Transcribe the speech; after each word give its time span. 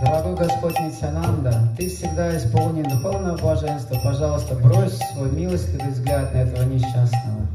Дорогой 0.00 0.36
Господь 0.36 0.78
Нитянанда, 0.78 1.74
Ты 1.78 1.88
всегда 1.88 2.36
исполнен 2.36 2.84
духовного 2.84 3.38
блаженства. 3.38 3.98
Пожалуйста, 4.04 4.54
брось 4.56 4.98
свой 5.14 5.30
милостивый 5.30 5.90
взгляд 5.90 6.34
на 6.34 6.38
этого 6.38 6.64
несчастного. 6.64 7.46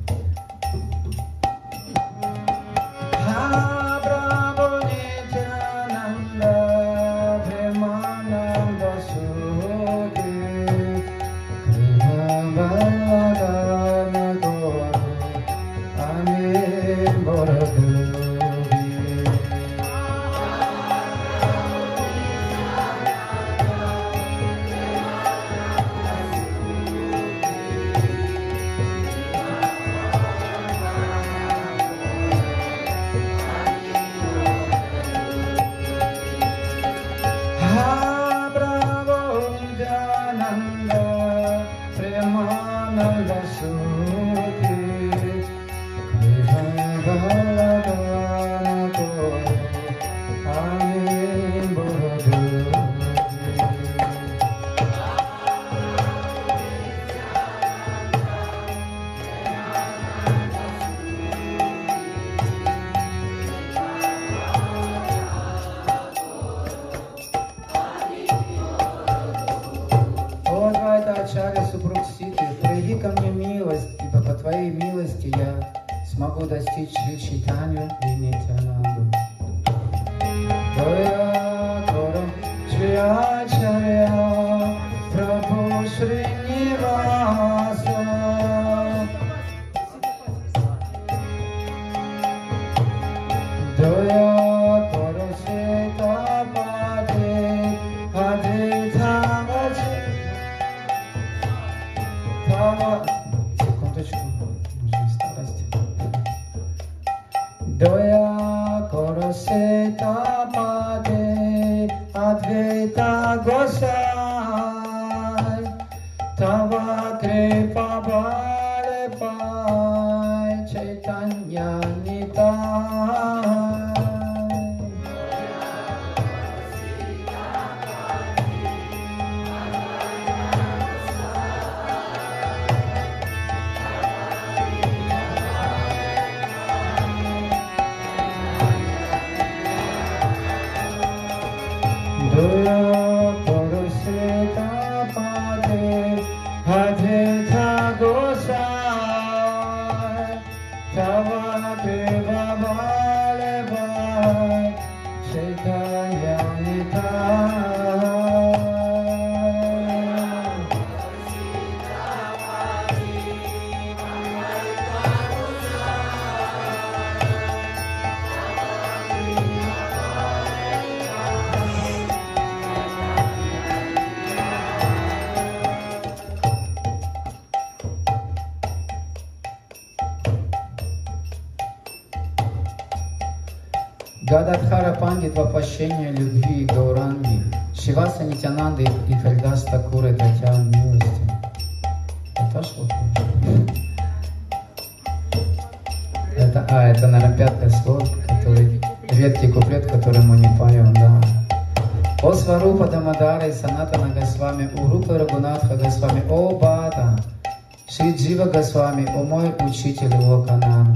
Джива 208.62 208.92
Госвами, 208.92 209.08
О 209.16 209.24
мой 209.24 209.52
учитель 209.68 210.14
Локанан 210.16 210.94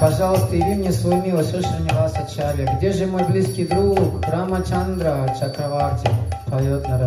Пожалуйста, 0.00 0.56
яви 0.56 0.74
мне 0.74 0.92
свою 0.92 1.22
милость, 1.22 1.50
Шушаниваса 1.50 2.20
Ачарья. 2.20 2.76
Где 2.76 2.92
же 2.92 3.06
мой 3.06 3.24
близкий 3.24 3.66
друг 3.66 4.24
Рамачандра 4.26 5.34
Чакраварти 5.38 6.08
поет 6.50 6.88
на 6.88 6.98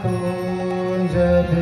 Kunjabiyam 0.00 1.52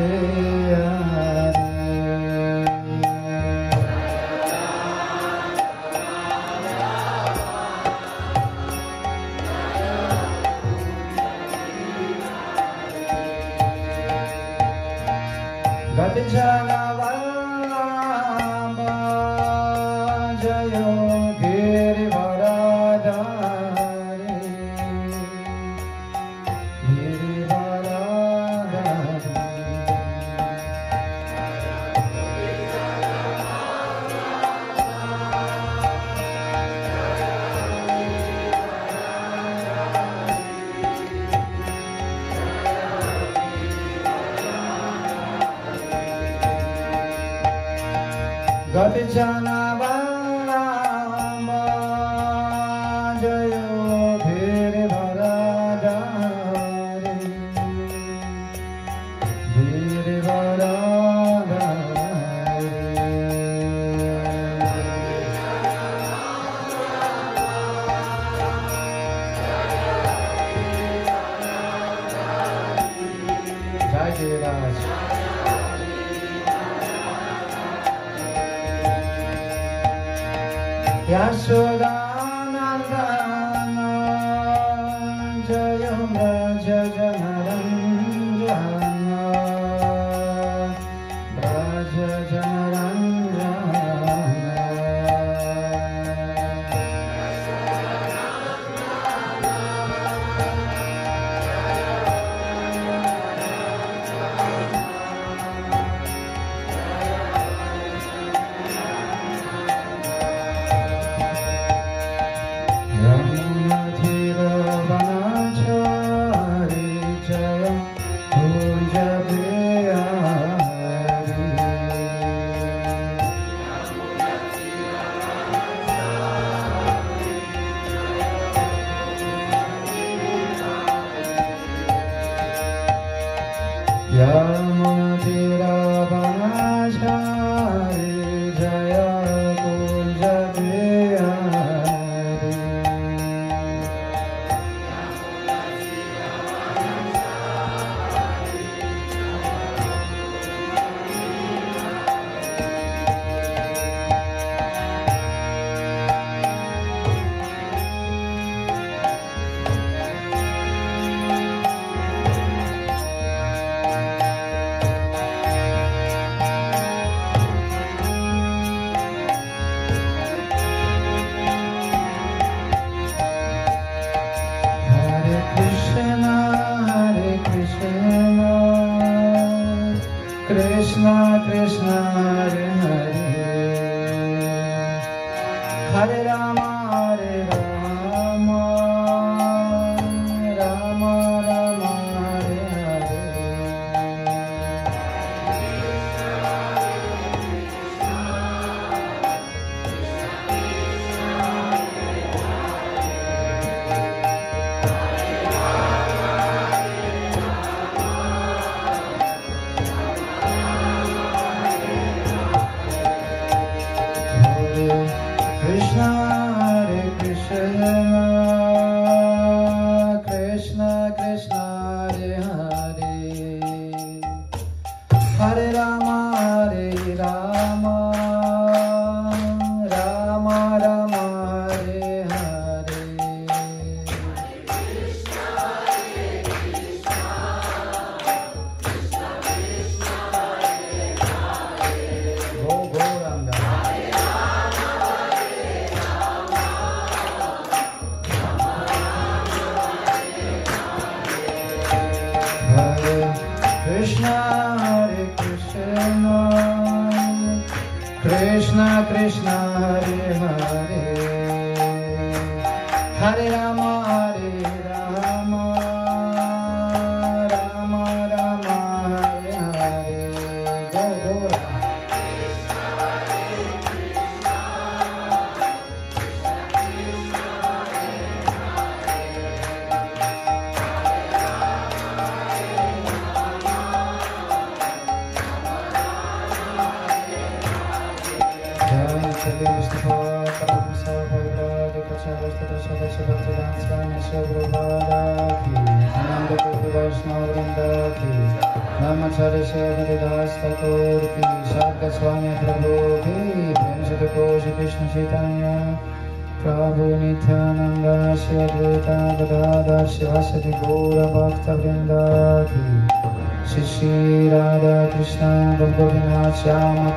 já 134.21 134.70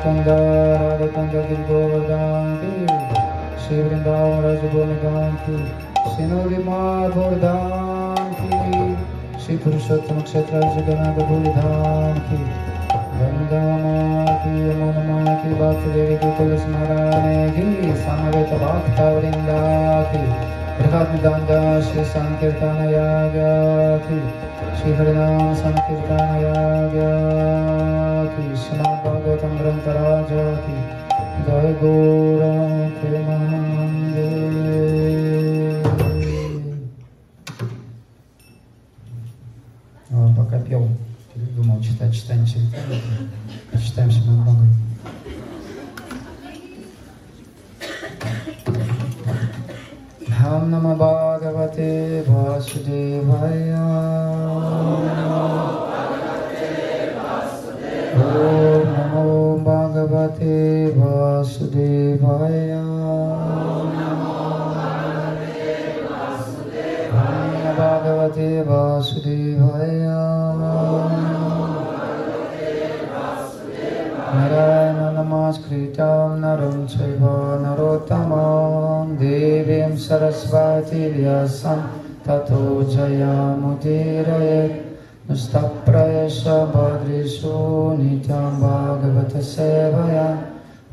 Radhatanga, 0.05 0.37
Radhatanga 1.01 1.41
Giri 1.49 1.65
Govardhanki, 1.65 2.75
Shri 3.59 3.77
Vrindavan 3.77 4.43
Rajabhumi 4.45 4.97
Ganki, 5.01 5.57
Shri 6.13 6.25
Nurimar 6.29 7.11
Bordhanki, 7.11 8.51
Shri 9.41 9.55
Purushottam 9.57 10.19
Kshetra 10.23 10.61
Bhakti 15.59 15.89
Devi 15.95 16.17
Ki 16.21 16.29
Tulasi 16.37 16.69
Maharani 16.69 17.67
Samaveta 18.05 18.57
Bhakta 18.61 19.07
Vrindaki, 19.17 20.25
Bhrivatmidanga 20.77 21.61
Sankirtana 22.05 22.87
Yagati, 22.93 24.19
Shri 24.77 24.91
Harinam 24.93 25.57
Sankirtana 25.57 26.37
Yagati, 26.45 26.84
परंपरा 29.65 30.09
जो 30.29 30.54
ततो 82.27 82.63
जयामुदीरयेत् 82.91 84.77
नुस्तप्रयश 85.31 86.41
भद्रिषु 86.75 87.57
नित्यं 87.99 88.61
भागवतसेवया 88.61 90.27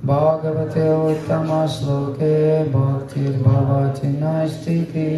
भागवते 0.06 0.86
उत्तमश्लोके 1.12 2.36
भक्तिर्भवति 2.72 4.08
नैस्तिकी। 4.22 5.12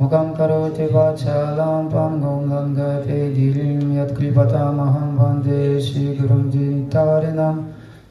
मुखं 0.00 0.28
करोति 0.38 0.86
वाचालं 0.94 1.88
पङ्गुं 1.92 2.40
लङ्घते 2.50 3.20
गिरिं 3.34 3.80
यत्कृपतामहं 3.96 5.10
वंदे 5.18 5.62
श्रीगुरुं 5.80 6.44
जितारिणं 6.50 7.56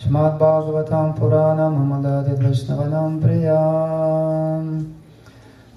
स्मद्भागवतं 0.04 1.12
पुराणममदति 1.20 2.34
वैष्णवनं 2.44 3.12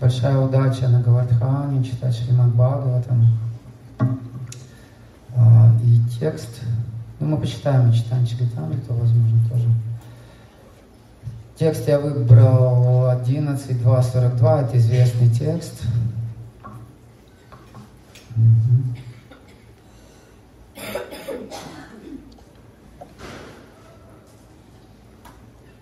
большая 0.01 0.39
удача 0.39 0.89
на 0.89 1.03
Гавардхане, 1.03 1.85
читать 1.85 2.17
Шримад 2.17 2.55
Бхагаватам. 2.55 3.39
А, 5.37 5.73
и 5.85 6.01
текст, 6.19 6.63
ну 7.19 7.29
мы 7.29 7.37
почитаем, 7.37 7.89
мы 7.89 7.95
читаем 7.95 8.25
это 8.25 8.93
возможно, 8.93 9.49
тоже. 9.51 9.69
Текст 11.59 11.87
я 11.89 12.01
выбрал 12.01 13.11
11.2.42, 13.11 14.65
это 14.65 14.79
известный 14.79 15.29
текст. 15.29 15.83
Угу. 18.37 18.97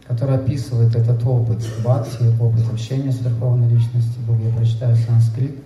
который 0.08 0.36
описывает 0.36 0.96
этот 0.96 1.24
опыт 1.26 1.58
бхакти, 1.84 2.24
опыт 2.40 2.62
общения 2.72 3.12
с 3.12 3.20
Верховной 3.20 3.68
Личностью 3.68 4.22
Бога. 4.26 4.40
Я 4.42 4.56
прочитаю 4.56 4.96
санскрит. 4.96 5.56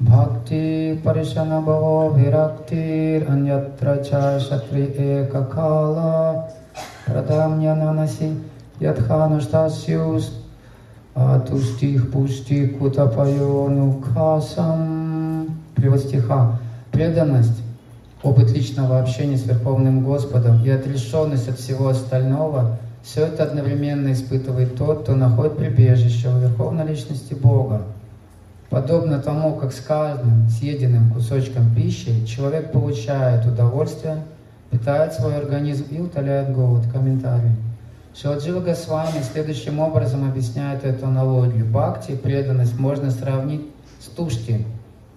Бхакти 0.00 0.98
паришана 1.04 1.60
бхаво 1.60 2.16
вирактир 2.16 3.30
аньятра 3.30 4.02
чай 4.02 4.40
шатри 4.40 4.86
экакала 4.86 6.50
прадамья 7.06 7.74
нанаси 7.74 8.34
ядхану 8.80 9.40
штасиус 9.42 10.32
атуштих 11.14 12.10
пушти 12.10 12.68
кутапайону 12.68 14.02
касам. 14.14 15.58
Привод 15.76 16.00
стиха. 16.00 16.58
Преданность 16.90 17.62
опыт 18.22 18.50
личного 18.50 19.00
общения 19.00 19.36
с 19.36 19.44
Верховным 19.44 20.02
Господом 20.02 20.64
и 20.64 20.70
отрешенность 20.70 21.48
от 21.48 21.58
всего 21.58 21.88
остального– 21.88 22.78
все 23.02 23.26
это 23.26 23.42
одновременно 23.42 24.12
испытывает 24.12 24.76
тот, 24.76 25.02
кто 25.02 25.14
находит 25.14 25.56
прибежище 25.56 26.28
у 26.28 26.38
Верховной 26.38 26.86
Личности 26.86 27.34
Бога. 27.34 27.82
Подобно 28.70 29.18
тому, 29.18 29.56
как 29.56 29.72
с 29.72 29.80
каждым 29.80 30.48
съеденным 30.48 31.12
кусочком 31.12 31.74
пищи 31.74 32.24
человек 32.24 32.72
получает 32.72 33.44
удовольствие, 33.44 34.22
питает 34.70 35.12
свой 35.12 35.36
организм 35.36 35.84
и 35.90 36.00
утоляет 36.00 36.54
голод. 36.54 36.84
Комментарий. 36.92 37.50
Шиладжива 38.14 38.60
Госвами 38.60 39.22
следующим 39.30 39.80
образом 39.80 40.28
объясняет 40.28 40.84
эту 40.84 41.06
аналогию. 41.06 41.66
Бхакти, 41.66 42.12
преданность, 42.14 42.78
можно 42.78 43.10
сравнить 43.10 43.66
с 44.00 44.06
тушти, 44.06 44.64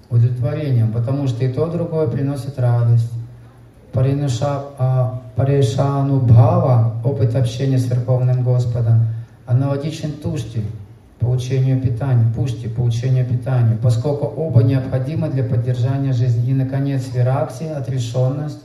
удовлетворением, 0.10 0.92
потому 0.92 1.28
что 1.28 1.46
и 1.46 1.54
то, 1.54 1.68
и 1.68 1.72
другое 1.72 2.08
приносит 2.08 2.58
радость. 2.58 3.12
А, 3.98 5.22
Паришану 5.38 6.20
Бхава, 6.20 6.96
опыт 7.06 7.34
общения 7.34 7.78
с 7.78 7.86
Верховным 7.86 8.44
Господом, 8.44 9.08
аналогичен 9.46 10.12
тушти, 10.12 10.64
получению 11.22 11.82
питания, 11.82 12.30
пушти, 12.36 12.68
получению 12.68 13.26
питания, 13.26 13.78
поскольку 13.82 14.26
оба 14.26 14.64
необходимы 14.64 15.30
для 15.30 15.46
поддержания 15.46 16.12
жизни. 16.12 16.52
И, 16.52 16.54
наконец, 16.54 17.04
виракти, 17.14 17.64
отрешенность, 17.64 18.60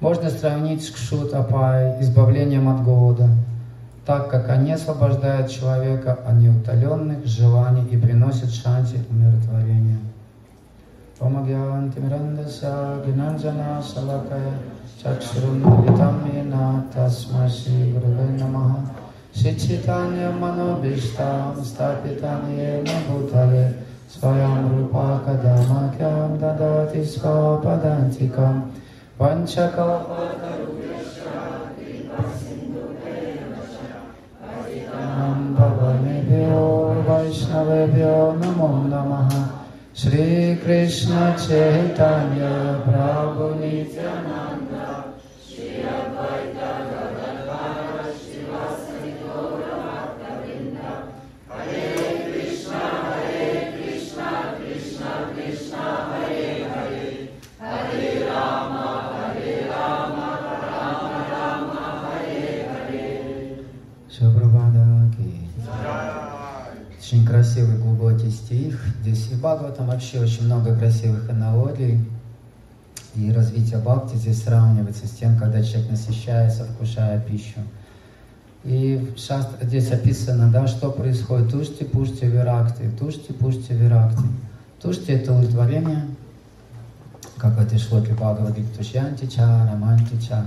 можно 0.00 0.30
сравнить 0.30 0.82
с 0.82 0.90
кшутапай, 0.90 2.00
избавлением 2.00 2.70
от 2.70 2.82
голода, 2.82 3.28
так 4.06 4.30
как 4.30 4.48
они 4.48 4.72
освобождают 4.72 5.50
человека 5.50 6.18
от 6.26 6.36
неутоленных 6.36 7.26
желаний 7.26 7.86
и 7.90 7.98
приносят 7.98 8.50
шанти 8.50 8.99
त्वमज्ञान्तिमिरन्दस्य 12.50 13.06
गिनञ्जना 13.06 13.70
शलकय 13.80 14.46
चक्षुरुन्मिलितं 15.00 16.16
येन 16.30 16.54
तस्मै 16.92 17.46
श्रीगुरुवे 17.48 18.28
नमः। 18.40 18.70
शिक्षितान्यमनोभीष्टां 19.42 21.44
भूतले 23.06 23.64
स्वयं 24.10 24.54
रूपा 24.70 25.06
कदा 25.18 25.56
मह्यं 25.70 26.30
ददाति 26.40 27.02
स्वपदान्तिकं। 27.04 28.54
भवनेभ्यो 35.54 36.64
वैष्णवेभ्यो 37.08 38.16
नमो 38.40 38.70
नमः। 38.92 39.09
श्री 40.00 40.10
श्रीकृष्णचैतन्य 40.56 42.44
प्रभु 42.84 43.48
नित्यानन्द 43.56 44.49
красивый 67.50 67.78
глубокий 67.78 68.30
стих. 68.30 68.80
Здесь 69.02 69.26
в 69.26 69.40
Бхагаватам 69.40 69.88
вообще 69.88 70.20
очень 70.20 70.44
много 70.44 70.76
красивых 70.76 71.28
аналогий. 71.28 71.98
И 73.16 73.32
развитие 73.32 73.80
бхакти 73.80 74.14
здесь 74.14 74.44
сравнивается 74.44 75.08
с 75.08 75.10
тем, 75.10 75.36
когда 75.36 75.60
человек 75.60 75.90
насыщается, 75.90 76.64
вкушая 76.64 77.20
пищу. 77.20 77.58
И 78.62 79.12
в 79.16 79.18
шастре 79.18 79.66
здесь 79.66 79.90
описано, 79.90 80.48
да, 80.52 80.68
что 80.68 80.92
происходит. 80.92 81.50
Тушти, 81.50 81.82
пушти, 81.82 82.26
виракти. 82.26 82.88
Тушти, 82.96 83.32
пушти, 83.32 83.72
виракти. 83.72 84.22
Тушти– 84.80 85.08
это 85.12 85.32
удовлетворение, 85.32 86.06
как 87.36 87.56
в 87.56 87.60
этой 87.60 87.80
шлоке 87.80 88.12
Бхагавады, 88.12 88.62
тушьянтича, 88.76 89.68
романтича. 89.72 90.46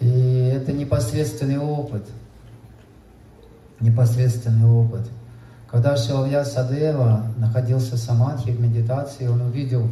И 0.00 0.52
это 0.52 0.72
непосредственный 0.72 1.58
опыт. 1.58 2.02
Непосредственный 3.78 4.68
опыт– 4.68 5.08
когда 5.72 5.96
Шилавья 5.96 6.44
Садева 6.44 7.24
находился 7.38 7.96
в 7.96 7.98
самадхи, 7.98 8.50
в 8.50 8.60
медитации, 8.60 9.26
он 9.26 9.40
увидел 9.40 9.88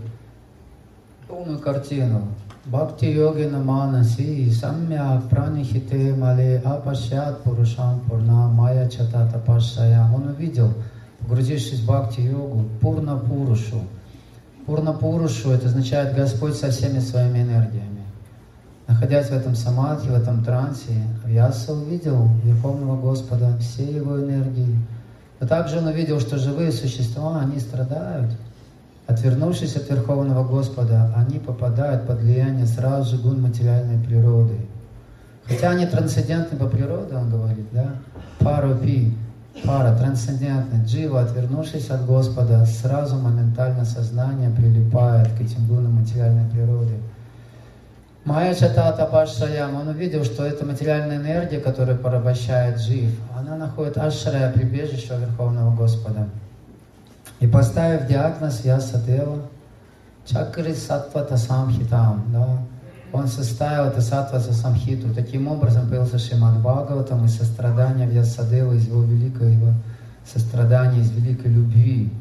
полную 1.26 1.58
картину. 1.58 2.24
Бхакти 2.66 3.06
йогина 3.06 3.60
манаси 3.60 4.50
самья 4.50 5.22
пранихите 5.30 6.14
мале 6.14 6.60
апашят 6.62 7.42
пурушам 7.42 8.00
пурна 8.00 8.48
майя 8.48 8.90
чатата 8.90 9.38
пашая. 9.38 10.06
Он 10.14 10.28
увидел, 10.28 10.74
погрузившись 11.20 11.80
в 11.80 11.86
бхакти-йогу, 11.86 12.68
пурна 12.82 13.16
пурушу. 13.16 13.80
Пурна 14.66 14.92
пурушу, 14.92 15.50
это 15.50 15.68
означает 15.68 16.14
Господь 16.14 16.56
со 16.56 16.70
всеми 16.70 16.98
своими 16.98 17.38
энергиями. 17.38 18.04
Находясь 18.86 19.28
в 19.28 19.32
этом 19.32 19.54
самадхи, 19.54 20.08
в 20.08 20.14
этом 20.14 20.44
трансе, 20.44 20.92
Вьяса 21.24 21.72
увидел 21.72 22.28
Верховного 22.44 23.00
Господа, 23.00 23.56
все 23.58 23.90
его 23.90 24.20
энергии, 24.20 24.76
но 25.40 25.46
также 25.46 25.79
он 25.79 25.87
увидел, 25.87 26.20
что 26.20 26.38
живые 26.38 26.70
существа, 26.70 27.40
они 27.40 27.59
страдают. 27.59 28.33
Отвернувшись 29.07 29.74
от 29.74 29.90
Верховного 29.90 30.46
Господа, 30.46 31.12
они 31.16 31.38
попадают 31.38 32.07
под 32.07 32.20
влияние 32.20 32.66
сразу 32.66 33.16
же 33.16 33.22
гун 33.22 33.40
материальной 33.40 33.98
природы. 34.05 34.61
Хотя 35.46 35.70
они 35.70 35.87
трансцендентны 35.87 36.57
по 36.57 36.66
природе, 36.66 37.16
он 37.16 37.31
говорит, 37.31 37.66
да? 37.72 37.94
Парупи, 38.38 39.16
пара, 39.64 39.96
трансцендентный. 39.96 40.85
Джива, 40.85 41.22
отвернувшись 41.22 41.90
от 41.90 42.07
Господа, 42.07 42.64
сразу 42.66 43.16
моментально 43.16 43.85
сознание 43.85 44.50
прилипает 44.50 45.29
к 45.33 45.40
этим 45.40 45.66
гунам 45.66 45.94
материальной 45.94 46.48
природы. 46.50 46.94
Майя 48.24 48.54
Чатата 48.54 49.06
Пашаям, 49.06 49.76
он 49.76 49.88
увидел, 49.88 50.24
что 50.24 50.44
эта 50.44 50.66
материальная 50.66 51.16
энергия, 51.16 51.59
которая 51.59 51.96
порабощает 51.96 52.78
жив, 52.78 53.11
она 53.35 53.56
находит 53.56 53.96
Ашрая, 53.96 54.52
прибежище 54.52 55.16
Верховного 55.18 55.74
Господа. 55.74 56.28
И 57.40 57.46
поставив 57.46 58.06
диагноз 58.06 58.62
Ясадева, 58.62 59.38
Чакри 60.26 60.74
Сатвата 60.74 61.38
Самхитам, 61.38 62.24
да, 62.30 62.59
он 63.11 63.26
составил 63.26 63.87
это 63.87 64.02
Сатвата 64.02 64.52
Самхиту. 64.52 65.14
Таким 65.14 65.48
образом 65.48 65.88
появился 65.88 66.18
Шимад 66.18 66.61
Бхагаватам 66.61 67.24
и 67.24 67.28
сострадание 67.28 68.06
Вьясадева 68.06 68.74
из 68.74 68.87
его 68.87 69.02
великого 69.02 69.72
сострадания, 70.30 71.00
из 71.00 71.11
великой 71.11 71.50
любви 71.52 72.12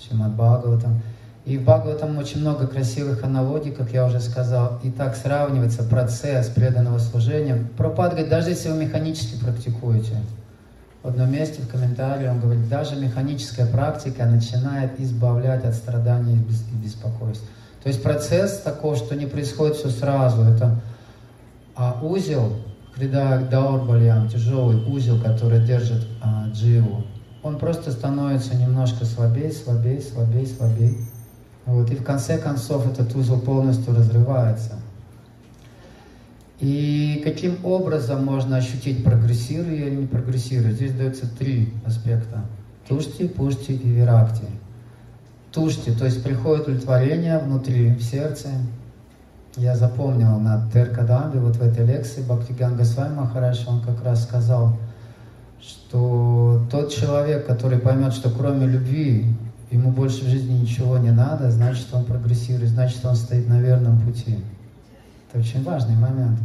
Шимад 0.00 0.34
Бхагаватам. 0.34 1.02
И 1.44 1.58
в 1.58 1.62
Бхагаватам 1.62 2.18
очень 2.18 2.40
много 2.40 2.68
красивых 2.68 3.24
аналогий, 3.24 3.72
как 3.72 3.90
я 3.92 4.06
уже 4.06 4.20
сказал. 4.20 4.78
И 4.84 4.90
так 4.90 5.16
сравнивается 5.16 5.82
процесс 5.82 6.48
преданного 6.48 6.98
служения. 6.98 7.66
Пропад 7.76 8.12
говорит, 8.12 8.30
даже 8.30 8.50
если 8.50 8.68
вы 8.68 8.84
механически 8.84 9.42
практикуете, 9.42 10.16
в 11.02 11.08
одном 11.08 11.32
месте 11.32 11.60
в 11.62 11.68
комментарии 11.68 12.28
он 12.28 12.38
говорит, 12.38 12.68
даже 12.68 12.94
механическая 12.94 13.66
практика 13.66 14.24
начинает 14.24 15.00
избавлять 15.00 15.64
от 15.64 15.74
страданий 15.74 16.34
и 16.36 16.76
беспокойств. 16.76 17.44
То 17.82 17.88
есть 17.88 18.00
процесс 18.04 18.58
такой, 18.58 18.94
что 18.94 19.16
не 19.16 19.26
происходит 19.26 19.74
все 19.76 19.88
сразу. 19.90 20.42
Это 20.42 20.80
а 21.74 21.98
узел, 22.02 22.52
Крида 22.94 23.48
Даурбальям, 23.50 24.28
тяжелый 24.28 24.76
узел, 24.84 25.20
который 25.20 25.64
держит 25.64 26.06
а, 26.20 26.46
дживу, 26.52 27.04
он 27.42 27.58
просто 27.58 27.90
становится 27.90 28.54
немножко 28.54 29.04
слабее, 29.04 29.50
слабее, 29.50 30.00
слабее, 30.00 30.46
слабее. 30.46 30.94
Вот, 31.66 31.90
и 31.90 31.94
в 31.94 32.02
конце 32.02 32.38
концов 32.38 32.86
этот 32.90 33.14
узел 33.14 33.40
полностью 33.40 33.94
разрывается. 33.94 34.74
И 36.58 37.20
каким 37.24 37.64
образом 37.64 38.24
можно 38.24 38.56
ощутить, 38.56 39.02
прогрессирую 39.02 39.76
или 39.76 39.96
не 39.96 40.06
прогрессирую? 40.06 40.72
Здесь 40.72 40.92
дается 40.92 41.26
три 41.26 41.72
аспекта. 41.84 42.44
Тушти, 42.88 43.26
пушти 43.26 43.72
и 43.72 43.88
виракти. 43.88 44.44
Тушти, 45.50 45.90
то 45.92 46.04
есть 46.04 46.22
приходит 46.22 46.68
удовлетворение 46.68 47.38
внутри, 47.38 47.94
в 47.94 48.02
сердце. 48.02 48.48
Я 49.56 49.76
запомнил 49.76 50.38
на 50.38 50.68
Теркадамбе, 50.72 51.40
вот 51.40 51.56
в 51.56 51.62
этой 51.62 51.84
лекции 51.84 52.22
Бхактиганга 52.22 52.84
Свами 52.84 53.16
Махараш, 53.16 53.66
он 53.66 53.82
как 53.82 54.02
раз 54.04 54.22
сказал, 54.22 54.76
что 55.60 56.64
тот 56.70 56.92
человек, 56.92 57.46
который 57.46 57.78
поймет, 57.78 58.14
что 58.14 58.30
кроме 58.30 58.66
любви 58.66 59.26
ему 59.72 59.90
больше 59.90 60.24
в 60.24 60.28
жизни 60.28 60.52
ничего 60.52 60.98
не 60.98 61.10
надо, 61.10 61.50
значит, 61.50 61.86
он 61.92 62.04
прогрессирует, 62.04 62.70
значит, 62.70 63.04
он 63.04 63.16
стоит 63.16 63.48
на 63.48 63.60
верном 63.60 64.00
пути. 64.00 64.38
Это 65.28 65.40
очень 65.40 65.64
важный 65.64 65.96
момент. 65.96 66.38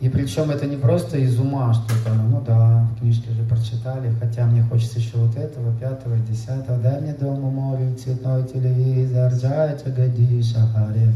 И 0.00 0.08
причем 0.08 0.50
это 0.50 0.66
не 0.66 0.76
просто 0.76 1.18
из 1.18 1.38
ума 1.38 1.72
что-то, 1.72 2.12
ну 2.12 2.42
да, 2.44 2.86
в 2.90 2.98
книжке 2.98 3.30
же 3.30 3.44
прочитали, 3.44 4.12
хотя 4.20 4.44
мне 4.44 4.62
хочется 4.62 4.98
еще 4.98 5.16
вот 5.16 5.36
этого, 5.36 5.72
пятого, 5.76 6.18
десятого, 6.18 6.78
дай 6.78 7.00
мне 7.00 7.14
дома 7.14 7.48
море, 7.48 7.94
цветной 7.94 8.46
телевизор, 8.48 9.32
джай 9.32 9.78
чагади 9.82 10.42
шахаре. 10.42 11.12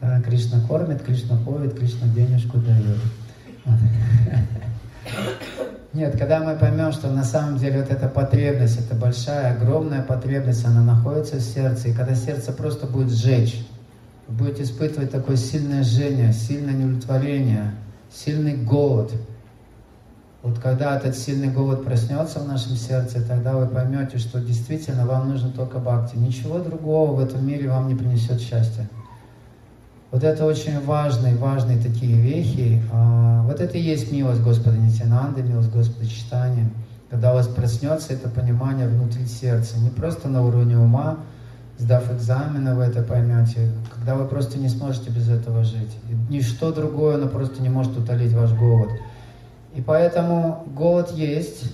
Да, 0.00 0.22
Кришна 0.22 0.60
кормит, 0.66 1.02
Кришна 1.02 1.36
поет, 1.44 1.76
Кришна 1.76 2.06
денежку 2.08 2.58
дает. 2.58 3.00
Нет, 5.92 6.18
когда 6.18 6.40
мы 6.40 6.56
поймем, 6.56 6.92
что 6.92 7.08
на 7.08 7.24
самом 7.24 7.58
деле 7.58 7.80
вот 7.80 7.90
эта 7.90 8.08
потребность, 8.08 8.78
это 8.78 8.94
большая, 8.94 9.54
огромная 9.56 10.02
потребность, 10.02 10.64
она 10.64 10.82
находится 10.82 11.36
в 11.36 11.40
сердце, 11.40 11.88
и 11.88 11.94
когда 11.94 12.14
сердце 12.14 12.52
просто 12.52 12.86
будет 12.86 13.10
сжечь, 13.10 13.66
вы 14.26 14.44
будете 14.44 14.64
испытывать 14.64 15.10
такое 15.10 15.36
сильное 15.36 15.84
жжение, 15.84 16.32
сильное 16.32 16.74
неудовлетворение, 16.74 17.74
сильный 18.10 18.56
голод. 18.56 19.12
Вот 20.42 20.58
когда 20.58 20.96
этот 20.96 21.16
сильный 21.16 21.48
голод 21.48 21.84
проснется 21.84 22.40
в 22.40 22.48
нашем 22.48 22.76
сердце, 22.76 23.20
тогда 23.26 23.56
вы 23.56 23.66
поймете, 23.66 24.18
что 24.18 24.40
действительно 24.40 25.06
вам 25.06 25.30
нужно 25.30 25.50
только 25.50 25.78
бхакти. 25.78 26.16
Ничего 26.16 26.58
другого 26.58 27.16
в 27.16 27.24
этом 27.24 27.46
мире 27.46 27.68
вам 27.70 27.88
не 27.88 27.94
принесет 27.94 28.40
счастья. 28.40 28.88
Вот 30.12 30.22
это 30.22 30.44
очень 30.44 30.80
важные, 30.84 31.34
важные 31.34 31.78
такие 31.78 32.16
вехи. 32.16 32.80
А, 32.92 33.42
вот 33.42 33.60
это 33.60 33.76
и 33.76 33.80
есть 33.80 34.12
милость 34.12 34.40
Господа 34.40 34.76
Нитянанды, 34.76 35.42
милость 35.42 35.72
Господа 35.72 36.06
Читания. 36.06 36.70
Когда 37.10 37.32
у 37.32 37.34
вас 37.34 37.48
проснется 37.48 38.12
это 38.12 38.28
понимание 38.28 38.88
внутри 38.88 39.26
сердца, 39.26 39.78
не 39.78 39.90
просто 39.90 40.28
на 40.28 40.42
уровне 40.42 40.78
ума, 40.78 41.18
сдав 41.78 42.10
экзамены, 42.12 42.74
вы 42.74 42.84
это 42.84 43.02
поймете, 43.02 43.72
когда 43.94 44.14
вы 44.14 44.26
просто 44.26 44.58
не 44.58 44.68
сможете 44.68 45.10
без 45.10 45.28
этого 45.28 45.64
жить. 45.64 45.96
Ничто 46.30 46.72
другое, 46.72 47.16
оно 47.16 47.28
просто 47.28 47.60
не 47.60 47.68
может 47.68 47.96
утолить 47.96 48.32
ваш 48.32 48.52
голод. 48.52 48.90
И 49.74 49.82
поэтому 49.82 50.64
голод 50.74 51.12
есть, 51.12 51.72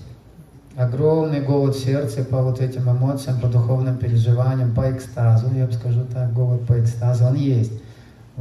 огромный 0.77 1.40
голод 1.40 1.77
в 1.77 1.85
сердце 1.85 2.25
по 2.25 2.42
вот 2.42 2.61
этим 2.61 2.90
эмоциям, 2.90 3.40
по 3.40 3.49
духовным 3.49 3.97
переживаниям, 3.97 4.75
по 4.75 4.90
экстазу, 4.90 5.47
я 5.55 5.66
бы 5.66 5.73
скажу 5.73 6.05
так, 6.12 6.33
голод 6.33 6.66
по 6.66 6.81
экстазу, 6.81 7.27
он 7.27 7.35
есть. 7.35 7.73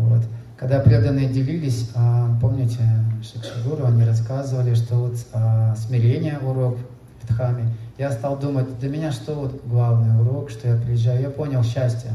Вот. 0.10 0.22
Когда 0.58 0.80
преданные 0.80 1.28
делились, 1.28 1.90
а, 1.96 2.38
помните, 2.40 2.80
Шикшигуру, 3.24 3.86
они 3.86 4.04
рассказывали, 4.04 4.76
что 4.76 4.96
вот 4.96 5.16
а, 5.34 5.76
смирение 5.76 6.38
урок 6.40 6.78
в 7.22 7.28
Дхаме, 7.28 7.66
я 7.98 8.12
стал 8.12 8.38
думать, 8.38 8.80
для 8.80 8.90
меня 8.90 9.12
что 9.12 9.34
вот 9.34 9.62
главный 9.66 10.22
урок, 10.22 10.50
что 10.50 10.68
я 10.68 10.76
приезжаю, 10.76 11.22
я 11.22 11.30
понял 11.30 11.64
счастье. 11.64 12.12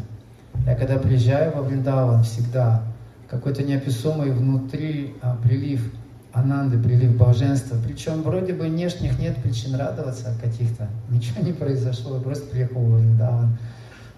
Я 0.64 0.75
когда 0.75 0.96
приезжаю 0.96 1.57
во 1.57 1.62
Вриндаван, 1.62 2.22
всегда 2.22 2.83
какой-то 3.29 3.62
неописуемый 3.62 4.31
внутри 4.31 5.14
а, 5.22 5.37
прилив 5.42 5.92
ананды, 6.33 6.79
прилив 6.79 7.16
блаженства. 7.16 7.77
Причем 7.85 8.22
вроде 8.22 8.53
бы 8.53 8.66
внешних 8.66 9.18
нет 9.18 9.37
причин 9.42 9.75
радоваться 9.75 10.35
каких-то. 10.40 10.88
Ничего 11.09 11.44
не 11.44 11.53
произошло, 11.53 12.16
я 12.16 12.22
просто 12.22 12.46
приехал 12.46 12.81
в 12.81 13.01
Вриндаван. 13.01 13.57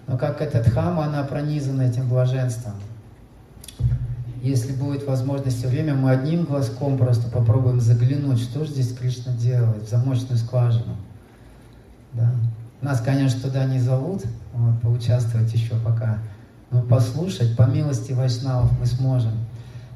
Но 0.06 0.18
как 0.18 0.42
этот 0.42 0.68
хама, 0.68 1.04
она 1.04 1.22
пронизана 1.22 1.82
этим 1.82 2.08
блаженством. 2.08 2.74
Если 4.42 4.72
будет 4.72 5.06
возможность 5.06 5.64
и 5.64 5.66
время, 5.66 5.94
мы 5.94 6.10
одним 6.10 6.44
глазком 6.44 6.96
просто 6.96 7.28
попробуем 7.28 7.80
заглянуть, 7.80 8.40
что 8.40 8.64
же 8.64 8.70
здесь 8.70 8.96
Кришна 8.96 9.32
делает, 9.32 9.82
в 9.82 9.90
замочную 9.90 10.38
скважину. 10.38 10.96
Да. 12.12 12.32
Нас, 12.80 13.00
конечно, 13.00 13.40
туда 13.40 13.64
не 13.64 13.80
зовут, 13.80 14.22
вот, 14.54 14.80
поучаствовать 14.80 15.52
еще 15.52 15.74
пока, 15.84 16.18
но 16.70 16.82
послушать, 16.82 17.56
по 17.56 17.62
милости 17.62 18.12
Вайшнавов 18.12 18.70
мы 18.78 18.86
сможем. 18.86 19.32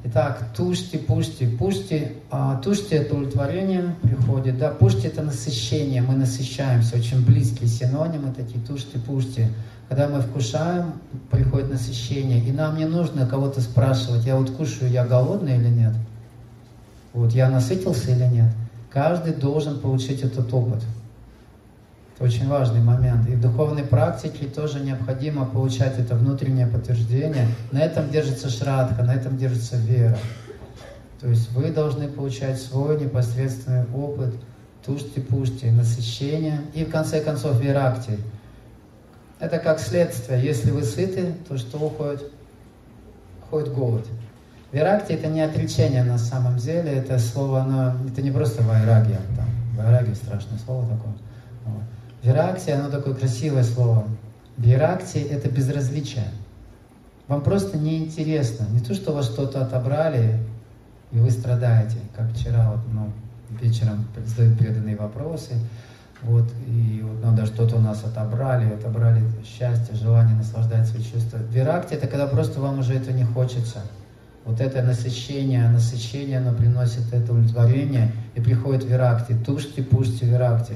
Итак, 0.05 0.49
тушти, 0.53 0.97
пушти. 0.97 1.47
Пушти, 1.47 2.11
а, 2.29 2.57
тушти 2.57 2.95
это 2.95 3.15
удовлетворение 3.15 3.95
приходит, 4.01 4.57
да, 4.57 4.69
пушти 4.69 5.07
это 5.07 5.21
насыщение, 5.21 6.01
мы 6.01 6.15
насыщаемся, 6.15 6.97
очень 6.97 7.25
близкие 7.25 7.69
синонимы 7.69 8.33
такие, 8.33 8.59
тушти, 8.65 8.97
пушти. 8.97 9.47
Когда 9.89 10.07
мы 10.07 10.21
вкушаем, 10.21 10.93
приходит 11.29 11.71
насыщение, 11.71 12.39
и 12.43 12.51
нам 12.51 12.77
не 12.77 12.85
нужно 12.85 13.27
кого-то 13.27 13.61
спрашивать, 13.61 14.25
я 14.25 14.35
вот 14.35 14.49
кушаю, 14.51 14.89
я 14.89 15.05
голодный 15.05 15.57
или 15.57 15.67
нет? 15.67 15.93
Вот 17.13 17.31
я 17.33 17.49
насытился 17.49 18.11
или 18.11 18.25
нет? 18.25 18.51
Каждый 18.89 19.33
должен 19.33 19.79
получить 19.79 20.21
этот 20.21 20.51
опыт. 20.53 20.83
Это 22.15 22.25
очень 22.25 22.47
важный 22.47 22.81
момент. 22.81 23.27
И 23.27 23.35
в 23.35 23.41
духовной 23.41 23.83
практике 23.83 24.45
тоже 24.45 24.79
необходимо 24.79 25.45
получать 25.45 25.97
это 25.97 26.15
внутреннее 26.15 26.67
подтверждение. 26.67 27.47
На 27.71 27.79
этом 27.79 28.09
держится 28.09 28.49
шрадха, 28.49 29.03
на 29.03 29.13
этом 29.15 29.37
держится 29.37 29.77
вера. 29.77 30.17
То 31.19 31.27
есть 31.27 31.51
вы 31.51 31.71
должны 31.71 32.07
получать 32.07 32.61
свой 32.61 32.99
непосредственный 32.99 33.85
опыт 33.95 34.35
тушти-пушти, 34.85 35.71
насыщения 35.71 36.61
и 36.73 36.83
в 36.83 36.91
конце 36.91 37.21
концов 37.21 37.59
веракти. 37.61 38.17
Это 39.43 39.59
как 39.59 39.77
следствие. 39.79 40.41
Если 40.41 40.71
вы 40.71 40.83
сыты, 40.83 41.33
то 41.49 41.57
что 41.57 41.77
уходит? 41.77 42.31
Уходит 43.41 43.73
голод. 43.73 44.07
Виракти 44.71 45.11
это 45.11 45.27
не 45.27 45.41
отречение 45.41 46.05
на 46.05 46.17
самом 46.17 46.55
деле, 46.55 46.93
это 46.93 47.19
слово, 47.19 47.63
оно, 47.63 47.93
это 48.07 48.21
не 48.21 48.31
просто 48.31 48.63
вайрагия, 48.63 49.19
там, 49.35 49.45
вайрагия 49.75 50.15
страшное 50.15 50.57
слово 50.59 50.83
такое. 50.83 51.13
Вот. 51.65 51.83
Виракти, 52.23 52.69
оно 52.69 52.89
такое 52.89 53.15
красивое 53.15 53.63
слово. 53.63 54.07
Виракти 54.57 55.17
это 55.17 55.49
безразличие. 55.49 56.29
Вам 57.27 57.41
просто 57.41 57.77
неинтересно. 57.77 58.65
Не 58.71 58.79
то, 58.79 58.93
что 58.93 59.11
вас 59.11 59.25
что-то 59.25 59.61
отобрали, 59.61 60.39
и 61.11 61.17
вы 61.17 61.29
страдаете, 61.31 61.97
как 62.15 62.31
вчера 62.31 62.71
вот, 62.71 62.79
ну, 62.93 63.11
вечером 63.61 64.07
задают 64.25 64.57
преданные 64.57 64.95
вопросы, 64.95 65.55
вот, 66.23 66.45
и 66.67 67.01
вот 67.03 67.23
надо 67.23 67.45
что-то 67.45 67.75
у 67.75 67.79
нас 67.79 68.03
отобрали, 68.03 68.73
отобрали 68.73 69.21
счастье, 69.43 69.95
желание 69.95 70.35
наслаждать 70.35 70.87
свои 70.87 71.03
чувства. 71.03 71.37
Виракти– 71.51 71.93
это 71.95 72.07
когда 72.07 72.27
просто 72.27 72.61
вам 72.61 72.79
уже 72.79 72.93
это 72.93 73.11
не 73.11 73.25
хочется. 73.25 73.79
Вот 74.45 74.59
это 74.61 74.81
насыщение, 74.81 75.67
насыщение, 75.69 76.39
оно 76.39 76.53
приносит 76.53 77.13
это 77.13 77.31
удовлетворение, 77.31 78.11
и 78.35 78.41
приходит 78.41 78.85
виракти, 78.85 79.33
тушьте, 79.45 79.83
пушьте 79.83 80.25
виракти. 80.25 80.73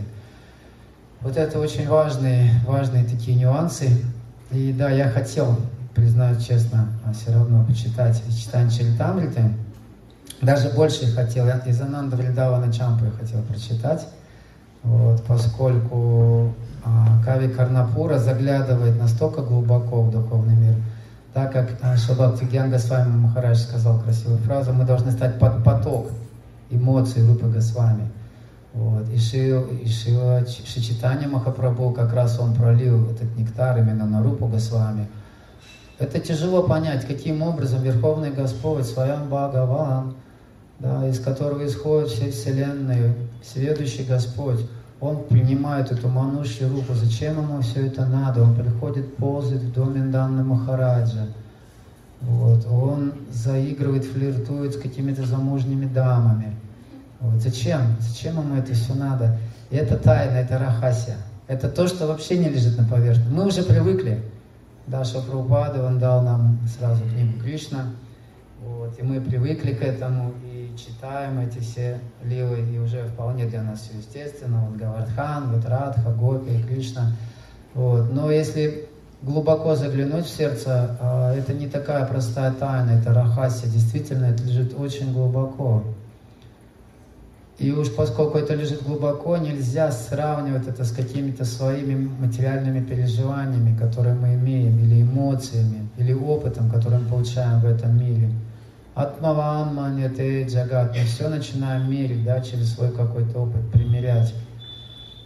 Вот 1.22 1.36
это 1.38 1.60
очень 1.60 1.88
важные, 1.88 2.52
важные 2.66 3.04
такие 3.04 3.38
нюансы. 3.38 3.90
И 4.52 4.72
да, 4.72 4.90
я 4.90 5.10
хотел, 5.10 5.58
признаюсь 5.96 6.46
честно, 6.46 6.88
а 7.06 7.14
все 7.14 7.34
равно 7.34 7.66
почитать 7.66 8.22
читание 8.38 8.72
Чаритамриты. 8.72 9.54
Даже 10.42 10.70
больше 10.70 11.08
хотел, 11.08 11.48
я 11.48 11.58
из 11.66 11.82
Ананда 11.82 12.16
Вриндавана 12.16 12.72
Чампы 12.72 13.12
хотел 13.20 13.42
прочитать 13.42 14.08
вот, 14.84 15.24
поскольку 15.26 16.54
а, 16.84 17.22
Кави 17.26 17.50
Карнапура 17.50 18.18
заглядывает 18.18 18.98
настолько 18.98 19.42
глубоко 19.42 20.04
в 20.04 20.12
духовный 20.12 20.56
мир, 20.56 20.76
так 21.34 21.52
как 21.52 21.70
а, 21.82 21.96
Гьянга 22.46 22.80
с 22.80 22.90
вами 22.90 23.16
Махарадж 23.18 23.58
сказал 23.58 24.00
красивую 24.00 24.40
фразу, 24.40 24.74
мы 24.74 24.86
должны 24.86 25.12
стать 25.12 25.40
под 25.40 25.64
поток 25.64 26.10
эмоций 26.70 27.28
Рупы 27.28 27.48
Госвами. 27.48 28.10
Вот. 28.74 29.10
И, 29.10 29.18
Ши, 29.18 29.60
и 29.84 29.88
Шива 29.88 30.46
Шичитания 30.46 31.28
Махапрабху, 31.28 31.92
как 31.92 32.14
раз 32.14 32.40
он 32.40 32.54
пролил 32.54 33.10
этот 33.10 33.36
нектар 33.38 33.78
именно 33.80 34.06
на 34.06 34.22
Рупу 34.22 34.48
Госвами. 34.48 35.08
Это 36.00 36.20
тяжело 36.20 36.62
понять, 36.62 37.08
каким 37.08 37.42
образом 37.42 37.82
Верховный 37.82 38.30
Господь, 38.30 38.86
Своям 38.86 39.30
Бхагаван, 39.30 40.14
да, 40.80 41.08
из 41.08 41.20
которого 41.20 41.66
исходят 41.66 42.10
все 42.10 42.30
вселенные, 42.30 43.16
Всеведущий 43.48 44.04
Господь, 44.04 44.60
Он 45.00 45.24
принимает 45.24 45.92
эту 45.92 46.10
манушью 46.10 46.70
руку. 46.70 46.94
Зачем 46.94 47.42
ему 47.42 47.62
все 47.62 47.88
это 47.88 48.06
надо? 48.06 48.44
Он 48.44 48.56
приходит, 48.56 49.16
ползает 49.16 49.62
в 49.62 49.74
доме 49.74 50.02
Данны 50.12 50.44
Махараджа. 50.44 51.28
Вот. 52.22 52.68
Он 52.70 53.14
заигрывает, 53.32 54.04
флиртует 54.04 54.74
с 54.74 54.78
какими-то 54.78 55.26
замужними 55.26 55.86
дамами. 55.86 56.56
Вот. 57.22 57.42
Зачем? 57.42 57.82
Зачем 58.02 58.38
ему 58.38 58.56
это 58.56 58.74
все 58.74 58.94
надо? 58.96 59.40
И 59.70 59.78
это 59.78 59.98
тайна, 59.98 60.38
это 60.38 60.58
рахасия. 60.60 61.18
Это 61.48 61.70
то, 61.70 61.88
что 61.88 62.08
вообще 62.08 62.38
не 62.38 62.50
лежит 62.50 62.78
на 62.78 62.84
поверхности. 62.84 63.32
Мы 63.32 63.46
уже 63.46 63.64
привыкли. 63.64 64.24
Даша 64.88 65.22
Прабхупада, 65.22 65.86
он 65.86 66.00
дал 66.00 66.22
нам 66.22 66.60
сразу 66.78 67.02
книгу 67.04 67.40
Кришна. 67.42 67.86
Вот. 68.62 69.00
И 69.00 69.04
мы 69.04 69.22
привыкли 69.22 69.74
к 69.74 69.82
этому. 69.82 70.34
Читаем 70.78 71.40
эти 71.40 71.58
все 71.58 72.00
ливы, 72.24 72.60
и 72.62 72.78
уже 72.78 73.04
вполне 73.08 73.46
для 73.46 73.64
нас 73.64 73.82
все 73.82 73.98
естественно. 73.98 74.64
Вот 74.68 74.78
Гавардхан, 74.78 75.52
вот 75.52 75.66
Радха, 75.66 76.12
Гопи 76.12 76.52
и 76.52 76.62
Кришна. 76.62 77.14
Вот. 77.74 78.14
Но 78.14 78.30
если 78.30 78.88
глубоко 79.24 79.76
заглянуть 79.76 80.26
в 80.26 80.30
сердце, 80.30 80.96
а, 81.02 81.34
это 81.34 81.54
не 81.54 81.68
такая 81.68 82.06
простая 82.06 82.52
тайна, 82.52 82.92
это 82.92 83.12
рахасия, 83.12 83.70
действительно, 83.70 84.26
это 84.26 84.44
лежит 84.44 84.80
очень 84.80 85.14
глубоко. 85.14 85.84
И 87.58 87.72
уж 87.72 87.92
поскольку 87.96 88.38
это 88.38 88.54
лежит 88.54 88.84
глубоко, 88.84 89.38
нельзя 89.38 89.92
сравнивать 89.92 90.68
это 90.68 90.84
с 90.84 90.92
какими-то 90.92 91.44
своими 91.44 92.08
материальными 92.20 92.86
переживаниями, 92.86 93.76
которые 93.76 94.14
мы 94.14 94.36
имеем, 94.36 94.78
или 94.78 95.02
эмоциями, 95.02 95.90
или 95.98 96.14
опытом, 96.14 96.70
который 96.70 97.00
мы 97.00 97.10
получаем 97.10 97.62
в 97.62 97.66
этом 97.66 97.98
мире. 97.98 98.30
Атмаван 98.98 99.76
маньяте 99.76 100.44
джагат. 100.48 100.96
Мы 100.96 101.04
все 101.04 101.30
начинаем 101.30 101.88
мерить, 101.88 102.24
да, 102.24 102.42
через 102.42 102.74
свой 102.74 102.92
какой-то 102.92 103.42
опыт, 103.42 103.70
примерять. 103.72 104.34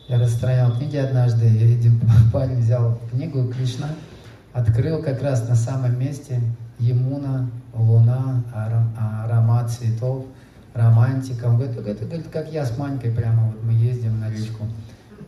Я 0.10 0.20
распространял 0.20 0.76
книги 0.76 0.98
однажды, 0.98 1.48
и 1.48 1.76
один 1.76 2.02
парень 2.34 2.60
взял 2.60 3.00
книгу 3.10 3.48
Кришна, 3.48 3.88
открыл 4.52 5.02
как 5.02 5.22
раз 5.22 5.48
на 5.48 5.56
самом 5.56 5.98
месте 5.98 6.42
Емуна, 6.80 7.50
Луна, 7.74 8.44
аром, 8.54 8.94
аромат 9.00 9.72
цветов, 9.72 10.26
романтика. 10.74 11.46
Он 11.46 11.56
говорит, 11.56 11.78
это, 11.78 12.04
говорит, 12.04 12.28
как 12.28 12.52
я 12.52 12.66
с 12.66 12.78
Манькой 12.78 13.12
прямо 13.12 13.46
вот 13.46 13.64
мы 13.64 13.72
ездим 13.72 14.20
на 14.20 14.30
речку. 14.30 14.66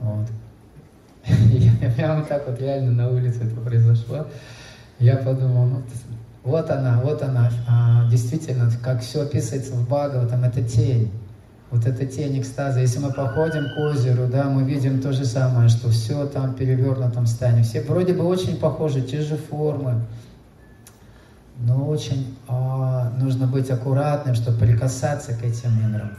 Вот. 0.02 0.28
Я 1.30 1.90
прямо 1.92 2.26
так 2.26 2.46
вот 2.46 2.60
реально 2.60 2.92
на 2.92 3.10
улице 3.10 3.44
это 3.44 3.56
произошло. 3.62 4.28
Я 5.00 5.16
подумал, 5.16 5.66
ну, 5.66 5.82
вот 6.44 6.70
она, 6.70 7.00
вот 7.02 7.22
она, 7.22 7.50
а, 7.68 8.10
действительно, 8.10 8.70
как 8.84 9.02
все 9.02 9.24
описывается 9.24 9.74
в 9.74 9.86
Бхагаватам, 9.86 10.44
это 10.44 10.62
тень. 10.62 11.12
Вот 11.72 11.88
эта 11.88 12.06
тень 12.06 12.40
экстаза. 12.40 12.82
Если 12.82 13.00
мы 13.00 13.12
походим 13.12 13.66
к 13.74 13.80
озеру, 13.80 14.28
да, 14.28 14.44
мы 14.44 14.64
видим 14.64 15.02
то 15.02 15.12
же 15.12 15.26
самое, 15.26 15.70
что 15.70 15.90
все 15.90 16.28
там 16.28 16.54
перевернутом 16.54 17.26
станет. 17.26 17.66
Все 17.66 17.82
вроде 17.82 18.14
бы 18.14 18.26
очень 18.26 18.58
похожи, 18.58 19.02
те 19.02 19.22
же 19.22 19.38
формы, 19.38 20.06
но 21.58 21.88
очень 21.88 22.38
а, 22.48 23.12
нужно 23.18 23.48
быть 23.48 23.72
аккуратным, 23.72 24.36
чтобы 24.36 24.58
прикасаться 24.60 25.34
к 25.34 25.44
этим 25.44 25.72
мирам. 25.80 26.12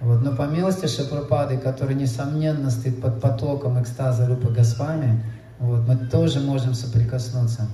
Вот. 0.00 0.22
Но 0.22 0.34
по 0.34 0.42
милости 0.42 0.86
Шапрапады, 0.86 1.58
который, 1.58 1.94
несомненно, 1.94 2.70
стоит 2.70 3.00
под 3.02 3.20
потоком 3.20 3.80
экстаза 3.80 4.26
Рупы 4.26 4.48
Госвами, 4.48 5.22
вот, 5.58 5.86
мы 5.86 5.96
тоже 5.96 6.40
можем 6.40 6.72
соприкоснуться. 6.72 7.68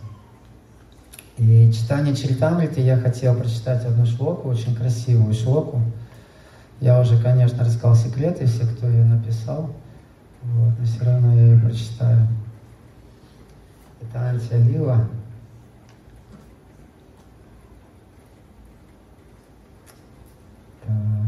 И 1.38 1.70
читание 1.70 2.16
Чаритамриты 2.16 2.80
я 2.80 2.96
хотел 2.96 3.34
прочитать 3.34 3.84
одну 3.84 4.06
шлоку, 4.06 4.48
очень 4.48 4.74
красивую 4.74 5.34
шлоку. 5.34 5.82
Я 6.80 6.98
уже, 6.98 7.22
конечно, 7.22 7.62
рассказал 7.62 7.94
секреты 7.94 8.46
все, 8.46 8.66
кто 8.66 8.88
ее 8.88 9.04
написал, 9.04 9.70
вот, 10.42 10.72
но 10.78 10.84
все 10.86 11.04
равно 11.04 11.34
я 11.34 11.46
ее 11.46 11.60
прочитаю. 11.60 12.26
Это 14.00 14.20
Антия 14.20 14.58
Лила. 14.58 15.08
Так. 20.86 21.25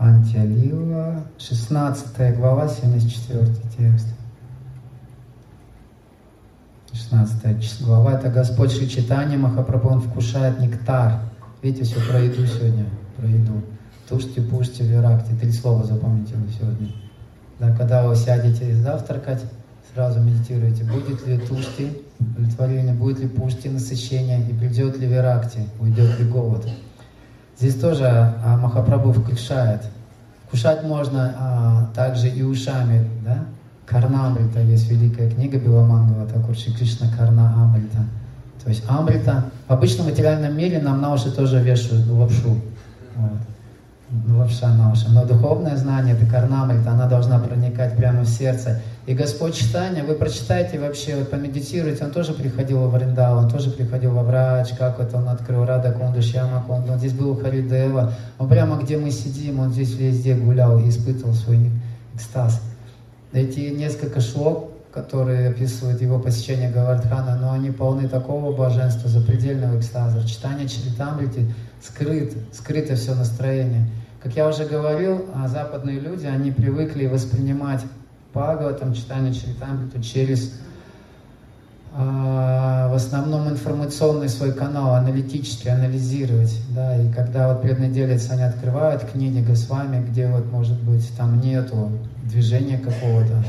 Антиалила, 0.00 1.24
16 1.36 2.38
глава, 2.38 2.68
74 2.68 3.46
текст. 3.76 4.06
16 6.90 7.84
глава, 7.84 8.14
это 8.14 8.30
Господь 8.30 8.72
Шри 8.72 8.88
Читания 8.88 9.36
Махапрабху, 9.36 9.88
он 9.88 10.00
вкушает 10.00 10.58
нектар. 10.58 11.20
Видите, 11.62 11.84
все 11.84 12.00
про 12.08 12.18
еду 12.18 12.46
сегодня, 12.46 12.86
про 13.18 13.28
еду. 13.28 13.60
Тушьте, 14.08 14.40
пушьте, 14.40 14.84
веракте. 14.84 15.34
Три 15.34 15.52
слова 15.52 15.84
запомните 15.84 16.34
вы 16.34 16.50
сегодня. 16.50 16.88
Да, 17.58 17.76
когда 17.76 18.08
вы 18.08 18.16
сядете 18.16 18.74
завтракать, 18.76 19.44
сразу 19.92 20.20
медитируйте, 20.20 20.82
будет 20.82 21.26
ли 21.26 21.36
тушти, 21.36 21.90
удовлетворение, 22.18 22.94
будет 22.94 23.18
ли 23.18 23.28
пушти, 23.28 23.68
насыщение, 23.68 24.40
и 24.48 24.54
придет 24.54 24.96
ли 24.96 25.06
веракти, 25.06 25.60
уйдет 25.78 26.18
ли 26.18 26.24
голод. 26.24 26.66
Здесь 27.60 27.74
тоже 27.74 28.06
а, 28.06 28.56
Махапрабху 28.56 29.12
вкушает. 29.12 29.82
Кушать 30.50 30.82
можно 30.82 31.34
а, 31.38 31.90
также 31.94 32.28
и 32.30 32.42
ушами, 32.42 33.06
да? 33.22 33.44
Карна 33.84 34.28
Амрита 34.28 34.60
есть 34.60 34.90
великая 34.90 35.30
книга 35.30 35.58
Биламангова, 35.58 36.26
такой 36.26 36.54
Шри 36.54 36.72
Кришна 36.72 37.08
Карна 37.18 37.52
Амрита. 37.54 38.06
То 38.64 38.70
есть 38.70 38.82
Амрита. 38.88 39.44
В 39.68 39.72
обычном 39.72 40.06
материальном 40.06 40.56
мире 40.56 40.80
нам 40.80 41.02
на 41.02 41.12
уши 41.12 41.30
тоже 41.30 41.60
вешают 41.60 42.06
лапшу. 42.06 42.56
Вот. 43.16 43.40
Но 44.10 45.24
духовное 45.24 45.76
знание, 45.76 46.16
это 46.16 46.26
Карнамрита, 46.26 46.90
она 46.90 47.06
должна 47.06 47.38
проникать 47.38 47.96
прямо 47.96 48.22
в 48.22 48.28
сердце. 48.28 48.80
И 49.06 49.14
Господь 49.14 49.54
читания, 49.54 50.02
вы 50.02 50.14
прочитайте 50.14 50.80
вообще, 50.80 51.16
вот 51.16 51.30
помедитируйте, 51.30 52.04
он 52.04 52.10
тоже 52.10 52.32
приходил 52.32 52.88
в 52.88 52.92
Вриндау, 52.92 53.38
он 53.38 53.48
тоже 53.48 53.70
приходил 53.70 54.12
во 54.12 54.24
врач, 54.24 54.70
как 54.76 54.98
вот 54.98 55.14
он 55.14 55.28
открыл 55.28 55.64
Рада 55.64 55.92
Конду, 55.92 56.22
Шьяма 56.22 56.64
Конду, 56.66 56.92
он 56.92 56.98
здесь 56.98 57.12
был 57.12 57.30
у 57.30 57.36
Харидева, 57.36 58.12
он 58.38 58.48
прямо 58.48 58.82
где 58.82 58.98
мы 58.98 59.12
сидим, 59.12 59.60
он 59.60 59.72
здесь 59.72 59.94
везде 59.94 60.34
гулял 60.34 60.78
и 60.80 60.88
испытывал 60.88 61.34
свой 61.34 61.70
экстаз. 62.14 62.60
Эти 63.32 63.60
несколько 63.60 64.20
шлок, 64.20 64.69
которые 64.92 65.50
описывают 65.50 66.00
его 66.00 66.18
посещение 66.18 66.70
Гавардхана, 66.70 67.36
но 67.40 67.52
они 67.52 67.70
полны 67.70 68.08
такого 68.08 68.54
блаженства, 68.54 69.08
запредельного 69.08 69.78
экстаза. 69.78 70.26
Читание 70.26 70.68
Чаритамрити 70.68 71.52
скрыт, 71.82 72.34
скрыто 72.52 72.96
все 72.96 73.14
настроение. 73.14 73.86
Как 74.22 74.34
я 74.36 74.48
уже 74.48 74.64
говорил, 74.64 75.26
а 75.34 75.48
западные 75.48 76.00
люди, 76.00 76.26
они 76.26 76.50
привыкли 76.50 77.06
воспринимать 77.06 77.82
Бхагаватам, 78.34 78.94
читание 78.94 79.32
Чаритамриту 79.32 80.02
через 80.02 80.52
а, 81.92 82.88
в 82.88 82.94
основном 82.94 83.48
информационный 83.48 84.28
свой 84.28 84.52
канал, 84.52 84.94
аналитически 84.94 85.68
анализировать, 85.68 86.62
да, 86.72 86.96
и 86.96 87.10
когда 87.12 87.48
вот 87.48 87.62
преданные 87.62 87.90
делятся, 87.90 88.34
они 88.34 88.42
открывают 88.42 89.02
книги 89.10 89.40
Госвами, 89.40 90.04
где 90.06 90.28
вот, 90.28 90.50
может 90.52 90.80
быть, 90.82 91.08
там 91.16 91.40
нету 91.40 91.90
движения 92.24 92.78
какого-то. 92.78 93.42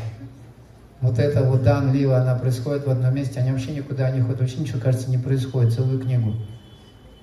Вот 1.02 1.18
это 1.18 1.44
вот 1.44 1.64
дан, 1.64 1.92
лила, 1.92 2.22
она 2.22 2.36
происходит 2.36 2.86
в 2.86 2.90
одном 2.90 3.14
месте, 3.16 3.40
они 3.40 3.52
вообще 3.52 3.72
никуда 3.72 4.12
не 4.12 4.22
ходят, 4.22 4.40
вообще 4.40 4.58
ничего, 4.58 4.80
кажется, 4.80 5.10
не 5.10 5.18
происходит, 5.18 5.74
целую 5.74 6.00
книгу, 6.00 6.34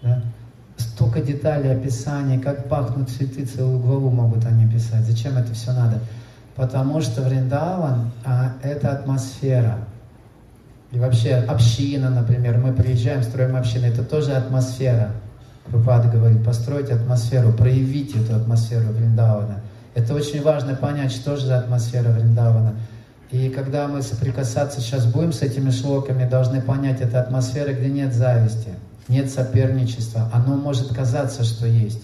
да. 0.03 0.23
Столько 0.77 1.21
деталей, 1.21 1.73
описаний, 1.73 2.39
как 2.39 2.69
пахнут 2.69 3.11
цветы, 3.11 3.45
целую 3.45 3.81
главу 3.81 4.11
могут 4.11 4.45
они 4.47 4.71
писать. 4.71 5.05
Зачем 5.05 5.37
это 5.37 5.53
все 5.53 5.73
надо? 5.73 6.01
Потому 6.55 7.01
что 7.01 7.23
Вриндаван 7.23 8.13
а,– 8.25 8.53
это 8.63 8.91
атмосфера. 8.93 9.79
И 10.93 10.99
вообще 10.99 11.35
община, 11.35 12.11
например, 12.11 12.59
мы 12.59 12.73
приезжаем, 12.73 13.23
строим 13.23 13.57
общину, 13.57 13.87
это 13.87 14.05
тоже 14.05 14.33
атмосфера. 14.33 15.11
Крупада 15.67 16.09
говорит, 16.09 16.45
постройте 16.45 16.95
атмосферу, 16.95 17.53
проявите 17.53 18.21
эту 18.21 18.37
атмосферу 18.37 18.93
Вриндавана. 18.93 19.61
Это 19.95 20.15
очень 20.15 20.43
важно 20.43 20.75
понять, 20.75 21.13
что 21.13 21.37
же 21.37 21.47
за 21.47 21.59
атмосфера 21.59 22.09
Вриндавана. 22.09 22.75
И 23.31 23.51
когда 23.51 23.89
мы 23.89 24.01
соприкасаться 24.01 24.81
сейчас 24.81 25.05
будем 25.05 25.33
с 25.33 25.43
этими 25.43 25.71
шлоками, 25.71 26.27
должны 26.27 26.63
понять, 26.63 27.03
это 27.03 27.21
атмосфера, 27.21 27.73
где 27.75 27.89
нет 27.89 28.15
зависти, 28.15 28.71
нет 29.07 29.31
соперничества. 29.31 30.31
Оно 30.33 30.57
может 30.57 30.95
казаться, 30.95 31.45
что 31.45 31.67
есть. 31.67 32.03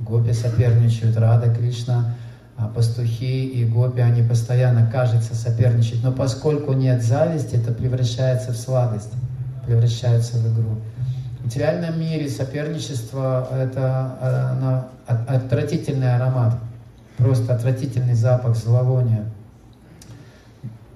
Гопи 0.00 0.32
соперничают, 0.32 1.16
Рада, 1.18 1.54
Кришна, 1.54 2.14
а 2.56 2.68
пастухи 2.68 3.44
и 3.46 3.64
гопи, 3.64 4.00
они 4.00 4.22
постоянно, 4.22 4.88
кажется, 4.90 5.34
соперничают. 5.34 6.02
Но 6.02 6.12
поскольку 6.12 6.72
нет 6.72 7.02
зависти, 7.02 7.56
это 7.56 7.72
превращается 7.72 8.52
в 8.52 8.56
сладость, 8.56 9.12
превращается 9.66 10.38
в 10.38 10.54
игру. 10.54 10.76
В 11.40 11.44
материальном 11.44 12.00
мире 12.00 12.30
соперничество– 12.30 13.46
это 13.52 14.16
оно, 14.56 14.88
отвратительный 15.06 16.16
аромат, 16.16 16.54
просто 17.18 17.54
отвратительный 17.54 18.14
запах, 18.14 18.56
зловония. 18.56 19.26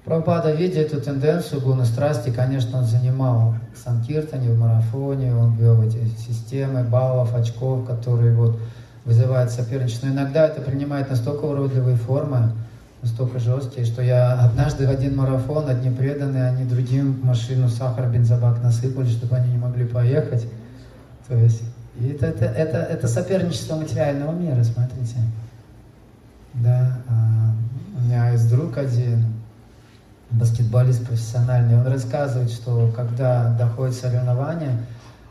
Прабхупада, 0.05 0.53
видя 0.53 0.81
эту 0.81 1.01
тенденцию 1.01 1.61
гуна 1.61 1.85
страсти, 1.85 2.29
конечно, 2.29 2.79
он 2.79 2.85
занимал 2.85 3.55
в 3.75 3.77
Санкиртане, 3.77 4.49
в 4.49 4.57
марафоне, 4.57 5.35
он 5.35 5.55
вел 5.55 5.81
эти 5.83 5.99
системы 6.17 6.83
баллов, 6.83 7.35
очков, 7.35 7.85
которые 7.85 8.33
вот 8.33 8.59
вызывает 9.05 9.51
соперничество. 9.51 10.07
Но 10.07 10.13
иногда 10.13 10.47
это 10.47 10.61
принимает 10.61 11.09
настолько 11.09 11.45
уродливые 11.45 11.97
формы, 11.97 12.51
настолько 13.01 13.39
жесткие, 13.39 13.85
что 13.85 14.01
я 14.01 14.33
однажды 14.39 14.87
в 14.87 14.89
один 14.89 15.15
марафон, 15.15 15.69
одни 15.69 15.89
преданные, 15.89 16.47
они 16.47 16.63
другим 16.65 17.19
машину 17.23 17.69
сахар, 17.69 18.09
бензобак 18.09 18.63
насыпали, 18.63 19.07
чтобы 19.09 19.35
они 19.35 19.51
не 19.51 19.57
могли 19.57 19.85
поехать. 19.85 20.47
То 21.27 21.35
есть, 21.35 21.61
это, 21.99 22.27
это, 22.27 22.45
это, 22.45 22.77
это 22.77 23.07
соперничество 23.07 23.75
материального 23.75 24.31
мира, 24.31 24.63
смотрите. 24.63 25.17
Да, 26.53 26.97
а, 27.07 27.53
у 27.97 28.05
меня 28.05 28.31
есть 28.31 28.49
друг 28.49 28.77
один, 28.77 29.25
баскетболист 30.31 31.05
профессиональный, 31.05 31.77
он 31.77 31.87
рассказывает, 31.87 32.51
что 32.51 32.91
когда 32.95 33.55
доходит 33.57 33.95
соревнования, 33.95 34.85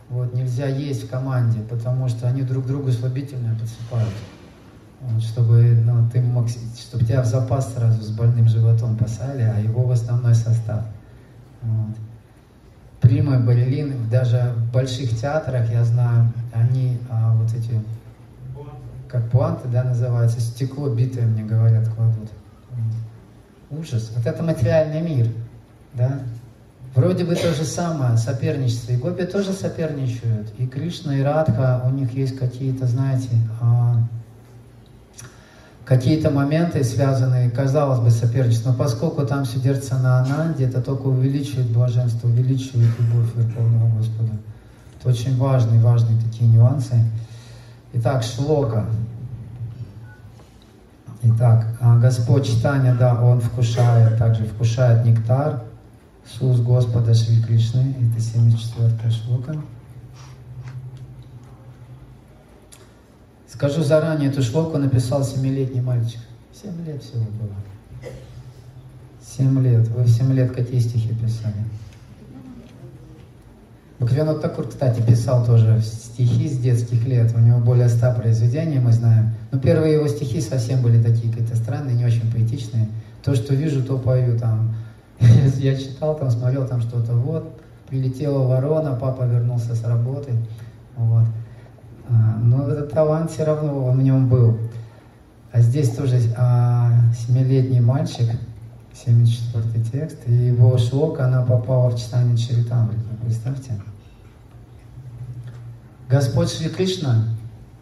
вот, 0.09 0.35
нельзя 0.35 0.67
есть 0.67 1.05
в 1.05 1.11
команде, 1.11 1.61
потому 1.61 2.09
что 2.09 2.27
они 2.27 2.43
друг 2.43 2.67
другу 2.67 2.91
слабительное 2.91 3.55
подсыпают. 3.59 4.15
Вот, 5.01 5.23
чтобы 5.23 5.81
ну, 5.85 6.09
ты 6.11 6.21
мог, 6.21 6.49
чтобы 6.49 7.05
тебя 7.05 7.23
в 7.23 7.27
запас 7.27 7.73
сразу 7.73 8.03
с 8.03 8.11
больным 8.11 8.49
животом 8.49 8.97
посали, 8.97 9.43
а 9.43 9.61
его 9.61 9.85
в 9.85 9.91
основной 9.93 10.35
состав. 10.35 10.85
Вот. 11.63 11.95
Примы, 13.01 13.39
балерины, 13.39 13.95
даже 14.11 14.55
в 14.57 14.73
больших 14.73 15.17
театрах, 15.17 15.71
я 15.71 15.85
знаю, 15.85 16.33
они 16.53 16.99
а, 17.09 17.37
вот 17.37 17.53
эти, 17.55 17.81
как 19.09 19.31
пуанты, 19.31 19.69
да, 19.69 19.85
называются, 19.85 20.41
стекло 20.41 20.89
битое, 20.89 21.27
мне 21.27 21.45
говорят, 21.45 21.87
кладут. 21.89 22.31
Ужас. 23.71 24.11
Вот 24.17 24.27
это 24.27 24.43
материальный 24.43 25.03
мир, 25.03 25.29
да. 25.95 26.21
Вроде 26.95 27.25
бы 27.25 27.35
то 27.35 27.53
же 27.53 27.65
самое, 27.65 28.17
соперничество. 28.17 28.93
И 28.93 28.97
гопи 28.97 29.25
тоже 29.25 29.53
соперничают. 29.53 30.49
И 30.59 30.67
Кришна, 30.67 31.19
и 31.19 31.23
Радха, 31.23 31.83
у 31.87 31.91
них 31.91 32.13
есть 32.15 32.37
какие-то, 32.39 32.87
знаете, 32.87 33.29
а, 33.61 33.97
какие-то 35.85 36.31
моменты, 36.31 36.83
связанные, 36.85 37.51
казалось 37.51 38.01
бы, 38.01 38.11
соперничеством, 38.11 38.73
но 38.73 38.79
поскольку 38.79 39.27
там 39.27 39.45
все 39.45 39.59
держится 39.59 39.97
на 39.99 40.21
Ананде, 40.21 40.65
это 40.65 40.81
только 40.81 41.07
увеличивает 41.07 41.69
блаженство, 41.71 42.29
увеличивает 42.29 42.89
любовь 42.99 43.35
Верховного 43.35 43.97
Господа. 43.97 44.33
Это 44.99 45.09
очень 45.09 45.37
важные, 45.37 45.81
важные 45.81 46.21
такие 46.23 46.51
нюансы. 46.51 46.95
Итак, 47.93 48.23
шлока. 48.23 48.87
Итак, 51.23 51.67
а, 51.81 51.99
Господь 51.99 52.47
читания, 52.47 52.95
да, 52.95 53.21
Он 53.21 53.41
вкушает, 53.41 54.19
также 54.19 54.45
вкушает 54.45 55.05
нектар 55.05 55.65
с 56.25 56.41
уст 56.41 56.63
Господа 56.63 57.13
Шри 57.15 57.43
Кришны. 57.43 57.95
Это 58.13 58.21
74 58.21 59.11
шлока. 59.11 59.57
Скажу 63.49 63.83
заранее, 63.83 64.31
эту 64.31 64.43
шлоку 64.43 64.79
написал 64.79 65.25
семилетний 65.25 65.81
мальчик. 65.81 66.21
Семь 66.53 66.85
лет 66.85 67.03
всего 67.03 67.25
было. 67.25 67.55
Семь 69.21 69.61
лет. 69.61 69.89
Вы 69.89 70.05
в 70.05 70.09
семь 70.09 70.33
лет 70.33 70.53
какие 70.53 70.79
стихи 70.79 71.09
писали? 71.15 71.55
Бхактивинод 74.01 74.41
Такур, 74.41 74.69
кстати, 74.69 75.01
писал 75.01 75.45
тоже 75.45 75.81
стихи 75.83 76.49
с 76.49 76.57
детских 76.59 77.05
лет. 77.05 77.35
У 77.35 77.41
него 77.41 77.59
более 77.59 77.89
ста 77.89 78.15
произведений, 78.15 78.79
мы 78.79 78.93
знаем. 78.93 79.35
Но 79.51 79.59
первые 79.59 79.95
его 79.95 80.07
стихи 80.07 80.41
совсем 80.41 80.83
были 80.83 81.03
такие 81.03 81.33
какие-то 81.33 81.57
странные, 81.57 81.97
не 81.97 82.05
очень 82.05 82.31
поэтичные. 82.31 82.89
То, 83.25 83.35
что 83.35 83.55
вижу, 83.55 83.83
то 83.83 83.99
пою 83.99 84.39
там. 84.39 84.77
Я 85.57 85.75
читал, 85.77 86.17
там 86.17 86.31
смотрел, 86.31 86.69
там 86.69 86.81
что-то. 86.81 87.13
Вот, 87.15 87.61
прилетела 87.89 88.47
ворона, 88.47 88.95
папа 88.95 89.25
вернулся 89.25 89.75
с 89.75 89.83
работы. 89.85 90.31
Вот. 90.97 91.25
А, 92.09 92.39
но 92.41 92.69
этот 92.69 92.93
талант 92.93 93.33
все 93.33 93.45
равно 93.45 93.85
он 93.85 93.99
в 93.99 94.03
нем 94.03 94.29
был. 94.29 94.59
А 95.51 95.61
здесь 95.61 95.91
тоже 95.91 96.21
а, 96.37 96.93
семилетний 97.15 97.81
мальчик, 97.81 98.31
74 98.95 99.85
текст, 99.85 100.19
и 100.27 100.33
его 100.33 100.79
шлока, 100.79 101.25
она 101.25 101.43
попала 101.43 101.91
в 101.91 101.99
читание 101.99 102.37
Чаритамрити. 102.37 103.01
Представьте. 103.25 103.73
Господь 106.09 106.51
Шри 106.51 106.71
Кришна 106.71 107.25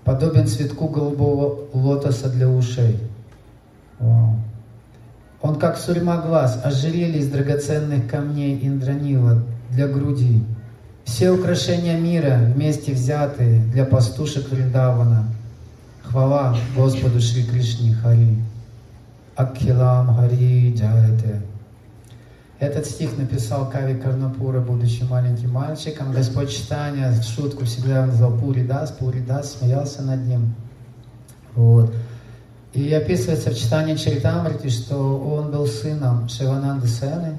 подобен 0.05 0.49
цветку 0.49 0.89
голубого 0.89 1.69
лотоса 1.73 2.29
для 2.29 2.49
ушей. 2.49 2.99
Он 4.01 5.59
как 5.61 5.77
сурьма 5.79 6.17
глаз, 6.19 6.61
ожерелье 6.65 7.21
из 7.21 7.29
драгоценных 7.29 8.09
камней 8.11 8.59
Индранила 8.67 9.45
для 9.71 9.87
груди. 9.87 10.43
Все 11.05 11.31
украшения 11.31 11.99
мира 11.99 12.41
вместе 12.43 12.93
взятые 12.93 13.61
для 13.67 13.85
пастушек 13.85 14.51
Вриндавана. 14.51 15.29
Хвала 16.03 16.57
Господу 16.75 17.21
Шри 17.21 17.45
Кришне 17.45 17.95
Хари. 17.95 18.43
Акхилам 19.37 20.17
Хари 20.17 20.75
Джаяте. 20.75 21.43
Этот 22.59 22.87
стих 22.87 23.19
написал 23.19 23.69
Кави 23.69 24.01
Карнапура, 24.01 24.61
будучи 24.61 25.03
маленьким 25.03 25.53
мальчиком. 25.53 26.13
Господь 26.13 26.51
читания 26.51 27.13
шутку 27.21 27.67
всегда 27.67 28.07
назвал 28.07 28.33
Пури 28.33 28.63
Дас, 28.63 28.93
Пури 28.93 29.21
Дас, 29.21 29.57
смеялся 29.59 30.01
над 30.03 30.27
ним. 30.27 30.55
Вот. 31.55 31.93
И 32.73 32.93
описывается 32.93 33.51
в 33.51 33.59
читании 33.59 33.95
Чаритамрити, 33.95 34.69
что 34.69 35.19
он 35.19 35.51
был 35.51 35.67
сыном 35.67 36.29
Шивананды 36.29 36.87
Сены, 36.87 37.37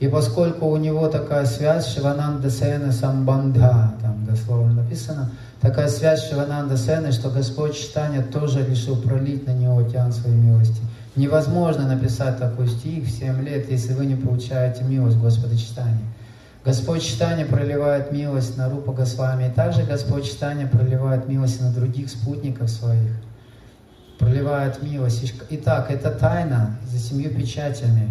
и 0.00 0.08
поскольку 0.08 0.66
у 0.66 0.76
него 0.76 1.08
такая 1.08 1.46
связь 1.46 1.86
Шивананда 1.86 2.50
Сены 2.50 2.92
Самбандха, 2.92 3.94
там 4.02 4.26
дословно 4.26 4.82
написано, 4.82 5.30
такая 5.60 5.88
связь 5.88 6.28
Шивананда 6.28 6.76
Сены, 6.76 7.12
что 7.12 7.30
Господь 7.30 7.76
читания 7.76 8.22
тоже 8.22 8.64
решил 8.66 8.96
пролить 8.96 9.46
на 9.46 9.52
него 9.52 9.78
океан 9.78 10.12
своей 10.12 10.36
милости. 10.36 10.80
Невозможно 11.16 11.86
написать 11.86 12.38
такой 12.38 12.66
стих 12.66 13.04
в 13.04 13.10
7 13.10 13.42
лет, 13.44 13.70
если 13.70 13.92
вы 13.94 14.06
не 14.06 14.16
получаете 14.16 14.82
милость 14.82 15.16
Господа 15.18 15.56
читания. 15.56 16.04
Господь 16.64 17.02
читания 17.02 17.44
проливает 17.44 18.10
милость 18.10 18.56
на 18.56 18.68
Рупа 18.68 18.92
Госвами, 18.92 19.48
и 19.48 19.50
также 19.50 19.84
Господь 19.84 20.24
читания 20.24 20.66
проливает 20.66 21.28
милость 21.28 21.60
на 21.60 21.70
других 21.70 22.08
спутников 22.08 22.70
своих. 22.70 23.12
Проливает 24.18 24.82
милость. 24.82 25.34
Итак, 25.50 25.90
это 25.90 26.10
тайна 26.10 26.78
за 26.90 26.98
семью 26.98 27.30
печатями. 27.30 28.10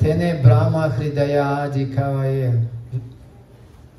Тене 0.00 0.40
Брама 0.42 0.88
Хридая 0.90 1.64
Адикавае. 1.64 2.66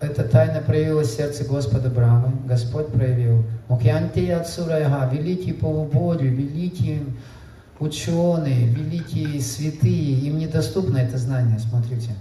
Эта 0.02 0.24
тайна 0.24 0.60
проявилась 0.60 1.10
в 1.10 1.16
сердце 1.16 1.46
Господа 1.46 1.90
Брамы. 1.90 2.34
Господь 2.46 2.88
проявил. 2.88 3.46
Мукьянти 3.70 4.32
Ацурайха, 4.32 5.10
великий 5.14 5.54
полубоги, 5.54 6.26
великий 6.26 7.04
ученые, 7.84 8.68
великие 8.68 9.40
святые, 9.42 10.20
им 10.20 10.38
недоступно 10.38 10.98
это 10.98 11.18
знание, 11.18 11.60
смотрите. 11.60 12.12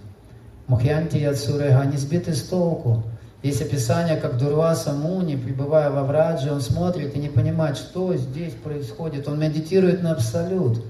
Мухьянти 0.66 1.16
и 1.16 1.24
Ацурега, 1.24 1.80
они 1.80 1.96
сбиты 1.96 2.34
с 2.34 2.42
толку. 2.42 3.04
Есть 3.42 3.60
описание, 3.60 4.16
как 4.16 4.38
Дурваса 4.38 4.92
Муни, 4.92 5.36
пребывая 5.36 5.90
во 5.90 6.04
Врадже, 6.04 6.52
он 6.52 6.60
смотрит 6.60 7.16
и 7.16 7.18
не 7.18 7.28
понимает, 7.28 7.76
что 7.76 8.14
здесь 8.16 8.54
происходит. 8.54 9.26
Он 9.26 9.40
медитирует 9.40 10.02
на 10.02 10.12
Абсолют. 10.12 10.84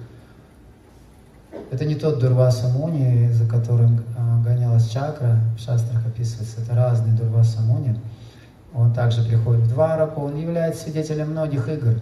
Это 1.71 1.87
не 1.87 1.95
тот 1.95 2.19
Дурваса 2.19 2.69
Муни, 2.69 3.31
за 3.33 3.49
которым 3.49 4.05
а, 4.19 4.43
гонялась 4.45 4.91
чакра, 4.91 5.41
в 5.57 5.61
шастрах 5.61 6.07
описывается, 6.07 6.61
это 6.61 6.75
разный 6.75 7.17
Дурваса 7.17 7.63
Муни. 7.63 7.99
Он 8.75 8.93
также 8.93 9.23
приходит 9.23 9.63
в 9.63 9.69
Двараку, 9.71 10.23
он 10.23 10.37
является 10.37 10.85
свидетелем 10.85 11.31
многих 11.31 11.69
игр. 11.69 11.95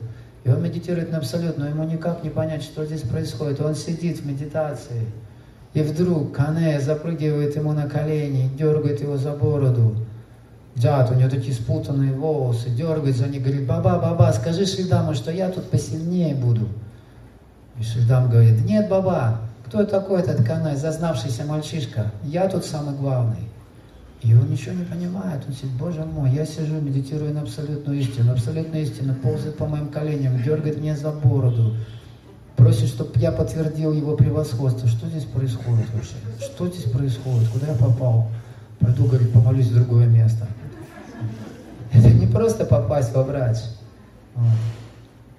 И 0.45 0.49
он 0.49 0.63
медитирует 0.63 1.13
на 1.13 1.19
абсолют, 1.19 1.59
но 1.59 1.69
ему 1.69 1.85
никак 1.85 2.25
не 2.25 2.31
понять, 2.31 2.63
что 2.63 2.85
здесь 2.87 3.03
происходит. 3.03 3.61
Он 3.61 3.75
сидит 3.75 4.21
в 4.21 4.27
медитации, 4.27 5.07
и 5.75 5.83
вдруг 5.83 6.33
Кане 6.35 6.81
запрыгивает 6.81 7.57
ему 7.57 7.73
на 7.73 7.89
колени, 7.89 8.51
дергает 8.57 9.01
его 9.01 9.17
за 9.17 9.33
бороду. 9.33 9.97
Джат, 10.79 11.11
у 11.11 11.15
него 11.15 11.29
такие 11.29 11.53
спутанные 11.53 12.13
волосы, 12.13 12.71
дергает 12.71 13.17
за 13.17 13.29
них, 13.29 13.43
говорит, 13.43 13.67
баба, 13.67 13.99
баба, 13.99 14.33
скажи 14.33 14.65
Шридаму, 14.65 15.15
что 15.15 15.31
я 15.31 15.51
тут 15.51 15.69
посильнее 15.71 16.35
буду. 16.35 16.69
И 17.79 17.83
Шридам 17.83 18.31
говорит, 18.31 18.65
нет, 18.65 18.89
баба, 18.89 19.41
кто 19.67 19.85
такой 19.85 20.21
этот 20.21 20.47
Канай, 20.47 20.77
зазнавшийся 20.77 21.45
мальчишка? 21.45 22.13
Я 22.25 22.49
тут 22.49 22.65
самый 22.65 22.95
главный. 22.95 23.50
И 24.23 24.35
он 24.35 24.51
ничего 24.51 24.75
не 24.75 24.85
понимает. 24.85 25.43
Он 25.49 25.55
сидит, 25.55 25.73
боже 25.73 26.05
мой, 26.05 26.31
я 26.31 26.45
сижу, 26.45 26.75
медитирую 26.81 27.33
на 27.33 27.41
абсолютную 27.41 28.01
истину. 28.01 28.33
Абсолютная 28.33 28.83
истина 28.83 29.15
ползает 29.15 29.57
по 29.57 29.67
моим 29.67 29.89
коленям, 29.89 30.43
дергает 30.43 30.79
меня 30.79 30.97
за 30.97 31.11
бороду. 31.11 31.75
Просит, 32.57 32.89
чтобы 32.89 33.13
я 33.17 33.33
подтвердил 33.33 33.93
его 33.95 34.17
превосходство. 34.17 34.87
Что 34.87 35.09
здесь 35.09 35.25
происходит 35.25 35.87
вообще? 35.95 36.17
Что 36.39 36.69
здесь 36.69 36.85
происходит? 36.85 37.49
Куда 37.49 37.69
я 37.69 37.75
попал? 37.75 38.29
Пойду, 38.79 39.07
говорит, 39.07 39.33
помолюсь 39.33 39.69
в 39.69 39.75
другое 39.75 40.07
место. 40.07 40.47
Это 41.93 42.11
не 42.11 42.27
просто 42.27 42.67
попасть 42.67 43.15
во 43.15 43.23
врач. 43.23 43.57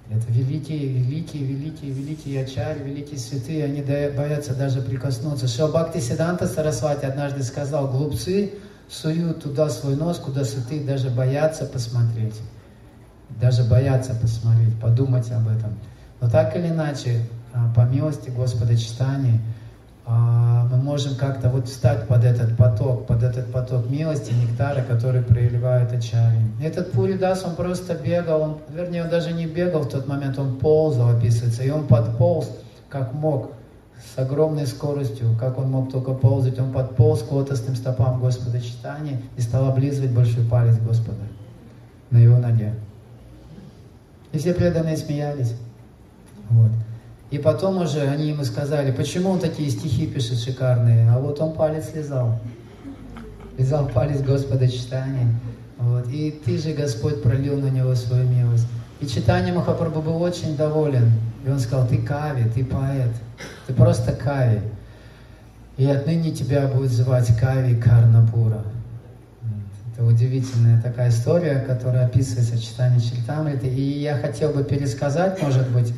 Это 0.09 0.25
великие, 0.29 0.87
великие, 0.87 1.43
великие, 1.43 1.91
великие 1.91 2.43
ачари, 2.43 2.83
великие 2.83 3.17
святые, 3.17 3.63
они 3.63 3.81
боятся 3.81 4.53
даже 4.53 4.81
прикоснуться. 4.81 5.47
Шилбхакти 5.47 5.99
Сиданта 5.99 6.47
Сарасвати 6.47 7.05
однажды 7.05 7.43
сказал, 7.43 7.87
глупцы 7.87 8.53
суют 8.91 9.41
туда 9.41 9.69
свой 9.69 9.95
нос, 9.95 10.17
куда 10.17 10.43
святые 10.43 10.83
даже 10.83 11.09
боятся 11.09 11.65
посмотреть. 11.65 12.39
Даже 13.39 13.63
боятся 13.63 14.13
посмотреть, 14.13 14.77
подумать 14.79 15.31
об 15.31 15.47
этом. 15.47 15.79
Но 16.19 16.29
так 16.29 16.55
или 16.55 16.67
иначе, 16.67 17.21
а, 17.53 17.71
по 17.73 17.81
милости 17.81 18.29
Господа 18.29 18.75
читания, 18.75 19.39
а, 20.05 20.67
мы 20.69 20.77
можем 20.77 21.15
как-то 21.15 21.49
вот 21.49 21.67
встать 21.69 22.07
под 22.07 22.25
этот 22.25 22.57
поток, 22.57 23.07
под 23.07 23.23
этот 23.23 23.51
поток 23.51 23.89
милости, 23.89 24.33
нектара, 24.33 24.81
который 24.81 25.21
проливает 25.21 25.93
Ачари. 25.93 26.39
Этот 26.61 26.91
Пуридас, 26.91 27.45
он 27.45 27.55
просто 27.55 27.95
бегал, 27.95 28.41
он, 28.41 28.57
вернее, 28.69 29.03
он 29.03 29.09
даже 29.09 29.31
не 29.31 29.45
бегал 29.45 29.83
в 29.83 29.89
тот 29.89 30.07
момент, 30.07 30.37
он 30.37 30.57
ползал, 30.57 31.09
описывается, 31.09 31.63
и 31.63 31.69
он 31.69 31.87
подполз, 31.87 32.49
как 32.89 33.13
мог, 33.13 33.53
с 34.03 34.17
огромной 34.17 34.67
скоростью, 34.67 35.35
как 35.39 35.57
он 35.57 35.71
мог 35.71 35.91
только 35.91 36.13
ползать, 36.13 36.59
он 36.59 36.71
подполз 36.71 37.21
к 37.21 37.31
лотосным 37.31 37.75
стопам 37.75 38.19
Господа 38.19 38.59
читания 38.59 39.21
и 39.37 39.41
стал 39.41 39.67
облизывать 39.67 40.11
большой 40.11 40.43
палец 40.43 40.75
Господа 40.77 41.21
на 42.09 42.17
его 42.17 42.37
ноге. 42.37 42.73
И 44.31 44.37
все 44.37 44.53
преданные 44.53 44.97
смеялись. 44.97 45.53
Вот. 46.49 46.71
И 47.31 47.37
потом 47.37 47.81
уже 47.81 48.01
они 48.01 48.27
ему 48.29 48.43
сказали, 48.43 48.91
почему 48.91 49.29
он 49.29 49.39
такие 49.39 49.69
стихи 49.69 50.07
пишет 50.07 50.39
шикарные, 50.39 51.09
а 51.09 51.19
вот 51.19 51.39
он 51.39 51.53
палец 51.53 51.93
лизал. 51.95 52.39
Лизал 53.57 53.87
палец 53.87 54.21
Господа 54.21 54.67
читания. 54.67 55.27
Вот. 55.77 56.09
И 56.09 56.31
ты 56.31 56.57
же, 56.57 56.73
Господь, 56.73 57.23
пролил 57.23 57.57
на 57.57 57.69
него 57.69 57.95
свою 57.95 58.27
милость. 58.27 58.67
И 59.01 59.07
читание 59.07 59.51
Махапрабху 59.51 60.01
был 60.01 60.21
очень 60.21 60.55
доволен. 60.55 61.11
И 61.43 61.49
он 61.49 61.59
сказал, 61.59 61.87
ты 61.87 61.97
Кави, 61.97 62.43
ты 62.53 62.63
поэт, 62.63 63.11
ты 63.65 63.73
просто 63.73 64.11
Кави. 64.13 64.61
И 65.77 65.85
отныне 65.87 66.31
тебя 66.31 66.67
будет 66.67 66.91
звать 66.91 67.35
Кави 67.39 67.75
Карнапура. 67.75 68.63
Это 69.91 70.05
удивительная 70.05 70.79
такая 70.81 71.09
история, 71.09 71.59
которая 71.67 72.05
описывается 72.05 72.55
в 72.55 72.61
читании 72.61 72.99
Читамриты. 72.99 73.67
И 73.67 74.01
я 74.01 74.17
хотел 74.17 74.51
бы 74.51 74.63
пересказать, 74.63 75.41
может 75.41 75.67
быть, 75.69 75.91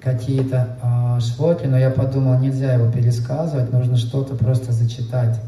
какие-то 0.00 0.76
э, 0.80 1.20
шлоки, 1.20 1.66
но 1.66 1.76
я 1.76 1.90
подумал, 1.90 2.38
нельзя 2.38 2.74
его 2.74 2.90
пересказывать, 2.90 3.72
нужно 3.72 3.96
что-то 3.96 4.36
просто 4.36 4.70
зачитать. 4.70 5.40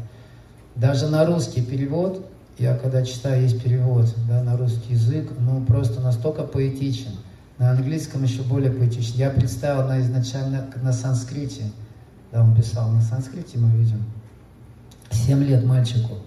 Даже 0.75 1.07
на 1.07 1.25
русский 1.25 1.61
перевод, 1.61 2.25
я 2.61 2.75
когда 2.75 3.03
читаю, 3.03 3.41
есть 3.41 3.63
перевод 3.63 4.05
да, 4.29 4.43
на 4.43 4.55
русский 4.55 4.93
язык, 4.93 5.31
ну 5.39 5.65
просто 5.65 5.99
настолько 5.99 6.43
поэтичен. 6.43 7.11
На 7.57 7.71
английском 7.71 8.23
еще 8.23 8.43
более 8.43 8.71
поэтичен. 8.71 9.15
Я 9.15 9.31
представил 9.31 9.87
на 9.87 9.99
изначально 9.99 10.67
на 10.83 10.93
санскрите, 10.93 11.63
да, 12.31 12.43
он 12.43 12.55
писал 12.55 12.89
на 12.89 13.01
санскрите, 13.01 13.57
мы 13.57 13.75
видим. 13.77 14.03
Семь 15.09 15.43
лет 15.43 15.65
мальчику. 15.65 16.19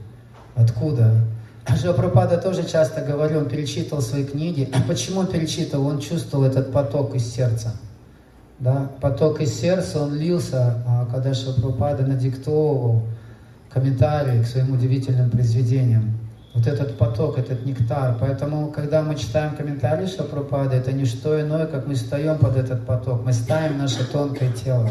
Откуда? 0.57 1.25
Пропада 1.97 2.37
тоже 2.37 2.69
часто 2.69 3.01
говорил, 3.01 3.39
он 3.39 3.49
перечитывал 3.49 4.03
свои 4.03 4.25
книги. 4.25 4.69
Почему 4.89 5.21
он 5.21 5.29
перечитывал? 5.29 5.87
Он 5.87 6.01
чувствовал 6.01 6.45
этот 6.45 6.73
поток 6.73 7.15
из 7.15 7.33
сердца. 7.33 7.77
Да? 8.59 8.91
Поток 9.01 9.41
из 9.41 9.55
сердца, 9.55 10.03
он 10.03 10.15
лился, 10.17 10.83
а 10.87 11.07
когда 11.07 11.33
Шапрупада 11.33 12.05
надиктовывал 12.05 13.03
комментарии 13.71 14.43
к 14.43 14.47
своим 14.47 14.73
удивительным 14.73 15.31
произведениям. 15.31 16.24
Вот 16.55 16.67
этот 16.69 16.97
поток, 16.97 17.37
этот 17.37 17.67
нектар. 17.67 18.17
Поэтому, 18.21 18.71
когда 18.71 19.03
мы 19.03 19.17
читаем 19.17 19.57
комментарии 19.57 20.07
Шапрупады, 20.07 20.77
это 20.77 20.93
не 20.93 21.05
что 21.05 21.41
иное, 21.41 21.67
как 21.67 21.87
мы 21.87 21.95
встаем 21.95 22.39
под 22.39 22.57
этот 22.57 22.87
поток. 22.87 23.25
Мы 23.25 23.33
ставим 23.33 23.79
наше 23.79 24.09
тонкое 24.09 24.53
тело. 24.53 24.91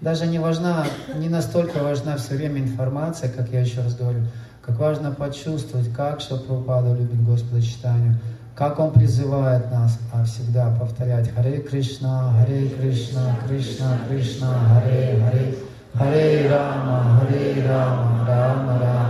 Даже 0.00 0.26
не 0.26 0.38
важна, 0.38 0.86
не 1.14 1.28
настолько 1.28 1.82
важна 1.82 2.16
все 2.16 2.34
время 2.34 2.60
информация, 2.60 3.30
как 3.30 3.50
я 3.50 3.60
еще 3.60 3.82
раз 3.82 3.94
говорю, 3.94 4.20
как 4.62 4.78
важно 4.78 5.12
почувствовать, 5.12 5.92
как 5.92 6.22
Шапрупада 6.22 6.94
любит 6.94 7.22
Господа 7.22 7.60
читанию, 7.60 8.18
как 8.54 8.78
он 8.78 8.92
призывает 8.92 9.70
нас 9.70 9.98
а 10.12 10.24
всегда 10.24 10.74
повторять 10.80 11.34
Харе 11.34 11.60
Кришна, 11.60 12.32
Харе 12.32 12.70
Кришна, 12.70 13.36
Кришна, 13.46 13.98
Кришна, 14.08 14.54
Харе 14.68 15.22
Харе, 15.22 15.54
Харе 15.92 16.50
Рама, 16.50 17.20
Харе 17.20 17.66
Рама, 17.68 18.24
Рама 18.26 18.78
Рама, 18.78 19.09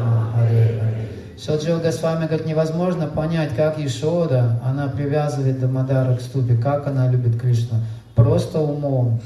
Шаджива 1.42 1.78
Госвами 1.78 2.26
говорит, 2.26 2.46
невозможно 2.46 3.06
понять, 3.06 3.56
как 3.56 3.78
Ишода, 3.78 4.60
она 4.62 4.88
привязывает 4.88 5.58
Дамадара 5.58 6.16
к 6.16 6.20
ступе, 6.20 6.54
как 6.54 6.86
она 6.86 7.10
любит 7.10 7.40
Кришну. 7.40 7.78
Просто 8.14 8.60
умом. 8.60 9.20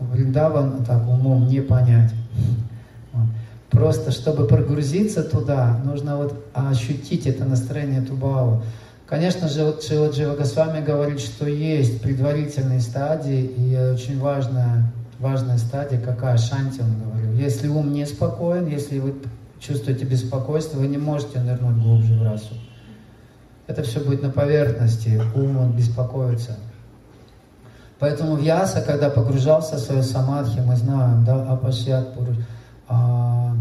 Вриндаван 0.00 0.84
так 0.84 1.06
умом 1.08 1.46
не 1.46 1.60
понять. 1.60 2.12
Просто, 3.70 4.10
чтобы 4.10 4.48
прогрузиться 4.48 5.22
туда, 5.22 5.80
нужно 5.84 6.16
вот 6.16 6.44
ощутить 6.52 7.28
это 7.28 7.44
настроение 7.44 8.02
Тубаву. 8.02 8.62
Конечно 9.06 9.48
же, 9.48 9.64
вот 9.64 9.84
Шила 9.84 10.34
Госвами 10.34 10.84
говорит, 10.84 11.20
что 11.20 11.46
есть 11.46 12.02
предварительные 12.02 12.80
стадии, 12.80 13.44
и 13.44 13.76
очень 13.76 14.18
важная, 14.18 14.90
важная 15.20 15.58
стадия, 15.58 16.00
какая 16.00 16.38
Шанти, 16.38 16.80
он 16.80 16.98
говорил. 17.04 17.32
Если 17.34 17.68
ум 17.68 17.92
не 17.92 18.04
спокоен, 18.04 18.66
если 18.66 18.98
вы 18.98 19.14
чувствуете 19.62 20.04
беспокойство, 20.04 20.78
вы 20.78 20.88
не 20.88 20.98
можете 20.98 21.40
нырнуть 21.40 21.82
глубже 21.82 22.14
в 22.14 22.22
расу. 22.22 22.54
Это 23.66 23.82
все 23.82 24.00
будет 24.00 24.22
на 24.22 24.30
поверхности, 24.30 25.22
ум 25.34 25.56
он 25.58 25.72
беспокоится. 25.72 26.58
Поэтому 27.98 28.36
Вьяса, 28.36 28.82
когда 28.82 29.10
погружался 29.10 29.76
в 29.76 29.78
свою 29.78 30.02
самадхи, 30.02 30.58
мы 30.58 30.74
знаем, 30.76 31.24
да, 31.24 31.44
Апашьят 31.52 32.14
Пуруш, 32.14 32.36
а, 32.88 33.54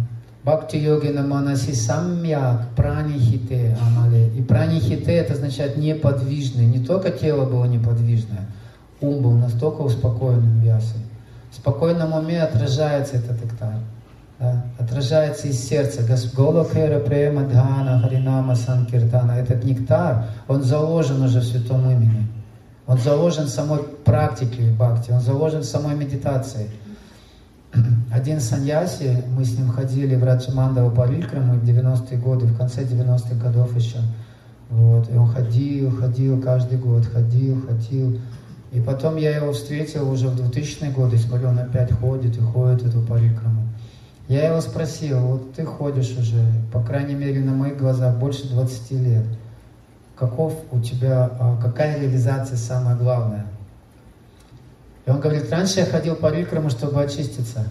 Бхакти 0.43 0.77
йогина 0.77 1.21
манаси 1.21 1.75
самьяк 1.75 2.69
пранихите 2.75 3.77
амале. 3.85 4.29
И 4.29 4.41
пранихите 4.41 5.13
это 5.13 5.33
означает 5.33 5.77
неподвижный. 5.77 6.65
Не 6.65 6.83
только 6.83 7.11
тело 7.11 7.45
было 7.45 7.65
неподвижное, 7.65 8.47
ум 9.01 9.21
был 9.21 9.33
настолько 9.33 9.81
успокоенным 9.81 10.59
Вьясой. 10.61 11.01
В 11.51 11.55
спокойном 11.55 12.13
уме 12.13 12.41
отражается 12.41 13.17
этот 13.17 13.43
эктар. 13.45 13.75
Отражается 14.79 15.47
из 15.47 15.59
сердца. 15.63 16.01
Голокера 16.35 16.99
према 16.99 17.43
дхана 17.43 17.99
харинама 18.01 18.55
санкиртана. 18.55 19.33
Этот 19.33 19.63
нектар, 19.63 20.25
он 20.47 20.63
заложен 20.63 21.21
уже 21.21 21.41
в 21.41 21.43
святом 21.43 21.89
имени. 21.89 22.27
Он 22.87 22.97
заложен 22.97 23.45
в 23.45 23.49
самой 23.49 23.83
практике 23.83 24.71
бхакти, 24.71 25.11
он 25.11 25.21
заложен 25.21 25.61
в 25.61 25.65
самой 25.65 25.95
медитации. 25.95 26.69
Один 28.11 28.41
саньяси, 28.41 29.23
мы 29.37 29.45
с 29.45 29.57
ним 29.57 29.69
ходили 29.69 30.15
в 30.15 30.23
Раджамандаву 30.23 30.89
по 30.89 31.05
Вилькраму 31.05 31.53
в 31.53 31.63
90-е 31.63 32.17
годы, 32.17 32.47
в 32.47 32.57
конце 32.57 32.83
90-х 32.83 33.35
годов 33.35 33.75
еще. 33.77 33.99
Вот, 34.69 35.09
и 35.09 35.15
он 35.15 35.27
ходил, 35.27 35.91
ходил 35.91 36.41
каждый 36.41 36.79
год, 36.79 37.05
ходил, 37.05 37.61
ходил. 37.67 38.19
И 38.71 38.81
потом 38.81 39.17
я 39.17 39.35
его 39.35 39.53
встретил 39.53 40.09
уже 40.09 40.29
в 40.29 40.39
2000-е 40.41 40.91
годы, 40.91 41.17
смотрю, 41.17 41.49
он 41.49 41.59
опять 41.59 41.91
ходит 41.91 42.37
и 42.37 42.41
ходит 42.41 42.85
эту 42.85 43.01
парикраму. 43.01 43.70
Я 44.31 44.47
его 44.47 44.61
спросил, 44.61 45.19
вот 45.19 45.55
ты 45.55 45.65
ходишь 45.65 46.17
уже, 46.17 46.41
по 46.71 46.81
крайней 46.81 47.15
мере, 47.15 47.41
на 47.41 47.51
моих 47.51 47.77
глазах, 47.77 48.17
больше 48.17 48.47
20 48.47 48.91
лет 48.91 49.25
каков 50.15 50.53
у 50.71 50.79
тебя, 50.79 51.29
а, 51.37 51.59
какая 51.61 51.99
реализация 51.99 52.55
самая 52.55 52.95
главная. 52.95 53.45
И 55.05 55.09
он 55.09 55.19
говорит, 55.19 55.51
раньше 55.51 55.81
я 55.81 55.85
ходил 55.85 56.15
по 56.15 56.31
Викраму, 56.31 56.69
чтобы 56.69 57.03
очиститься. 57.03 57.65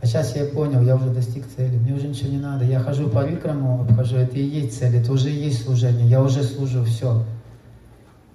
А 0.00 0.06
сейчас 0.06 0.34
я 0.34 0.46
понял, 0.46 0.82
я 0.82 0.96
уже 0.96 1.10
достиг 1.10 1.44
цели, 1.54 1.76
мне 1.76 1.92
уже 1.92 2.08
ничего 2.08 2.30
не 2.30 2.38
надо. 2.38 2.64
Я 2.64 2.80
хожу 2.80 3.08
по 3.08 3.24
Викраму, 3.24 3.82
обхожу, 3.82 4.16
это 4.16 4.36
и 4.36 4.42
есть 4.42 4.76
цель, 4.76 4.96
это 4.96 5.12
уже 5.12 5.30
и 5.30 5.44
есть 5.44 5.62
служение, 5.62 6.08
я 6.08 6.20
уже 6.20 6.42
служу, 6.42 6.82
все. 6.82 7.22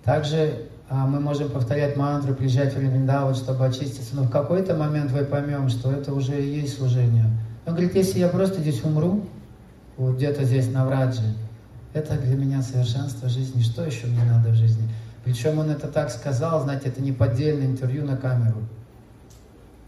Также 0.06 0.70
мы 0.90 1.20
можем 1.20 1.50
повторять 1.50 1.98
мантру, 1.98 2.36
приезжать 2.36 2.74
в 2.74 2.78
Вриндаван, 2.78 3.34
чтобы 3.36 3.66
очиститься, 3.66 4.16
но 4.16 4.24
в 4.24 4.30
какой-то 4.30 4.76
момент 4.76 5.12
вы 5.12 5.26
поймем, 5.26 5.70
что 5.70 5.92
это 5.92 6.14
уже 6.14 6.40
и 6.42 6.62
есть 6.62 6.78
служение. 6.78 7.26
Он 7.66 7.74
говорит, 7.74 7.96
если 7.96 8.20
я 8.20 8.30
просто 8.30 8.62
здесь 8.62 8.84
умру, 8.84 9.26
вот 9.98 10.18
где-то 10.18 10.44
здесь 10.44 10.72
на 10.72 10.86
Враджи, 10.86 11.34
это 11.94 12.18
для 12.18 12.36
меня 12.36 12.62
совершенство 12.62 13.30
жизни. 13.30 13.62
Что 13.62 13.84
еще 13.84 14.08
мне 14.08 14.24
надо 14.26 14.50
в 14.50 14.56
жизни? 14.56 14.88
Причем 15.24 15.58
он 15.58 15.72
это 15.72 15.88
так 15.88 16.12
сказал, 16.12 16.62
знаете, 16.62 16.90
это 16.90 17.02
не 17.02 17.12
поддельное 17.12 17.66
интервью 17.66 18.06
на 18.06 18.16
камеру. 18.16 18.62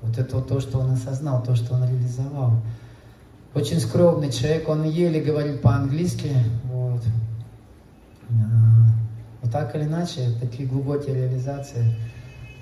Вот 0.01 0.17
это 0.17 0.37
вот 0.37 0.47
то, 0.47 0.59
что 0.59 0.79
он 0.79 0.91
осознал, 0.91 1.43
то, 1.43 1.55
что 1.55 1.75
он 1.75 1.87
реализовал. 1.87 2.53
Очень 3.53 3.79
скромный 3.79 4.31
человек, 4.31 4.67
он 4.67 4.83
еле 4.83 5.21
говорит 5.21 5.61
по-английски. 5.61 6.31
Вот. 6.65 7.03
Вот 9.41 9.51
так 9.51 9.75
или 9.75 9.83
иначе, 9.83 10.31
такие 10.41 10.67
глубокие 10.67 11.15
реализации. 11.15 11.95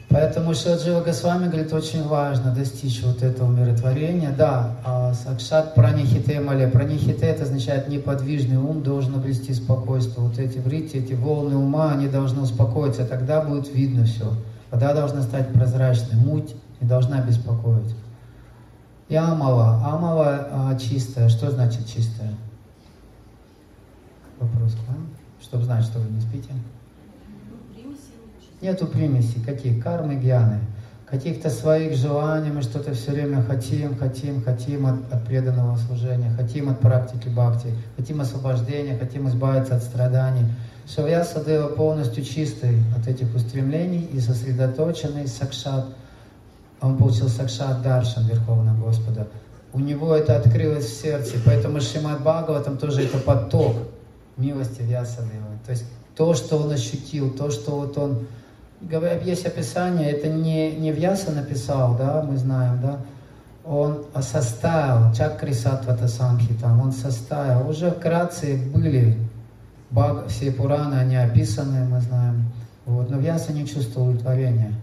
Поэтому 0.09 0.53
Шаджива 0.53 1.01
Госвами 1.01 1.47
говорит, 1.47 1.73
очень 1.73 2.07
важно 2.07 2.53
достичь 2.53 3.01
вот 3.03 3.21
этого 3.21 3.47
умиротворения. 3.47 4.31
Да, 4.31 4.75
а 4.85 5.13
Сакшат 5.13 5.75
Пранихите 5.75 6.39
Мале. 6.39 6.67
Пранихите 6.67 7.25
это 7.25 7.43
означает 7.43 7.89
неподвижный 7.89 8.57
ум 8.57 8.83
должен 8.83 9.15
обрести 9.15 9.53
спокойствие. 9.53 10.25
Вот 10.25 10.37
эти 10.37 10.59
врити, 10.59 10.97
эти 10.97 11.13
волны 11.13 11.57
ума, 11.57 11.91
они 11.91 12.07
должны 12.07 12.41
успокоиться, 12.41 13.05
тогда 13.05 13.41
будет 13.41 13.73
видно 13.73 14.05
все. 14.05 14.31
Вода 14.71 14.93
должна 14.93 15.21
стать 15.21 15.51
прозрачной, 15.51 16.17
муть 16.17 16.55
не 16.79 16.87
должна 16.87 17.21
беспокоить. 17.21 17.95
И 19.09 19.15
амала. 19.15 19.81
Амала 19.85 20.47
а, 20.51 20.75
чистая. 20.77 21.29
Что 21.29 21.51
значит 21.51 21.87
чистая? 21.87 22.33
Вопрос 24.39 24.73
к. 24.73 25.14
Чтобы 25.45 25.63
знать, 25.63 25.85
что 25.85 25.99
вы 25.99 26.09
не 26.09 26.21
спите. 26.21 26.49
Нету 28.61 28.87
примесей, 28.87 29.43
каких? 29.43 29.83
Кармы, 29.83 30.15
гьяны. 30.15 30.59
Каких-то 31.05 31.51
своих 31.51 31.95
желаний 31.95 32.49
мы 32.49 32.63
что-то 32.63 32.95
все 32.95 33.11
время 33.11 33.43
хотим, 33.43 33.95
хотим, 33.95 34.43
хотим 34.43 34.87
от, 34.87 35.13
от 35.13 35.23
преданного 35.23 35.77
служения, 35.77 36.31
хотим 36.35 36.69
от 36.69 36.79
практики 36.79 37.27
бхакти, 37.27 37.75
хотим 37.95 38.21
освобождения, 38.21 38.97
хотим 38.97 39.29
избавиться 39.29 39.75
от 39.75 39.83
страданий. 39.83 40.45
Шавья 40.87 41.23
Садева 41.23 41.67
полностью 41.67 42.23
чистый 42.25 42.81
от 42.97 43.07
этих 43.07 43.35
устремлений 43.35 44.09
и 44.11 44.19
сосредоточенный 44.19 45.27
сакшат. 45.27 45.85
Он 46.81 46.97
получил 46.97 47.29
сакшат 47.29 47.83
даршан 47.83 48.25
Верховного 48.25 48.87
Господа. 48.87 49.27
У 49.73 49.79
него 49.79 50.15
это 50.15 50.37
открылось 50.37 50.85
в 50.85 51.01
сердце, 51.01 51.35
поэтому 51.45 51.81
Шимат 51.81 52.23
там 52.23 52.79
тоже 52.79 53.03
это 53.03 53.19
поток 53.19 53.75
милости 54.37 54.81
Вьясадева. 54.81 55.59
То 55.65 55.71
есть 55.71 55.85
то, 56.15 56.33
что 56.33 56.57
он 56.57 56.71
ощутил, 56.71 57.31
то, 57.31 57.51
что 57.51 57.71
вот 57.71 57.97
он 57.97 58.27
говорят, 58.81 59.25
есть 59.25 59.45
описание, 59.45 60.11
это 60.11 60.27
не, 60.27 60.71
не 60.71 60.91
Вьяса 60.91 61.31
написал, 61.31 61.95
да, 61.97 62.21
мы 62.21 62.37
знаем, 62.37 62.79
да, 62.81 62.99
он 63.63 64.05
составил, 64.21 65.13
Чакри 65.13 65.53
Сатвата 65.53 66.07
там, 66.61 66.81
он 66.81 66.91
составил, 66.91 67.67
уже 67.67 67.91
вкратце 67.91 68.57
были 68.57 69.17
баг, 69.89 70.27
все 70.27 70.51
Пураны, 70.51 70.95
они 70.95 71.15
описаны, 71.15 71.85
мы 71.85 71.99
знаем, 72.01 72.51
вот, 72.85 73.09
но 73.09 73.17
Вьяса 73.17 73.53
не 73.53 73.65
чувствовал 73.65 74.09
удовлетворения. 74.09 74.73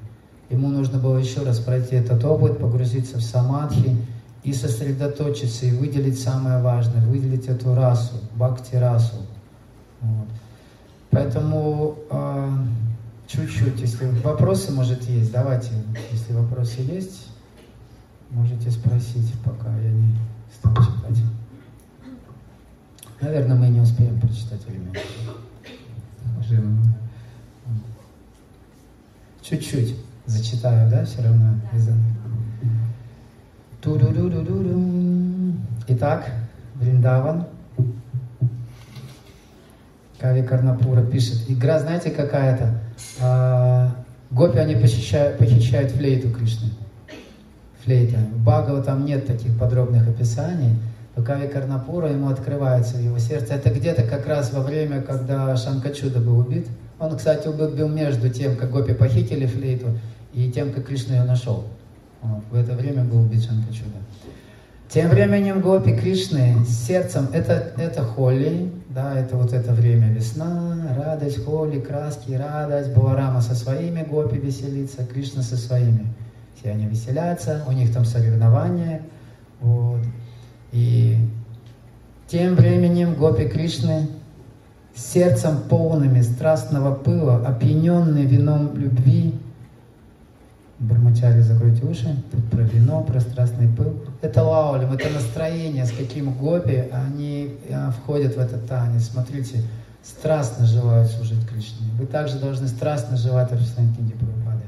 Ему 0.50 0.68
нужно 0.68 0.98
было 0.98 1.16
еще 1.16 1.42
раз 1.42 1.61
пройти 1.61 1.96
этот 1.96 2.22
опыт, 2.24 2.59
погрузиться 2.59 3.16
в 3.16 3.22
самадхи 3.22 3.96
и 4.42 4.53
сосредоточиться, 4.53 5.66
и 5.66 5.70
выделить 5.70 6.20
самое 6.20 6.61
важное, 6.61 7.07
выделить 7.07 7.46
эту 7.46 7.74
расу, 7.74 8.14
бхакти 8.34 8.74
расу. 8.76 9.14
Вот. 10.03 10.28
Поэтому 11.11 11.96
э, 12.11 12.64
Чуть-чуть, 13.32 13.80
если 13.80 14.05
вопросы, 14.22 14.72
может, 14.72 15.05
есть, 15.05 15.32
давайте, 15.32 15.70
если 16.11 16.34
вопросы 16.34 16.82
есть, 16.82 17.28
можете 18.28 18.70
спросить, 18.70 19.32
пока 19.42 19.74
я 19.78 19.90
не 19.90 20.18
стал 20.55 20.74
читать. 20.74 21.24
Наверное, 23.22 23.57
мы 23.57 23.68
не 23.68 23.80
успеем 23.80 24.20
прочитать 24.20 24.61
время. 24.66 24.92
Чуть-чуть 29.40 29.96
зачитаю, 30.26 30.90
да, 30.90 31.07
все 31.07 31.22
равно. 31.22 31.55
Итак, 35.88 36.30
Вриндаван. 36.74 37.46
Кави 40.23 40.43
Карнапура 40.43 41.03
пишет. 41.03 41.39
Игра, 41.49 41.81
знаете, 41.81 42.11
какая-то? 42.11 42.75
А, 43.20 43.91
гопи, 44.31 44.57
они 44.59 44.77
похищают, 44.77 45.37
похищают 45.37 45.91
флейту 45.91 46.31
Кришны. 46.31 46.68
Флейта. 47.85 48.18
В 48.33 48.45
Бхагава 48.45 48.85
там 48.85 49.05
нет 49.05 49.27
таких 49.27 49.59
подробных 49.59 50.07
описаний. 50.07 50.77
Но 51.16 51.25
Кави 51.25 51.49
Карнапура 51.49 52.09
ему 52.09 52.29
открывается 52.29 52.99
в 52.99 53.01
его 53.01 53.18
сердце. 53.18 53.55
Это 53.55 53.70
где-то 53.70 54.05
как 54.05 54.29
раз 54.29 54.53
во 54.53 54.61
время, 54.61 55.03
когда 55.03 55.57
Шанкачуда 55.57 56.20
был 56.20 56.39
убит. 56.39 56.68
Он, 57.01 57.16
кстати, 57.16 57.49
убил 57.49 57.89
между 57.89 58.31
тем, 58.31 58.57
как 58.57 58.70
гопи 58.70 58.95
похитили 58.95 59.47
флейту, 59.47 59.89
и 60.33 60.53
тем, 60.53 60.73
как 60.73 60.87
Кришна 60.87 61.16
ее 61.16 61.25
нашел. 61.25 61.64
Вот. 62.23 62.45
В 62.49 62.55
это 62.55 62.75
время 62.75 63.03
был 63.03 63.23
убит 63.23 63.43
Шанкачуда. 63.43 63.99
Тем 64.93 65.09
временем 65.09 65.62
гопи 65.62 65.95
Кришны 65.95 66.62
с 66.66 66.86
сердцем, 66.86 67.28
это, 67.32 67.72
это 67.78 68.03
Холли, 68.03 68.70
да, 68.90 69.18
это 69.18 69.38
вот 69.38 69.55
это 69.55 69.72
время 69.72 70.12
весна, 70.12 70.95
радость, 70.95 71.43
Холли, 71.47 71.80
краски, 71.80 72.32
радость, 72.32 72.93
Баларама 72.93 73.40
со 73.40 73.55
своими 73.55 74.03
гопи 74.03 74.36
веселится, 74.36 75.07
Кришна 75.07 75.43
со 75.43 75.57
своими. 75.57 76.12
Все 76.55 76.72
они 76.72 76.84
веселятся, 76.84 77.64
у 77.66 77.72
них 77.72 77.90
там 77.90 78.05
соревнования, 78.05 79.01
вот. 79.62 80.01
И 80.72 81.16
тем 82.26 82.55
временем 82.55 83.14
гопи 83.14 83.49
Кришны 83.49 84.09
сердцем 84.95 85.62
полными 85.70 86.20
страстного 86.20 86.95
пыла, 86.95 87.36
опьяненные 87.47 88.26
вином 88.26 88.76
любви, 88.76 89.40
Бармачари, 90.78 91.40
закройте 91.40 91.82
уши, 91.86 92.14
тут 92.30 92.45
про 92.51 92.61
вино, 92.61 93.03
про 93.03 93.20
страстный 93.20 93.68
пыл. 93.68 93.97
Это 94.23 94.45
лаулем, 94.45 94.93
это 94.93 95.11
настроение, 95.11 95.85
с 95.85 95.91
каким 95.91 96.33
гопи 96.33 96.85
они 96.93 97.59
а, 97.68 97.91
входят 97.91 98.37
в 98.37 98.39
этот 98.39 98.68
танец. 98.68 99.09
Смотрите, 99.09 99.64
страстно 100.05 100.64
желают 100.64 101.11
служить 101.11 101.45
Кришне. 101.49 101.89
Вы 101.99 102.07
также 102.07 102.39
должны 102.39 102.68
страстно 102.68 103.16
желать 103.16 103.51
Аршан 103.51 103.93
Кинди 103.97 104.14
Прабхупады. 104.14 104.62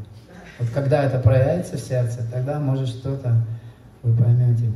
Вот 0.59 0.71
когда 0.71 1.05
это 1.05 1.21
проявится 1.21 1.77
в 1.77 1.81
сердце, 1.81 2.27
тогда 2.33 2.59
может 2.59 2.89
что-то 2.89 3.47
вы 4.03 4.17
поймете. 4.17 4.73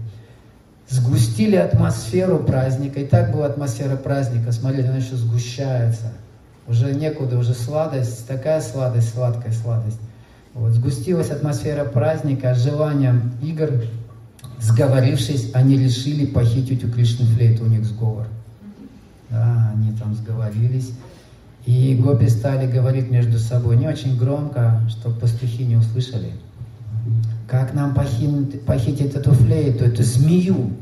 Сгустили 0.89 1.57
атмосферу 1.57 2.39
праздника. 2.39 3.01
И 3.01 3.07
так 3.07 3.33
была 3.33 3.47
атмосфера 3.47 3.97
праздника. 3.97 4.53
Смотрите, 4.53 4.91
она 4.91 4.99
еще 4.99 5.17
сгущается. 5.17 6.13
Уже 6.69 6.95
некуда, 6.95 7.37
уже 7.37 7.53
сладость, 7.53 8.29
такая 8.29 8.61
сладость, 8.61 9.13
сладкая 9.13 9.53
сладость. 9.53 10.01
Вот, 10.55 10.71
сгустилась 10.71 11.31
атмосфера 11.31 11.85
праздника, 11.85 12.55
желанием 12.55 13.33
игр, 13.43 13.71
сговорившись, 14.61 15.51
они 15.55 15.79
решили 15.79 16.27
похитить 16.27 16.85
у 16.85 16.91
Кришны 16.91 17.27
флейту, 17.27 17.65
у 17.65 17.69
них 17.69 17.85
сговор. 17.85 18.27
Да, 19.31 19.73
они 19.75 19.93
там 19.97 20.15
сговорились. 20.15 20.93
И 21.67 21.95
гопи 21.95 22.29
стали 22.29 22.71
говорить 22.71 23.11
между 23.11 23.39
собой 23.39 23.77
не 23.77 23.87
очень 23.87 24.17
громко, 24.17 24.81
чтобы 24.89 25.21
пастухи 25.21 25.65
не 25.65 25.77
услышали. 25.77 26.33
Как 27.47 27.75
нам 27.75 27.95
похитить, 27.95 28.63
похитить 28.63 29.15
эту 29.15 29.33
флейту, 29.33 29.85
эту 29.85 30.03
змею, 30.03 30.73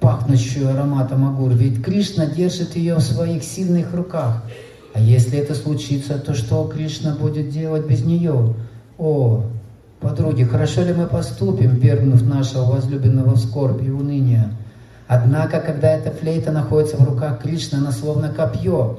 пахнущую 0.00 0.68
ароматом 0.68 1.26
агур? 1.26 1.52
Ведь 1.52 1.82
Кришна 1.82 2.26
держит 2.26 2.76
ее 2.76 2.96
в 2.96 3.00
своих 3.00 3.42
сильных 3.42 3.92
руках. 3.92 4.44
А 4.92 5.00
если 5.00 5.38
это 5.38 5.54
случится, 5.54 6.18
то 6.18 6.34
что 6.34 6.64
Кришна 6.68 7.16
будет 7.16 7.50
делать 7.50 7.86
без 7.86 8.04
нее? 8.04 8.54
О, 8.98 9.44
подруги, 10.04 10.44
хорошо 10.44 10.82
ли 10.82 10.92
мы 10.92 11.06
поступим, 11.06 11.76
вернув 11.76 12.22
нашего 12.22 12.64
возлюбленного 12.64 13.36
в 13.36 13.38
скорбь 13.38 13.82
и 13.82 13.90
уныние? 13.90 14.50
Однако, 15.08 15.60
когда 15.60 15.88
эта 15.92 16.10
флейта 16.10 16.52
находится 16.52 16.98
в 16.98 17.04
руках 17.04 17.40
Кришны, 17.40 17.78
она 17.78 17.90
словно 17.90 18.28
копье. 18.28 18.98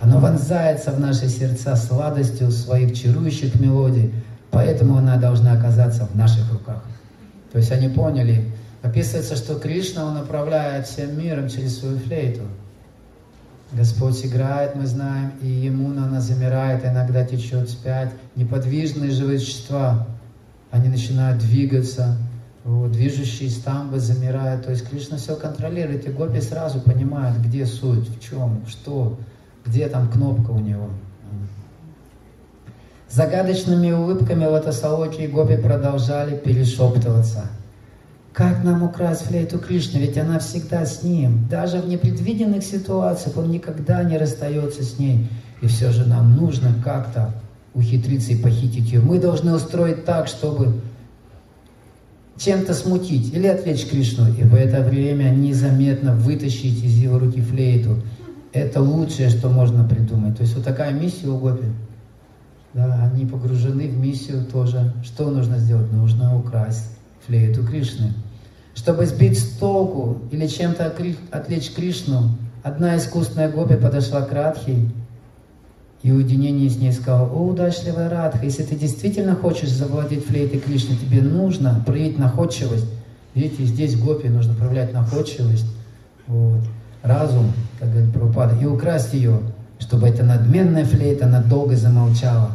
Оно 0.00 0.18
вонзается 0.18 0.90
в 0.90 1.00
наши 1.00 1.28
сердца 1.28 1.76
сладостью 1.76 2.50
своих 2.50 2.94
чарующих 2.94 3.58
мелодий, 3.58 4.12
поэтому 4.50 4.98
она 4.98 5.16
должна 5.16 5.52
оказаться 5.52 6.06
в 6.06 6.14
наших 6.14 6.52
руках. 6.52 6.84
То 7.50 7.58
есть 7.58 7.72
они 7.72 7.88
поняли, 7.88 8.52
описывается, 8.82 9.36
что 9.36 9.54
Кришна, 9.54 10.04
Он 10.04 10.18
управляет 10.18 10.86
всем 10.86 11.18
миром 11.18 11.48
через 11.48 11.78
свою 11.78 11.98
флейту. 11.98 12.42
Господь 13.72 14.24
играет, 14.26 14.76
мы 14.76 14.86
знаем, 14.86 15.32
и 15.40 15.46
ему 15.46 15.90
она 15.90 16.20
замирает, 16.20 16.84
иногда 16.84 17.24
течет 17.24 17.68
вспять. 17.68 18.10
Неподвижные 18.36 19.10
живые 19.10 19.38
существа, 19.38 20.06
они 20.74 20.88
начинают 20.88 21.38
двигаться, 21.38 22.16
вот, 22.64 22.90
движущие 22.90 23.48
стамбы 23.48 24.00
замирают. 24.00 24.64
То 24.64 24.72
есть 24.72 24.88
Кришна 24.88 25.18
все 25.18 25.36
контролирует, 25.36 26.04
и 26.06 26.10
гопи 26.10 26.40
сразу 26.40 26.80
понимают, 26.80 27.38
где 27.38 27.64
суть, 27.64 28.08
в 28.08 28.20
чем, 28.20 28.64
что, 28.66 29.16
где 29.64 29.86
там 29.86 30.10
кнопка 30.10 30.50
у 30.50 30.58
него. 30.58 30.90
Загадочными 33.08 33.92
улыбками 33.92 34.44
Латасалоки 34.44 35.20
и 35.22 35.28
гопи 35.28 35.56
продолжали 35.56 36.36
перешептываться– 36.36 37.46
как 38.32 38.64
нам 38.64 38.82
украсть 38.82 39.26
флейту 39.26 39.60
Кришны? 39.60 39.98
Ведь 39.98 40.18
она 40.18 40.40
всегда 40.40 40.84
с 40.84 41.04
ним. 41.04 41.46
Даже 41.48 41.78
в 41.78 41.86
непредвиденных 41.86 42.64
ситуациях 42.64 43.36
он 43.36 43.48
никогда 43.52 44.02
не 44.02 44.18
расстается 44.18 44.82
с 44.82 44.98
ней. 44.98 45.28
И 45.62 45.68
все 45.68 45.92
же 45.92 46.04
нам 46.04 46.34
нужно 46.34 46.74
как-то 46.82 47.32
ухитриться 47.74 48.32
и 48.32 48.36
похитить 48.36 48.92
ее. 48.92 49.00
Мы 49.00 49.18
должны 49.18 49.54
устроить 49.54 50.04
так, 50.04 50.28
чтобы 50.28 50.80
чем-то 52.36 52.74
смутить 52.74 53.32
или 53.34 53.46
отвлечь 53.46 53.88
Кришну, 53.88 54.28
и 54.28 54.44
в 54.44 54.54
это 54.54 54.82
время 54.82 55.30
незаметно 55.30 56.14
вытащить 56.14 56.82
из 56.82 56.96
его 56.96 57.18
руки 57.18 57.40
флейту. 57.40 57.96
Это 58.52 58.80
лучшее, 58.80 59.30
что 59.30 59.48
можно 59.48 59.84
придумать. 59.84 60.36
То 60.36 60.42
есть 60.42 60.54
вот 60.54 60.64
такая 60.64 60.92
миссия 60.92 61.28
у 61.28 61.38
Гопи. 61.38 61.66
Да, 62.72 63.10
они 63.12 63.24
погружены 63.24 63.88
в 63.88 63.96
миссию 63.96 64.44
тоже. 64.46 64.92
Что 65.04 65.30
нужно 65.30 65.58
сделать? 65.58 65.92
Нужно 65.92 66.36
украсть 66.36 66.90
флейту 67.26 67.64
Кришны. 67.64 68.12
Чтобы 68.74 69.06
сбить 69.06 69.38
с 69.38 69.56
толку 69.58 70.18
или 70.32 70.48
чем-то 70.48 70.92
отвлечь 71.30 71.72
Кришну, 71.72 72.30
одна 72.64 72.96
искусная 72.96 73.48
гопи 73.48 73.76
подошла 73.76 74.22
к 74.22 74.32
Радхе 74.32 74.88
и 76.04 76.12
в 76.12 76.16
уединении 76.16 76.68
с 76.68 76.76
ней 76.76 76.92
сказала, 76.92 77.30
«О, 77.30 77.48
удачливая 77.48 78.10
Радха, 78.10 78.44
если 78.44 78.62
ты 78.62 78.76
действительно 78.76 79.34
хочешь 79.34 79.70
завладеть 79.70 80.26
флейтой 80.26 80.60
Кришны, 80.60 80.96
тебе 80.96 81.22
нужно 81.22 81.82
проявить 81.86 82.18
находчивость». 82.18 82.84
Видите, 83.34 83.64
здесь 83.64 83.98
гопи 83.98 84.28
нужно 84.28 84.52
проявлять 84.52 84.92
находчивость, 84.92 85.64
вот, 86.26 86.60
разум, 87.02 87.52
как 87.80 87.90
говорит 87.90 88.12
Прабхупада, 88.12 88.54
и 88.60 88.66
украсть 88.66 89.14
ее, 89.14 89.40
чтобы 89.78 90.06
эта 90.06 90.22
надменная 90.22 90.84
флейта 90.84 91.26
надолго 91.26 91.74
замолчала. 91.74 92.50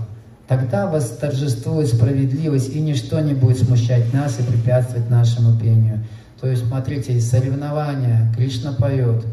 Тогда 0.47 0.85
восторжествует 0.85 1.87
справедливость, 1.87 2.75
и 2.75 2.79
ничто 2.79 3.19
не 3.19 3.33
будет 3.33 3.57
смущать 3.57 4.13
нас 4.13 4.39
и 4.39 4.43
препятствовать 4.43 5.09
нашему 5.09 5.59
пению. 5.59 6.05
То 6.39 6.47
есть, 6.47 6.67
смотрите, 6.67 7.19
соревнования, 7.19 8.31
Кришна 8.37 8.73
поет, 8.73 9.25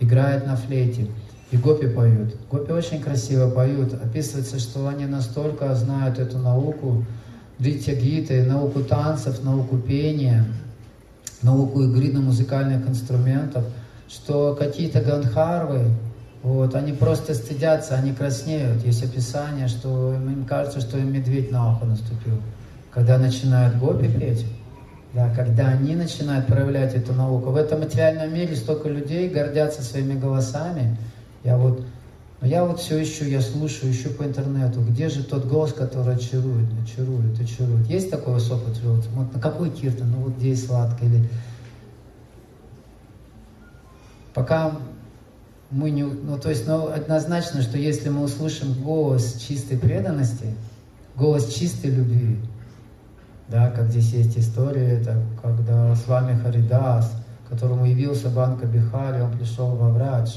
играет 0.00 0.46
на 0.46 0.56
флейте, 0.56 1.08
и 1.50 1.56
гопи 1.56 1.88
поют. 1.88 2.36
Гопи 2.50 2.72
очень 2.72 3.00
красиво 3.00 3.50
поют. 3.50 3.94
Описывается, 3.94 4.58
что 4.58 4.88
они 4.88 5.06
настолько 5.06 5.74
знают 5.74 6.18
эту 6.18 6.38
науку, 6.38 7.04
Дритья 7.58 7.94
Гиты, 7.94 8.44
науку 8.44 8.80
танцев, 8.80 9.42
науку 9.44 9.76
пения, 9.76 10.46
науку 11.42 11.82
игры 11.82 12.10
на 12.12 12.20
музыкальных 12.20 12.88
инструментах, 12.88 13.64
что 14.08 14.56
какие-то 14.58 15.02
гандхарвы, 15.02 15.90
вот, 16.42 16.74
они 16.74 16.92
просто 16.92 17.34
стыдятся, 17.34 17.96
они 17.96 18.12
краснеют. 18.12 18.84
Есть 18.84 19.04
описание, 19.04 19.68
что 19.68 20.14
им 20.14 20.46
кажется, 20.46 20.80
что 20.80 20.96
им 20.96 21.12
медведь 21.12 21.52
на 21.52 21.72
ухо 21.72 21.84
наступил. 21.84 22.40
Когда 22.90 23.18
начинают 23.18 23.76
гопи 23.76 24.08
петь, 24.08 24.46
да, 25.12 25.28
когда 25.34 25.68
они 25.68 25.96
начинают 25.96 26.46
проявлять 26.46 26.94
эту 26.94 27.12
науку. 27.12 27.50
В 27.50 27.56
этом 27.56 27.80
материальном 27.80 28.32
мире 28.32 28.56
столько 28.56 28.88
людей 28.88 29.28
гордятся 29.28 29.82
своими 29.82 30.18
голосами. 30.18 30.96
Я 31.42 31.56
вот, 31.56 31.84
я 32.42 32.64
вот 32.64 32.80
все 32.80 33.02
ищу, 33.02 33.24
я 33.24 33.40
слушаю, 33.40 33.92
ищу 33.92 34.10
по 34.10 34.24
интернету, 34.24 34.80
где 34.82 35.08
же 35.08 35.24
тот 35.24 35.46
голос, 35.46 35.72
который 35.72 36.14
очарует, 36.14 36.68
очарует, 36.82 37.40
очарует. 37.40 37.86
Есть 37.88 38.10
такой 38.10 38.34
опыт? 38.34 38.80
Вот 38.82 39.34
на 39.34 39.40
какой 39.40 39.70
кирта? 39.70 40.04
Ну 40.04 40.18
вот 40.18 40.38
здесь 40.38 40.66
сладко. 40.66 41.04
Или... 41.04 41.28
Пока 44.34 44.78
мы 45.70 45.90
не... 45.90 46.02
Ну, 46.02 46.38
то 46.38 46.50
есть, 46.50 46.66
ну, 46.66 46.88
однозначно, 46.88 47.62
что 47.62 47.78
если 47.78 48.08
мы 48.08 48.24
услышим 48.24 48.72
голос 48.82 49.34
чистой 49.34 49.78
преданности, 49.78 50.54
голос 51.16 51.52
чистой 51.52 51.90
любви, 51.90 52.38
да, 53.48 53.70
как 53.70 53.90
здесь 53.90 54.12
есть 54.12 54.38
история, 54.38 55.00
это 55.00 55.22
когда 55.42 55.94
с 55.94 56.06
вами 56.06 56.38
Харидас, 56.38 57.12
которому 57.48 57.84
явился 57.84 58.28
Банка 58.28 58.66
Бихари, 58.66 59.20
он 59.20 59.36
пришел 59.36 59.74
во 59.74 59.90
Врадж, 59.90 60.36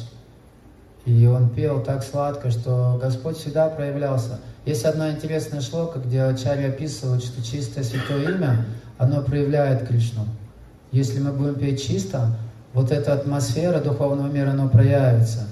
и 1.06 1.26
он 1.26 1.50
пел 1.50 1.84
так 1.84 2.04
сладко, 2.04 2.50
что 2.52 2.98
Господь 3.02 3.38
всегда 3.38 3.70
проявлялся. 3.70 4.40
Есть 4.66 4.86
одна 4.86 5.12
интересная 5.12 5.62
шлока, 5.62 6.00
где 6.00 6.24
Ачарья 6.24 6.70
описывает, 6.70 7.24
что 7.24 7.44
чистое 7.44 7.84
святое 7.84 8.36
имя, 8.36 8.66
оно 8.98 9.22
проявляет 9.22 9.88
Кришну. 9.88 10.26
Если 10.92 11.20
мы 11.20 11.34
будем 11.34 11.56
петь 11.56 11.86
чисто, 11.86 12.38
вот 12.74 12.92
эта 12.92 13.14
атмосфера 13.14 13.82
духовного 13.82 14.32
мира, 14.32 14.52
она 14.52 14.68
проявится. 14.68 15.48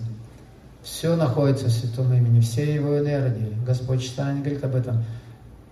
Все 0.84 1.16
находится 1.16 1.66
в 1.66 1.72
святом 1.72 2.14
имени, 2.14 2.40
все 2.40 2.74
его 2.74 2.98
энергии. 2.98 3.56
Господь 3.66 4.02
Читание 4.02 4.42
говорит 4.42 4.64
об 4.64 4.76
этом. 4.76 5.04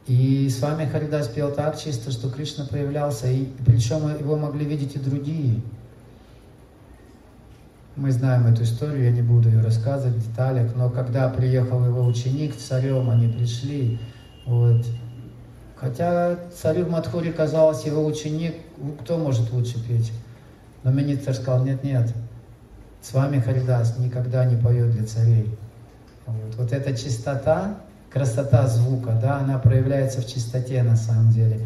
И 0.06 0.50
с 0.50 0.60
вами 0.60 0.86
Харидас 0.86 1.28
пел 1.28 1.52
так 1.52 1.80
чисто, 1.80 2.12
что 2.12 2.30
Кришна 2.30 2.66
проявлялся, 2.66 3.28
и 3.28 3.48
причем 3.66 4.10
его 4.20 4.36
могли 4.36 4.66
видеть 4.66 4.96
и 4.96 5.00
другие. 5.00 5.62
Мы 7.96 8.12
знаем 8.12 8.48
эту 8.48 8.64
историю, 8.64 9.06
я 9.06 9.12
не 9.12 9.22
буду 9.22 9.50
ее 9.50 9.62
рассказывать 9.62 10.18
в 10.18 10.30
деталях, 10.30 10.72
но 10.76 10.90
когда 10.90 11.28
приехал 11.30 11.84
его 11.84 12.06
ученик 12.06 12.56
царем, 12.56 13.10
они 13.10 13.28
пришли, 13.28 14.00
вот. 14.46 14.86
Хотя 15.76 16.38
царю 16.62 16.86
в 16.86 16.90
Мадхуре 16.90 17.32
казалось, 17.32 17.86
его 17.86 18.06
ученик, 18.06 18.56
кто 19.02 19.18
может 19.18 19.52
лучше 19.52 19.86
петь? 19.86 20.12
Но 20.84 20.92
министр 20.92 21.34
сказал, 21.34 21.64
нет-нет, 21.66 22.14
с 23.02 23.14
вами 23.14 23.40
Харидас 23.40 23.98
никогда 23.98 24.46
не 24.46 24.56
поет 24.56 24.92
для 24.92 25.06
царей. 25.06 25.50
Вот, 26.26 26.56
вот 26.58 26.74
эта 26.74 26.96
чистота, 26.96 27.78
красота 28.10 28.68
звука, 28.68 29.18
да, 29.22 29.40
она 29.40 29.58
проявляется 29.58 30.22
в 30.22 30.28
чистоте 30.28 30.84
на 30.84 30.96
самом 30.96 31.32
деле. 31.32 31.62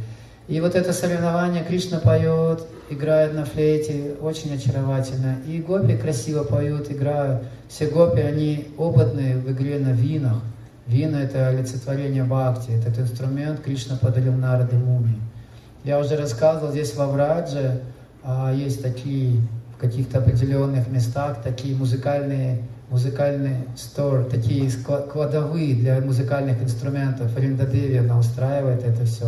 И 0.48 0.60
вот 0.60 0.76
это 0.76 0.92
соревнование 0.92 1.64
Кришна 1.64 2.00
поет, 2.00 2.66
играет 2.90 3.34
на 3.34 3.46
флейте, 3.46 4.16
очень 4.22 4.54
очаровательно. 4.54 5.38
И 5.48 5.60
гопи 5.60 5.96
красиво 5.96 6.44
поют, 6.44 6.92
играют. 6.92 7.44
Все 7.70 7.88
гопи, 7.88 8.20
они 8.20 8.68
опытные 8.78 9.38
в 9.38 9.50
игре 9.52 9.80
на 9.80 9.94
винах. 9.94 10.42
Вина– 10.86 11.18
это 11.24 11.48
олицетворение 11.48 12.26
бхакти, 12.26 12.72
этот 12.72 13.00
инструмент 13.00 13.62
Кришна 13.62 13.96
подарил 13.96 14.34
Нарады 14.34 14.76
Муми. 14.76 15.16
Я 15.86 15.98
уже 16.00 16.18
рассказывал, 16.18 16.72
здесь 16.72 16.94
во 16.96 17.08
Врадже 17.08 17.82
а, 18.22 18.54
есть 18.54 18.82
такие, 18.82 19.42
в 19.76 19.78
каких-то 19.80 20.20
определенных 20.20 20.90
местах, 20.90 21.42
такие 21.42 21.76
музыкальные, 21.76 22.64
музыкальные 22.90 23.66
стор, 23.78 24.26
такие 24.26 24.70
кладовые 25.12 25.76
для 25.76 26.02
музыкальных 26.02 26.62
инструментов. 26.62 27.38
Ринда 27.38 27.66
Деви, 27.66 27.98
она 27.98 28.20
устраивает 28.20 28.84
это 28.84 29.06
все. 29.06 29.28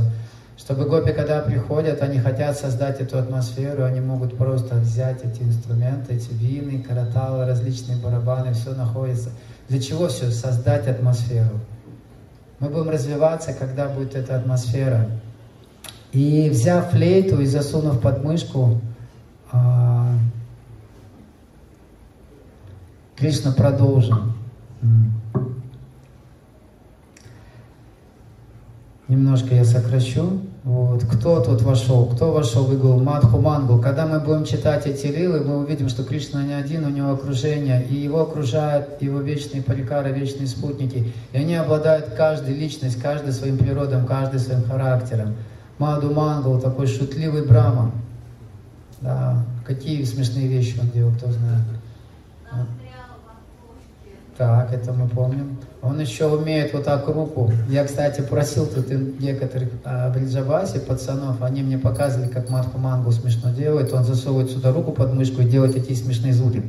Чтобы 0.58 0.86
гопи, 0.86 1.12
когда 1.12 1.42
приходят, 1.42 2.02
они 2.02 2.20
хотят 2.20 2.58
создать 2.58 3.02
эту 3.02 3.18
атмосферу, 3.18 3.84
они 3.84 4.00
могут 4.00 4.38
просто 4.38 4.76
взять 4.76 5.24
эти 5.24 5.44
инструменты, 5.44 6.14
эти 6.14 6.32
вины, 6.32 6.82
караталы, 6.82 7.46
различные 7.46 7.98
барабаны, 7.98 8.54
все 8.54 8.74
находится. 8.74 9.32
Для 9.68 9.82
чего 9.82 10.08
все? 10.08 10.32
Создать 10.32 10.88
атмосферу. 10.88 11.60
Мы 12.60 12.70
будем 12.70 12.90
развиваться, 12.90 13.54
когда 13.54 13.90
будет 13.90 14.16
эта 14.16 14.38
атмосфера. 14.38 15.10
И 16.14 16.50
взяв 16.50 16.92
флейту 16.92 17.42
и 17.42 17.46
засунув 17.46 18.00
под 18.00 18.24
мышку, 18.24 18.80
а, 19.52 20.08
Кришна 23.18 23.52
продолжил. 23.52 24.16
Немножко 29.08 29.54
я 29.54 29.64
сокращу. 29.66 30.42
Вот. 30.64 31.04
Кто 31.06 31.40
тут 31.40 31.62
вошел? 31.62 32.08
Кто 32.08 32.32
вошел 32.32 32.64
в 32.64 32.76
игру? 32.76 33.00
Мадху 33.00 33.38
Мангу. 33.40 33.80
Когда 33.80 34.08
мы 34.08 34.20
будем 34.20 34.46
читать 34.46 34.88
эти 34.88 35.06
лилы, 35.06 35.42
мы 35.42 35.60
увидим, 35.60 35.90
что 35.90 36.04
Кришна 36.04 36.42
не 36.44 36.54
один, 36.54 36.86
у 36.86 36.90
него 36.90 37.12
окружение, 37.12 37.86
и 37.88 37.94
его 37.94 38.22
окружают 38.22 39.00
его 39.02 39.20
вечные 39.20 39.62
парикары, 39.62 40.12
вечные 40.12 40.48
спутники. 40.48 41.14
И 41.34 41.38
они 41.38 41.54
обладают 41.54 42.16
каждой 42.16 42.56
личностью, 42.56 43.00
каждый 43.00 43.32
своим 43.32 43.60
природом, 43.60 44.08
каждый 44.08 44.40
своим 44.40 44.64
характером. 44.64 45.36
Маду 45.78 46.12
Мангл, 46.12 46.60
такой 46.60 46.88
шутливый 46.88 47.46
брама. 47.46 47.92
Да, 49.02 49.46
какие 49.68 50.04
смешные 50.04 50.48
вещи 50.48 50.80
он 50.82 50.90
делал, 50.90 51.12
кто 51.12 51.32
знает. 51.32 51.62
Так, 54.38 54.74
это 54.74 54.92
мы 54.92 55.08
помним. 55.08 55.58
Он 55.82 55.98
еще 56.00 56.26
умеет 56.28 56.74
вот 56.74 56.84
так 56.84 57.08
руку. 57.08 57.54
Я, 57.70 57.86
кстати, 57.86 58.20
просил 58.20 58.68
тут 58.68 58.90
некоторых 59.20 59.70
а, 59.86 60.12
в 60.12 60.18
Риджабасе 60.18 60.80
пацанов, 60.80 61.42
они 61.42 61.64
мне 61.64 61.78
показывали, 61.78 62.28
как 62.28 62.50
Матху 62.50 62.78
Мангу 62.78 63.14
смешно 63.14 63.52
делает. 63.52 63.94
Он 63.94 64.04
засовывает 64.04 64.52
сюда 64.52 64.74
руку 64.74 64.92
под 64.92 65.14
мышку 65.14 65.42
и 65.42 65.46
делает 65.46 65.74
такие 65.74 65.96
смешные 65.96 66.34
звуки. 66.34 66.62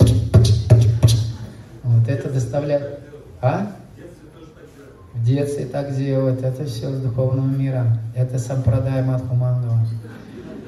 Вот 1.82 2.08
это 2.08 2.30
доставляет... 2.32 3.00
А? 3.40 3.72
В 5.14 5.24
детстве 5.24 5.66
так 5.66 5.96
делают. 5.96 6.42
Это 6.42 6.64
все 6.66 6.88
с 6.90 7.00
духовного 7.00 7.46
мира. 7.46 7.98
Это 8.14 8.38
сам 8.38 8.62
продай 8.62 9.02
Матху 9.02 9.34
Мангу. 9.34 9.74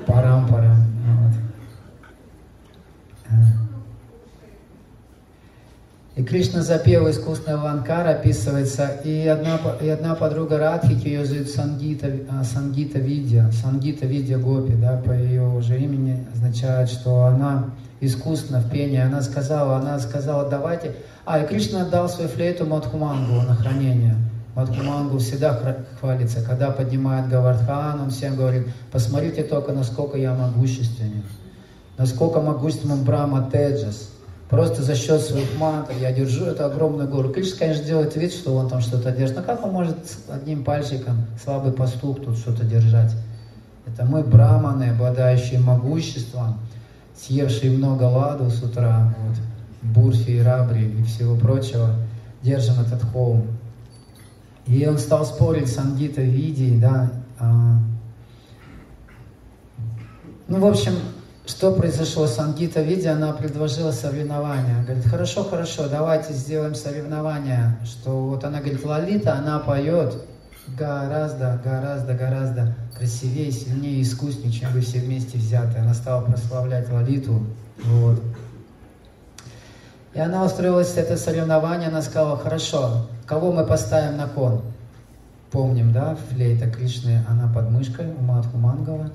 Парам-парам. 0.04 0.82
Вот. 3.30 3.58
И 6.18 6.24
Кришна 6.24 6.62
запел 6.62 7.08
искусный 7.08 7.54
Ланкар, 7.54 8.08
описывается, 8.08 8.88
и 9.04 9.28
одна, 9.28 9.60
и 9.80 9.88
одна 9.88 10.16
подруга 10.16 10.58
Радхики, 10.58 11.06
ее 11.06 11.24
зовут 11.24 11.48
Сангита, 11.48 12.10
а, 12.28 12.42
Сангита 12.42 12.98
Видья, 12.98 13.48
Сангита 13.52 14.04
Видья 14.04 14.36
Гопи, 14.36 14.72
да, 14.72 14.96
по 14.96 15.12
ее 15.12 15.46
уже 15.46 15.78
имени 15.78 16.26
означает, 16.34 16.88
что 16.88 17.26
она 17.26 17.66
искусна 18.00 18.58
в 18.58 18.68
пении. 18.68 18.98
Она 18.98 19.22
сказала, 19.22 19.76
она 19.76 20.00
сказала, 20.00 20.50
давайте... 20.50 20.96
А, 21.24 21.38
и 21.38 21.46
Кришна 21.46 21.82
отдал 21.82 22.08
свою 22.08 22.28
флейту 22.28 22.66
Мадхумангу 22.66 23.40
на 23.42 23.54
хранение. 23.54 24.16
Мадхумангу 24.56 25.18
всегда 25.18 25.56
хвалится, 26.00 26.42
когда 26.42 26.72
поднимает 26.72 27.28
Гавардхан, 27.28 28.00
он 28.00 28.10
всем 28.10 28.34
говорит, 28.34 28.66
посмотрите 28.90 29.44
только, 29.44 29.70
насколько 29.70 30.18
я 30.18 30.34
могущественен, 30.34 31.22
насколько 31.96 32.40
могущественен 32.40 33.04
Брахма 33.04 33.48
Теджас, 33.52 34.10
Просто 34.48 34.82
за 34.82 34.94
счет 34.94 35.20
своих 35.20 35.58
мантр 35.58 35.92
я 36.00 36.10
держу 36.10 36.46
эту 36.46 36.64
огромную 36.64 37.08
гору. 37.08 37.30
Кришна, 37.30 37.58
конечно, 37.58 37.84
делает 37.84 38.16
вид, 38.16 38.32
что 38.32 38.54
он 38.54 38.68
там 38.70 38.80
что-то 38.80 39.12
держит. 39.12 39.36
Но 39.36 39.42
как 39.42 39.64
он 39.64 39.72
может 39.72 39.98
одним 40.30 40.64
пальчиком, 40.64 41.26
слабый 41.42 41.72
пастух, 41.72 42.24
тут 42.24 42.38
что-то 42.38 42.64
держать? 42.64 43.14
Это 43.86 44.06
мы, 44.06 44.22
браманы, 44.22 44.90
обладающие 44.90 45.60
могуществом, 45.60 46.60
съевшие 47.14 47.76
много 47.76 48.04
ладу 48.04 48.48
с 48.48 48.62
утра, 48.62 49.14
вот, 49.20 49.36
бурфи 49.82 50.30
и 50.30 50.40
рабри 50.40 50.98
и 50.98 51.02
всего 51.04 51.36
прочего, 51.36 51.90
держим 52.42 52.80
этот 52.80 53.02
холм. 53.02 53.46
И 54.66 54.86
он 54.86 54.98
стал 54.98 55.26
спорить 55.26 55.68
с 55.68 55.78
Ангита 55.78 56.22
Види, 56.22 56.78
да. 56.78 57.10
А... 57.38 57.78
Ну, 60.46 60.60
в 60.60 60.66
общем, 60.66 60.92
что 61.48 61.72
произошло 61.72 62.26
с 62.26 62.38
Ангита 62.38 62.82
Видя, 62.82 63.14
она 63.14 63.32
предложила 63.32 63.90
соревнования. 63.90 64.82
Говорит, 64.82 65.06
хорошо, 65.06 65.44
хорошо, 65.44 65.88
давайте 65.88 66.34
сделаем 66.34 66.74
соревнования. 66.74 67.78
Что 67.84 68.10
вот 68.10 68.44
она 68.44 68.60
говорит, 68.60 68.84
Лолита, 68.84 69.34
она 69.34 69.58
поет 69.58 70.14
гораздо, 70.76 71.58
гораздо, 71.64 72.12
гораздо 72.12 72.74
красивее, 72.94 73.50
сильнее, 73.50 74.02
искуснее, 74.02 74.52
чем 74.52 74.72
вы 74.72 74.82
все 74.82 74.98
вместе 74.98 75.38
взятые. 75.38 75.82
Она 75.82 75.94
стала 75.94 76.22
прославлять 76.22 76.90
Лолиту. 76.90 77.42
Вот. 77.82 78.22
И 80.12 80.20
она 80.20 80.44
устроилась 80.44 80.96
это 80.96 81.16
соревнование, 81.16 81.88
она 81.88 82.02
сказала, 82.02 82.36
хорошо, 82.36 83.06
кого 83.26 83.52
мы 83.52 83.64
поставим 83.64 84.18
на 84.18 84.26
кон? 84.26 84.62
Помним, 85.50 85.94
да, 85.94 86.14
флейта 86.28 86.70
Кришны, 86.70 87.24
она 87.26 87.50
под 87.50 87.70
мышкой 87.70 88.06
у 88.06 88.20
Мадху 88.22 88.58
Мангала. 88.58 89.10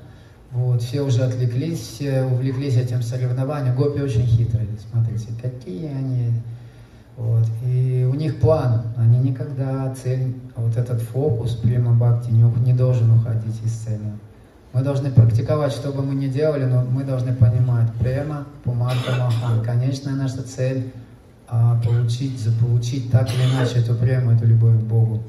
Вот, 0.53 0.83
все 0.83 1.01
уже 1.01 1.23
отвлеклись, 1.23 1.79
все 1.79 2.23
увлеклись 2.23 2.77
этим 2.77 3.01
соревнованием. 3.01 3.75
Гопи 3.75 4.01
очень 4.01 4.25
хитрые, 4.25 4.67
смотрите, 4.91 5.29
какие 5.41 5.87
они. 5.87 6.31
Вот. 7.17 7.45
И 7.65 8.07
у 8.09 8.13
них 8.13 8.39
план, 8.39 8.83
они 8.95 9.17
никогда 9.17 9.93
цель, 9.95 10.35
вот 10.55 10.77
этот 10.77 11.01
фокус 11.01 11.55
прямо 11.55 11.93
бхакти 11.93 12.29
не, 12.29 12.43
не 12.65 12.73
должен 12.73 13.11
уходить 13.11 13.63
из 13.65 13.71
цели. 13.71 13.99
Мы 14.73 14.81
должны 14.81 15.11
практиковать, 15.11 15.71
что 15.71 15.91
бы 15.91 16.03
мы 16.03 16.15
ни 16.15 16.27
делали, 16.27 16.65
но 16.65 16.83
мы 16.83 17.03
должны 17.03 17.33
понимать, 17.33 17.91
према, 17.99 18.45
пумарка, 18.63 19.11
махан. 19.19 19.63
Конечная 19.63 20.13
наша 20.13 20.43
цель 20.43 20.91
а, 21.47 21.79
получить, 21.83 22.39
заполучить 22.39 23.11
так 23.11 23.27
или 23.33 23.43
иначе 23.51 23.79
эту 23.79 23.95
прему, 23.95 24.31
эту 24.31 24.45
любовь 24.45 24.79
к 24.79 24.83
Богу. 24.83 25.23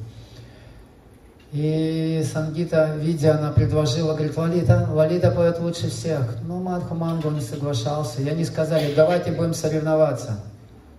И 1.54 2.26
Сангита, 2.32 2.96
видя, 2.96 3.38
она 3.38 3.52
предложила, 3.52 4.14
говорит, 4.14 4.36
Лалита, 4.36 4.88
Лалита 4.92 5.30
поет 5.30 5.60
лучше 5.60 5.88
всех. 5.88 6.34
Ну, 6.42 6.60
Мадху 6.60 6.96
Мангу 6.96 7.30
не 7.30 7.40
соглашался. 7.40 8.22
И 8.22 8.28
они 8.28 8.44
сказали, 8.44 8.92
давайте 8.92 9.30
будем 9.30 9.54
соревноваться. 9.54 10.40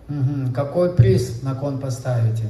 Угу. 0.07 0.53
Какой 0.53 0.93
приз 0.93 1.41
на 1.41 1.55
кон 1.55 1.79
поставите? 1.79 2.43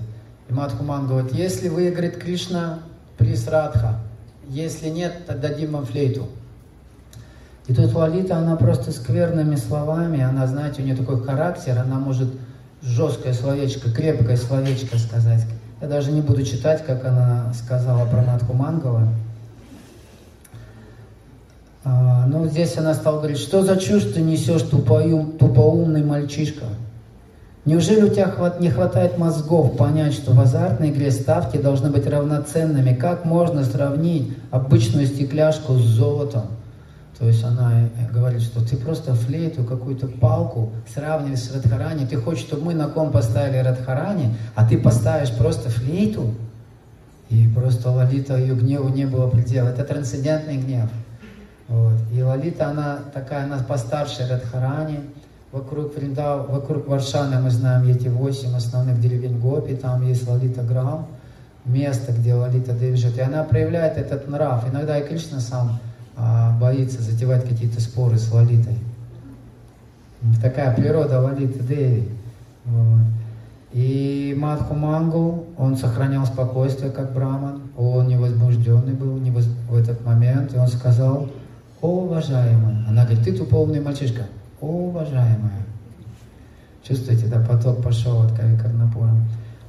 И 0.48 0.54
Мадхуман 0.54 1.08
говорит, 1.08 1.34
если 1.34 1.68
выиграет 1.68 2.18
Кришна, 2.18 2.82
приз 3.18 3.48
Радха. 3.48 3.98
Если 4.50 4.90
нет, 4.90 5.26
то 5.26 5.36
дадим 5.36 5.72
вам 5.72 5.88
флейту. 5.88 6.28
И 7.66 7.74
тут 7.74 7.92
Лалита, 7.96 8.38
она 8.38 8.56
просто 8.56 8.92
скверными 8.92 9.56
словами, 9.56 10.22
она, 10.22 10.46
знаете, 10.46 10.84
у 10.84 10.86
нее 10.86 10.96
такой 10.96 11.24
характер, 11.24 11.80
она 11.80 11.98
может 11.98 12.30
жесткое 12.84 13.34
словечко, 13.34 13.92
крепкое 13.92 14.38
словечко 14.38 15.00
сказать. 15.00 15.44
Я 15.86 15.92
даже 15.92 16.12
не 16.12 16.22
буду 16.22 16.42
читать, 16.42 16.84
как 16.84 17.06
она 17.06 17.54
сказала 17.54 18.08
про 18.08 18.24
Матку 18.24 18.54
Мангова. 18.54 19.08
А, 21.84 22.26
ну, 22.26 22.48
здесь 22.48 22.76
она 22.80 22.96
стала 22.96 23.20
говорить, 23.20 23.38
что 23.38 23.62
за 23.62 23.78
чушь 23.78 24.06
ты 24.06 24.22
несешь, 24.22 24.64
тупоум, 24.64 25.34
тупоумный 25.34 26.04
мальчишка? 26.04 26.66
Неужели 27.66 28.02
у 28.02 28.10
тебя 28.10 28.34
не 28.60 28.72
хватает 28.72 29.20
мозгов 29.20 29.78
понять, 29.78 30.14
что 30.14 30.32
в 30.32 30.40
азартной 30.40 30.90
игре 30.90 31.12
ставки 31.12 31.58
должны 31.58 31.92
быть 31.92 32.08
равноценными? 32.08 32.96
Как 32.96 33.24
можно 33.24 33.64
сравнить 33.64 34.36
обычную 34.50 35.06
стекляшку 35.06 35.76
с 35.76 35.84
золотом? 35.84 36.46
То 37.18 37.28
есть 37.28 37.44
она 37.44 37.72
э, 37.84 38.12
говорит, 38.12 38.42
что 38.42 38.66
ты 38.66 38.76
просто 38.76 39.14
флейту, 39.14 39.64
какую-то 39.64 40.08
палку 40.08 40.74
сравниваешь 40.94 41.40
с 41.40 41.56
Радхарани. 41.56 42.06
Ты 42.06 42.18
хочешь, 42.18 42.44
чтобы 42.44 42.66
мы 42.66 42.74
на 42.74 42.88
ком 42.88 43.12
поставили 43.12 43.58
Радхарани, 43.58 44.36
а 44.54 44.68
ты 44.68 44.78
поставишь 44.78 45.32
просто 45.32 45.70
флейту? 45.70 46.34
И 47.30 47.48
просто 47.48 47.90
Лалита, 47.90 48.38
ее 48.38 48.54
гневу 48.54 48.90
не 48.90 49.06
было 49.06 49.30
предела. 49.30 49.70
Это 49.70 49.84
трансцендентный 49.84 50.58
гнев. 50.58 50.90
Вот. 51.68 51.96
И 52.14 52.22
Лалита, 52.22 52.70
она 52.70 53.00
такая, 53.14 53.46
она 53.46 53.60
постарше 53.60 54.28
Радхарани. 54.30 55.00
Вокруг 55.52 55.96
Вриндав, 55.96 56.50
вокруг 56.50 56.86
Варшаны 56.86 57.40
мы 57.40 57.50
знаем 57.50 57.88
эти 57.88 58.10
восемь 58.10 58.54
основных 58.54 59.00
деревень 59.00 59.40
Гопи. 59.40 59.76
Там 59.76 60.06
есть 60.06 60.28
Лалита 60.28 60.64
Грам, 60.64 61.08
место, 61.64 62.12
где 62.12 62.34
Лалита 62.34 62.74
Деви 62.74 62.98
живет. 62.98 63.18
И 63.18 63.22
она 63.22 63.44
проявляет 63.44 63.98
этот 63.98 64.28
нрав. 64.28 64.70
Иногда 64.70 65.00
и 65.00 65.08
Кришна 65.08 65.40
сам 65.40 65.80
боится 66.60 67.02
затевать 67.02 67.48
какие-то 67.48 67.82
споры 67.82 68.18
с 68.18 68.32
Лалитой. 68.32 68.78
Такая 70.42 70.74
природа 70.76 71.22
Лалиты 71.22 71.60
Деви. 71.60 72.10
Вот. 72.66 73.02
И 73.74 74.34
Мадху 74.40 74.74
Мангу, 74.74 75.48
он 75.58 75.76
сохранял 75.76 76.26
спокойствие, 76.26 76.92
как 76.92 77.12
браман, 77.12 77.62
он 77.78 78.08
невозбужденный 78.08 78.94
был 78.94 79.18
не 79.18 79.32
воз... 79.32 79.46
в 79.70 79.76
этот 79.76 80.04
момент, 80.06 80.54
и 80.56 80.58
он 80.58 80.70
сказал, 80.70 81.28
о, 81.82 81.88
уважаемый, 82.06 82.86
она 82.88 83.04
говорит, 83.04 83.26
ты 83.26 83.34
тупоумный 83.34 83.82
мальчишка, 83.82 84.24
о, 84.62 84.66
уважаемая. 84.68 85.66
Чувствуете, 86.84 87.28
да, 87.28 87.40
поток 87.40 87.84
пошел 87.84 88.22
от 88.22 88.32
Кави 88.32 88.56
Карнапура. 88.58 89.12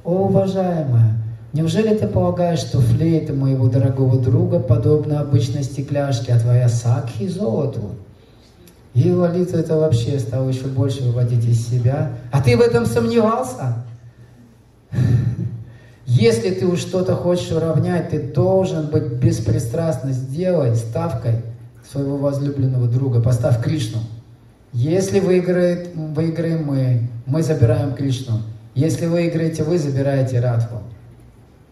О, 0.05 0.27
уважаемая, 0.27 1.15
Неужели 1.57 1.97
ты 1.97 2.07
полагаешь, 2.07 2.59
что 2.59 2.79
флейта 2.79 3.33
моего 3.33 3.67
дорогого 3.67 4.21
друга 4.21 4.59
подобна 4.59 5.21
обычной 5.21 5.63
стекляшке, 5.63 6.33
а 6.33 6.39
твоя 6.39 6.69
сакхи 6.69 7.27
золоту? 7.27 7.95
И 8.93 9.11
Лолита 9.11 9.57
это 9.57 9.75
вообще 9.75 10.19
стало 10.19 10.49
еще 10.49 10.65
больше 10.65 11.01
выводить 11.01 11.43
из 11.45 11.67
себя. 11.67 12.11
А 12.31 12.43
ты 12.43 12.55
в 12.55 12.61
этом 12.61 12.85
сомневался? 12.85 13.83
Если 16.05 16.51
ты 16.51 16.67
уж 16.67 16.77
что-то 16.77 17.15
хочешь 17.15 17.51
уравнять, 17.51 18.09
ты 18.09 18.21
должен 18.21 18.91
быть 18.91 19.13
беспристрастно. 19.13 20.11
Сделай 20.11 20.75
ставкой 20.75 21.41
своего 21.91 22.17
возлюбленного 22.17 22.87
друга. 22.87 23.19
Поставь 23.19 23.63
Кришну. 23.63 24.01
Если 24.73 25.19
выиграет, 25.19 25.89
выиграем 25.95 26.65
мы, 26.65 27.09
мы 27.25 27.41
забираем 27.41 27.95
Кришну. 27.95 28.43
Если 28.75 29.07
выиграете 29.07 29.63
вы, 29.63 29.79
забираете 29.79 30.39
Радху. 30.39 30.83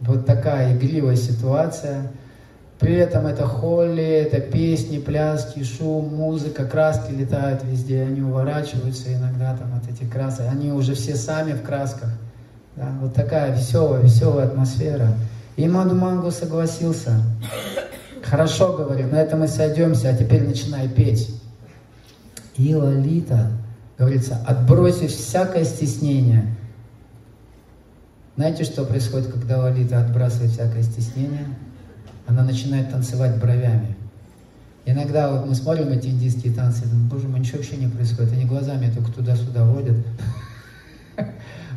Вот 0.08 0.26
такая 0.26 0.76
игривая 0.76 1.16
ситуация. 1.16 2.12
При 2.80 2.94
этом 2.96 3.26
это 3.26 3.48
холли, 3.48 4.04
это 4.04 4.42
песни, 4.42 5.00
пляски, 5.00 5.64
шум, 5.64 6.14
музыка, 6.14 6.66
краски 6.66 7.12
летают 7.12 7.64
везде, 7.64 8.02
они 8.02 8.22
уворачиваются 8.22 9.14
иногда 9.14 9.56
там 9.56 9.74
от 9.76 9.90
этих 9.90 10.12
красок. 10.12 10.48
Они 10.52 10.72
уже 10.72 10.94
все 10.94 11.16
сами 11.16 11.54
в 11.54 11.64
красках. 11.64 12.10
Да? 12.76 12.90
Вот 13.02 13.14
такая 13.14 13.56
веселая, 13.56 14.02
веселая 14.02 14.48
атмосфера. 14.48 15.08
И 15.56 15.68
Маду 15.68 15.96
Мангу 15.96 16.32
согласился. 16.32 17.22
Хорошо, 18.22 18.74
говорит, 18.74 19.12
на 19.12 19.18
этом 19.18 19.40
мы 19.40 19.48
сойдемся, 19.48 20.10
а 20.10 20.14
теперь 20.14 20.46
начинай 20.46 20.90
петь. 20.90 21.30
И 22.58 22.76
Лолита, 22.76 23.52
говорится, 23.98 24.38
отбросив 24.46 25.12
всякое 25.12 25.64
стеснение, 25.64 26.48
знаете, 28.36 28.66
что 28.66 28.84
происходит, 28.84 29.32
когда 29.32 29.60
Лолита 29.60 30.02
отбрасывает 30.02 30.52
всякое 30.52 30.84
стеснение? 30.84 31.48
Она 32.28 32.44
начинает 32.44 32.92
танцевать 32.92 33.40
бровями. 33.40 33.96
Иногда 34.86 35.32
вот 35.32 35.48
мы 35.48 35.56
смотрим 35.56 35.88
эти 35.88 36.08
индийские 36.08 36.54
танцы, 36.54 36.84
думаем, 36.84 37.08
боже 37.08 37.28
мой, 37.28 37.40
ничего 37.40 37.60
вообще 37.60 37.78
не 37.78 37.88
происходит. 37.88 38.34
Они 38.34 38.46
глазами 38.46 38.92
только 38.94 39.12
туда-сюда 39.12 39.64
водят. 39.64 39.96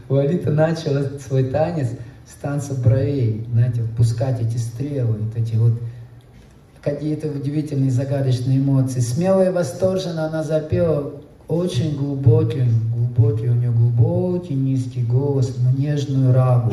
Лолита 0.08 0.50
начала 0.50 1.04
свой 1.20 1.44
танец 1.44 1.90
с 2.26 2.40
танца 2.40 2.74
бровей, 2.74 3.46
знаете, 3.52 3.82
пускать 3.96 4.40
эти 4.40 4.56
стрелы, 4.56 5.16
вот 5.18 5.36
эти 5.36 5.54
вот 5.54 5.72
какие-то 6.82 7.28
удивительные 7.28 7.90
загадочные 7.90 8.58
эмоции. 8.58 9.00
Смело 9.00 9.46
и 9.46 9.52
восторженно 9.52 10.26
она 10.26 10.42
запела 10.42 11.14
очень 11.46 11.96
глубокий, 11.96 12.64
глубокий, 12.94 13.47
глубокий 14.18 14.54
низкий 14.54 15.02
голос, 15.02 15.56
но 15.62 15.70
нежную 15.70 16.32
рагу, 16.32 16.72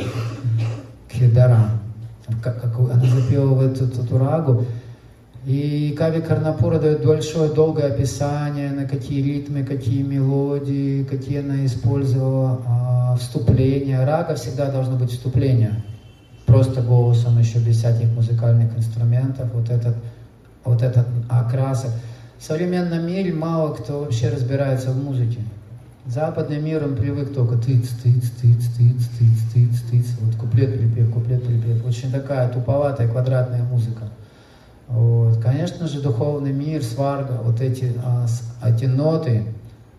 кхидара. 1.09 1.69
Как, 2.41 2.59
как 2.59 2.79
она 2.79 3.05
запела 3.05 3.53
в 3.53 3.61
эту, 3.61 3.85
эту 3.85 4.17
рагу. 4.17 4.65
И 5.45 5.93
Кави 5.95 6.21
Карнапура 6.21 6.79
дает 6.79 7.05
большое, 7.05 7.51
долгое 7.51 7.93
описание, 7.93 8.71
на 8.71 8.85
какие 8.85 9.21
ритмы, 9.21 9.63
какие 9.63 10.01
мелодии, 10.01 11.03
какие 11.03 11.41
она 11.41 11.63
использовала 11.67 12.61
а, 12.65 13.15
вступления. 13.17 14.03
Рага 14.03 14.33
всегда 14.33 14.71
должно 14.71 14.95
быть 14.97 15.11
вступление. 15.11 15.83
Просто 16.47 16.81
голосом, 16.81 17.37
еще 17.37 17.59
без 17.59 17.77
всяких 17.77 18.11
музыкальных 18.15 18.75
инструментов. 18.75 19.49
Вот 19.53 19.69
этот, 19.69 19.95
вот 20.63 20.81
этот 20.81 21.05
окрасок. 21.29 21.91
В 22.39 22.43
современном 22.43 23.05
мире 23.05 23.31
мало 23.31 23.75
кто 23.75 23.99
вообще 23.99 24.29
разбирается 24.29 24.89
в 24.89 25.03
музыке. 25.03 25.41
Западный 26.08 26.62
мир, 26.62 26.84
он 26.84 26.95
привык 26.95 27.34
только 27.34 27.56
тыц, 27.56 27.89
тыц, 28.03 28.30
тыц, 28.39 28.66
тыц, 28.78 29.08
тыц, 29.18 29.53
тыц, 29.53 29.82
тыц. 29.89 30.06
Вот 30.22 30.36
куплет, 30.36 30.78
припев, 30.78 31.12
куплет, 31.12 31.43
припев. 31.43 31.84
Очень 31.84 32.12
такая 32.12 32.47
туповатая 32.49 33.08
квадратная 33.08 33.64
музыка. 33.64 34.10
Вот. 34.88 35.41
Конечно 35.41 35.88
же, 35.88 36.01
духовный 36.01 36.53
мир, 36.53 36.84
сварга, 36.84 37.39
вот 37.43 37.60
эти, 37.60 37.91
а, 38.03 38.28
эти 38.64 38.86
ноты, 38.86 39.45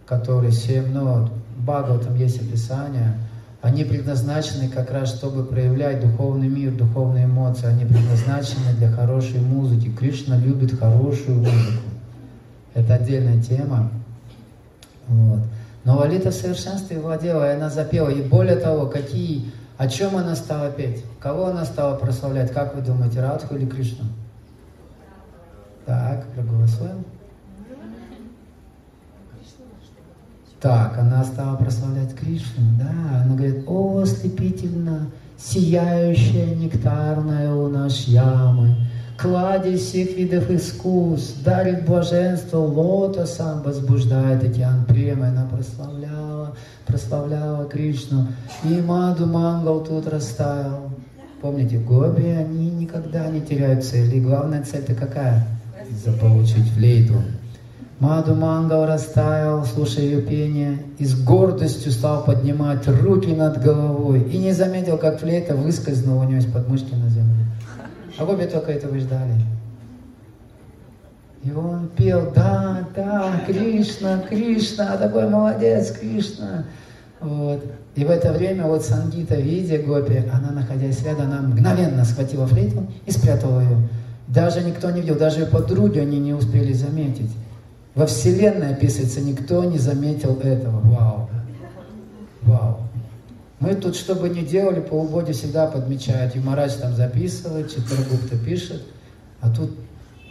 которые 0.07 0.53
семь 0.53 0.93
нот, 0.93 1.33
в 1.59 1.67
там 2.05 2.15
есть 2.15 2.41
описание, 2.41 3.15
они 3.61 3.83
предназначены 3.83 4.69
как 4.69 4.93
раз, 4.93 5.09
чтобы 5.13 5.43
проявлять 5.43 6.01
духовный 6.01 6.47
мир, 6.47 6.71
духовные 6.73 7.25
эмоции. 7.25 7.67
Они 7.67 7.85
предназначены 7.85 8.75
для 8.79 8.93
хорошей 8.93 9.41
музыки. 9.41 9.91
Кришна 9.91 10.37
любит 10.37 10.79
хорошую 10.79 11.39
музыку. 11.39 11.83
Это 12.75 12.95
отдельная 12.95 13.43
тема. 13.43 13.91
Вот. 15.09 15.41
Но 15.87 15.99
Лолита 15.99 16.33
в 16.33 16.35
совершенстве 16.35 16.99
владела, 16.99 17.49
и 17.49 17.55
она 17.55 17.71
запела. 17.71 18.09
И 18.09 18.21
более 18.21 18.57
того, 18.57 18.87
какие, 18.87 19.53
о 19.79 19.87
чем 19.87 20.17
она 20.17 20.35
стала 20.35 20.69
петь? 20.69 21.05
Кого 21.21 21.47
она 21.47 21.65
стала 21.65 21.97
прославлять? 21.97 22.53
Как 22.53 22.75
вы 22.75 22.83
думаете, 22.83 23.21
Радху 23.21 23.55
или 23.55 23.67
Кришну? 23.67 24.05
Так, 25.87 26.27
проголосуем. 26.35 27.05
Так, 30.61 30.99
она 30.99 31.23
стала 31.23 31.55
прославлять 31.55 32.17
Кришну, 32.17 32.65
да, 32.81 33.23
она 33.23 33.37
говорит, 33.37 33.63
о, 33.69 34.01
ослепительно 34.01 35.13
сияющая 35.39 36.57
нектарная 36.57 37.55
луна 37.55 37.89
Шьямы, 37.91 38.75
кладезь 39.19 39.83
всех 39.83 40.17
видов 40.17 40.51
искусств, 40.51 41.43
дарит 41.43 41.85
блаженство 41.85 42.59
лотосом, 42.59 43.63
возбуждает 43.63 44.45
океан 44.45 44.85
премы. 44.87 45.27
Она 45.29 45.47
прославляла, 45.47 46.55
прославляла 46.87 47.67
Кришну. 47.67 48.29
И 48.65 48.81
Маду 48.81 49.27
Мангал 49.27 49.85
тут 49.85 50.07
растаял. 50.09 50.91
Помните, 51.41 51.79
Гоби, 51.79 52.27
они 52.27 52.71
никогда 52.71 53.29
не 53.29 53.41
теряют 53.41 53.85
цели. 53.85 54.17
И 54.17 54.21
главная 54.21 54.65
цель-то 54.65 54.95
какая? 54.95 55.47
Заполучить 56.05 56.69
флейту. 56.71 57.15
Маду 57.99 58.35
Мангал 58.35 58.87
растаял, 58.87 59.65
слушая 59.65 60.05
ее 60.05 60.21
пение, 60.21 60.79
и 60.99 61.07
с 61.07 61.19
гордостью 61.19 61.93
стал 61.93 62.25
поднимать 62.25 62.87
руки 62.87 63.33
над 63.33 63.63
головой, 63.63 64.21
и 64.31 64.37
не 64.37 64.53
заметил, 64.53 64.99
как 64.99 65.21
флейта 65.21 65.55
выскользнула 65.55 66.25
у 66.25 66.29
него 66.29 66.39
из 66.39 66.45
подмышки 66.45 66.95
на 66.95 67.09
землю. 67.09 67.36
А 68.19 68.25
обе 68.25 68.47
только 68.47 68.73
этого 68.73 68.99
ждали. 68.99 69.35
И 71.45 71.53
он 71.53 71.89
пел, 71.97 72.33
да, 72.35 72.89
да, 72.95 73.41
Кришна, 73.47 74.19
Кришна, 74.29 74.97
такой 74.97 75.29
молодец, 75.29 75.93
Кришна. 75.93 76.65
Вот. 77.21 77.63
И 77.95 78.05
в 78.05 78.11
это 78.11 78.33
время 78.33 78.65
вот 78.65 78.85
Сангита, 78.85 79.37
видя 79.37 79.79
Гопи, 79.79 80.25
она, 80.33 80.51
находясь 80.51 81.03
рядом, 81.05 81.31
она 81.31 81.43
мгновенно 81.43 82.05
схватила 82.05 82.47
флейту 82.47 82.87
и 83.07 83.11
спрятала 83.11 83.61
ее. 83.61 83.89
Даже 84.29 84.63
никто 84.63 84.91
не 84.91 85.03
видел, 85.03 85.17
даже 85.17 85.47
подруги 85.47 85.99
они 85.99 86.19
не 86.19 86.35
успели 86.35 86.73
заметить. 86.73 87.31
Во 87.95 88.07
Вселенной 88.07 88.73
описывается, 88.73 89.21
никто 89.21 89.65
не 89.65 89.79
заметил 89.79 90.39
этого. 90.43 90.81
Вау! 90.81 91.31
Вау! 92.43 92.81
Мы 93.59 93.75
тут, 93.75 93.97
что 93.97 94.15
бы 94.15 94.29
ни 94.29 94.43
делали, 94.43 94.81
по 94.81 94.95
угоде 94.95 95.33
всегда 95.33 95.67
подмечают. 95.67 96.35
Юмарач 96.35 96.75
там 96.75 96.95
записывает, 96.95 97.75
Читрагупта 97.75 98.37
пишет. 98.37 98.83
А 99.41 99.51
тут 99.51 99.71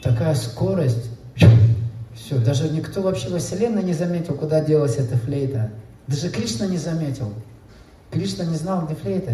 такая 0.03 0.35
скорость. 0.35 1.09
Все, 2.15 2.37
даже 2.37 2.69
никто 2.69 3.01
вообще 3.01 3.29
во 3.29 3.39
Вселенной 3.39 3.83
не 3.83 3.93
заметил, 3.93 4.35
куда 4.35 4.63
делась 4.63 4.97
эта 4.97 5.17
флейта. 5.17 5.71
Даже 6.07 6.29
Кришна 6.29 6.67
не 6.67 6.77
заметил. 6.77 7.33
Кришна 8.11 8.45
не 8.45 8.55
знал, 8.55 8.85
где 8.85 8.95
флейта. 8.95 9.33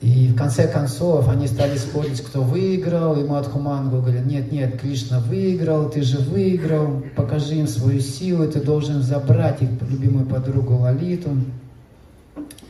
И 0.00 0.28
в 0.28 0.36
конце 0.36 0.68
концов 0.68 1.28
они 1.28 1.48
стали 1.48 1.76
спорить, 1.76 2.22
кто 2.22 2.42
выиграл, 2.42 3.16
и 3.20 3.24
Мадхумангу 3.26 4.00
говорит, 4.00 4.26
нет, 4.26 4.52
нет, 4.52 4.80
Кришна 4.80 5.18
выиграл, 5.18 5.90
ты 5.90 6.02
же 6.02 6.18
выиграл, 6.18 7.02
покажи 7.16 7.56
им 7.56 7.66
свою 7.66 8.00
силу, 8.00 8.46
ты 8.46 8.60
должен 8.60 9.02
забрать 9.02 9.60
их 9.60 9.70
любимую 9.90 10.26
подругу 10.26 10.76
Лалиту. 10.76 11.30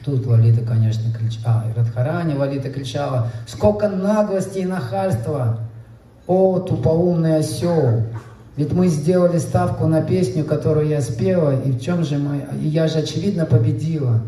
Тут 0.06 0.26
Лалита, 0.26 0.64
конечно, 0.64 1.12
кричала, 1.12 1.64
а, 1.66 1.72
Радхарани 1.76 2.34
Лалита 2.34 2.70
кричала, 2.70 3.30
сколько 3.46 3.90
наглости 3.90 4.60
и 4.60 4.64
нахальства, 4.64 5.58
о, 6.26 6.60
тупоумный 6.60 7.36
осел, 7.36 8.04
ведь 8.56 8.72
мы 8.72 8.88
сделали 8.88 9.36
ставку 9.38 9.86
на 9.86 10.00
песню, 10.00 10.44
которую 10.44 10.88
я 10.88 11.02
спела, 11.02 11.60
и 11.60 11.72
в 11.72 11.80
чем 11.80 12.04
же 12.04 12.16
мы, 12.16 12.46
и 12.60 12.68
я 12.68 12.88
же 12.88 13.00
очевидно 13.00 13.44
победила. 13.44 14.22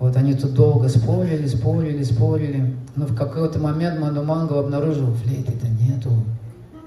Вот 0.00 0.16
они 0.16 0.32
тут 0.32 0.54
долго 0.54 0.88
спорили, 0.88 1.46
спорили, 1.46 2.02
спорили. 2.02 2.74
Но 2.96 3.04
в 3.04 3.14
какой-то 3.14 3.58
момент 3.58 4.00
Манумангу 4.00 4.54
обнаружил, 4.54 5.12
флейты-то 5.12 5.68
нету, 5.68 6.10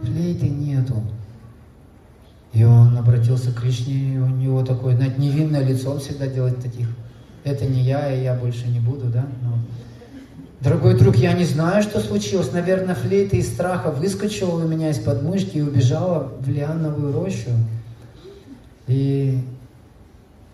флейты 0.02 0.50
нету. 0.50 0.96
И 2.54 2.64
он 2.64 2.98
обратился 2.98 3.52
к 3.52 3.62
Кришне, 3.62 4.16
и 4.16 4.18
у 4.18 4.28
него 4.28 4.66
такое, 4.66 4.96
знаете, 4.96 5.16
невинное 5.20 5.64
лицо, 5.64 5.92
он 5.92 6.00
всегда 6.00 6.26
делает 6.26 6.60
таких. 6.60 6.88
Это 7.44 7.66
не 7.66 7.82
я, 7.82 8.12
и 8.12 8.24
я 8.24 8.34
больше 8.34 8.68
не 8.68 8.80
буду, 8.80 9.06
да? 9.06 9.28
Но... 9.44 9.60
Дорогой 10.62 10.98
друг, 10.98 11.16
я 11.18 11.34
не 11.34 11.46
знаю, 11.46 11.84
что 11.84 12.00
случилось. 12.00 12.52
Наверное, 12.52 12.96
флейта 12.96 13.36
из 13.36 13.48
страха 13.48 13.92
выскочила 13.92 14.56
у 14.56 14.68
меня 14.68 14.90
из 14.90 14.98
подмышки 14.98 15.58
и 15.58 15.62
убежала 15.62 16.32
в 16.40 16.50
лиановую 16.50 17.14
рощу. 17.14 17.50
И 18.88 19.40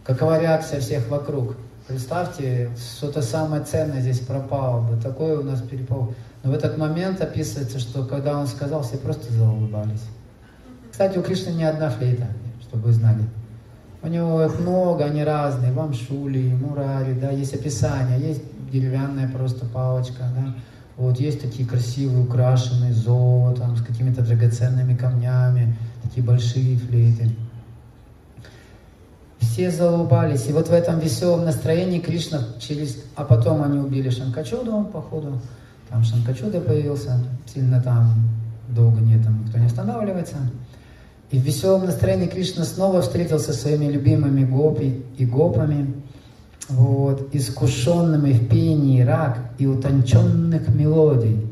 какова 0.03 0.41
реакция 0.41 0.81
всех 0.81 1.07
вокруг? 1.09 1.55
Представьте, 1.89 2.69
что-то 2.77 3.23
самое 3.23 3.63
ценное 3.63 3.99
здесь 3.99 4.19
пропало 4.19 4.79
бы, 4.81 5.01
такое 5.01 5.39
у 5.39 5.43
нас 5.43 5.59
перепал. 5.59 6.13
Но 6.43 6.51
в 6.51 6.53
этот 6.53 6.77
момент 6.77 7.19
описывается, 7.19 7.79
что 7.79 8.05
когда 8.05 8.37
он 8.37 8.45
сказал, 8.45 8.83
все 8.83 8.97
просто 8.97 9.33
заулыбались. 9.33 10.03
Кстати, 10.91 11.17
у 11.17 11.23
Кришны 11.23 11.49
не 11.49 11.63
одна 11.63 11.89
флейта, 11.89 12.27
чтобы 12.61 12.83
вы 12.83 12.93
знали. 12.93 13.23
У 14.03 14.07
него 14.07 14.43
их 14.43 14.59
много, 14.59 15.05
они 15.05 15.23
разные, 15.23 15.71
вамшули, 15.71 16.53
мурари, 16.53 17.17
да, 17.19 17.31
есть 17.31 17.55
описание, 17.55 18.19
есть 18.19 18.43
деревянная 18.71 19.27
просто 19.27 19.65
палочка, 19.65 20.25
да, 20.35 20.55
вот 20.95 21.19
есть 21.19 21.41
такие 21.41 21.67
красивые, 21.67 22.23
украшенные 22.23 22.93
золотом, 22.93 23.75
с 23.75 23.81
какими-то 23.81 24.21
драгоценными 24.21 24.95
камнями, 24.95 25.75
такие 26.03 26.23
большие 26.23 26.77
флейты. 26.77 27.31
Все 29.59 29.71
заулыбались. 29.71 30.47
И 30.47 30.53
вот 30.53 30.69
в 30.69 30.71
этом 30.71 30.99
веселом 30.99 31.43
настроении 31.43 31.99
Кришна 31.99 32.39
через... 32.61 32.95
А 33.17 33.25
потом 33.25 33.61
они 33.61 33.77
убили 33.77 34.09
Шанкачуду, 34.09 34.89
походу. 34.93 35.37
Там 35.89 36.01
Шанкачуда 36.01 36.61
появился. 36.61 37.19
Сильно 37.45 37.81
там 37.81 38.13
долго 38.69 39.01
нет, 39.01 39.21
там 39.21 39.43
никто 39.43 39.57
не 39.57 39.65
останавливается. 39.65 40.37
И 41.29 41.37
в 41.37 41.41
веселом 41.41 41.87
настроении 41.87 42.27
Кришна 42.27 42.63
снова 42.63 43.01
встретился 43.01 43.51
со 43.51 43.59
своими 43.59 43.87
любимыми 43.87 44.45
гопи 44.45 45.03
и 45.17 45.25
гопами, 45.25 45.93
вот, 46.69 47.35
искушенными 47.35 48.31
в 48.31 48.47
пении 48.47 49.01
рак 49.01 49.39
и 49.57 49.67
утонченных 49.67 50.69
мелодий. 50.69 51.48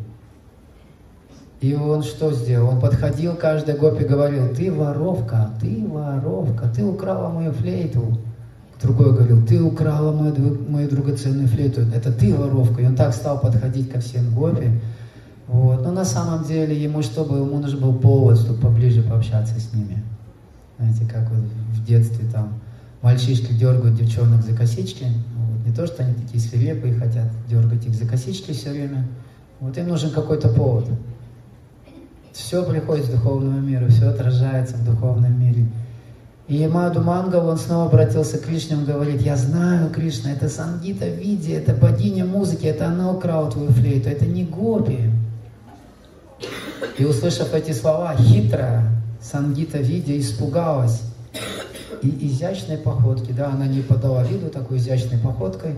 И 1.60 1.74
он 1.74 2.04
что 2.04 2.32
сделал? 2.34 2.70
Он 2.70 2.80
подходил 2.80 3.36
каждой 3.36 3.76
гопе 3.76 4.04
и 4.04 4.08
говорил, 4.08 4.54
ты 4.54 4.72
воровка, 4.72 5.50
ты 5.60 5.86
воровка, 5.88 6.70
ты 6.74 6.84
украла 6.84 7.30
мою 7.30 7.52
флейту. 7.52 8.18
Другой 8.82 9.12
говорил, 9.12 9.44
ты 9.44 9.62
украла 9.62 10.12
мою, 10.12 10.60
мою 10.70 10.88
драгоценную 10.88 11.48
флейту, 11.48 11.82
это 11.82 12.14
ты 12.14 12.36
воровка. 12.36 12.82
И 12.82 12.86
он 12.86 12.96
так 12.96 13.14
стал 13.14 13.40
подходить 13.40 13.92
ко 13.92 14.00
всем 14.00 14.36
гопе. 14.36 14.80
Вот. 15.48 15.84
Но 15.84 15.92
на 15.92 16.06
самом 16.06 16.44
деле 16.44 16.80
ему 16.80 17.02
чтобы 17.02 17.38
ему 17.38 17.58
нужен 17.58 17.80
был 17.80 17.94
повод, 17.94 18.38
чтобы 18.38 18.60
поближе 18.60 19.02
пообщаться 19.02 19.60
с 19.60 19.74
ними. 19.74 20.04
Знаете, 20.78 21.06
как 21.12 21.28
вот 21.32 21.44
в 21.74 21.86
детстве 21.86 22.30
там 22.32 22.60
мальчишки 23.02 23.52
дергают 23.54 23.96
девчонок 23.96 24.44
за 24.44 24.56
косички. 24.56 25.06
Вот. 25.06 25.66
Не 25.66 25.74
то, 25.74 25.88
что 25.88 26.04
они 26.04 26.14
такие 26.14 26.40
свирепые 26.40 26.94
хотят 26.94 27.26
дергать 27.50 27.84
их 27.88 27.96
за 27.96 28.06
косички 28.06 28.52
все 28.52 28.70
время. 28.70 29.08
Вот 29.60 29.76
им 29.76 29.88
нужен 29.88 30.12
какой-то 30.12 30.50
повод. 30.50 30.86
Все 32.38 32.64
приходит 32.64 33.06
с 33.06 33.10
духовного 33.10 33.60
мира, 33.60 33.88
все 33.88 34.10
отражается 34.10 34.76
в 34.78 34.86
духовном 34.86 35.40
мире. 35.40 35.66
И 36.48 36.66
Маду 36.68 37.02
Мангал, 37.02 37.50
он 37.50 37.58
снова 37.58 37.88
обратился 37.88 38.38
к 38.38 38.44
Кришне, 38.44 38.78
он 38.78 38.86
говорит, 38.86 39.22
я 39.22 39.36
знаю, 39.36 39.90
Кришна, 39.90 40.32
это 40.32 40.48
Сангита 40.48 41.08
Види, 41.10 41.52
это 41.52 41.74
богиня 41.74 42.26
музыки, 42.26 42.68
это 42.68 42.88
она 42.88 43.12
украла 43.12 43.52
твою 43.52 43.72
флейту, 43.72 44.08
это 44.08 44.26
не 44.26 44.46
Гопи. 44.46 45.10
И 46.98 47.06
услышав 47.06 47.54
эти 47.54 47.72
слова, 47.72 48.16
хитрая 48.16 48.84
Сангита 49.20 49.80
Види 49.80 50.20
испугалась. 50.20 51.02
И 52.04 52.28
изящной 52.28 52.78
походки, 52.78 53.32
да, 53.32 53.48
она 53.50 53.66
не 53.66 53.82
подала 53.82 54.24
виду 54.24 54.50
такой 54.50 54.78
изящной 54.78 55.20
походкой, 55.20 55.76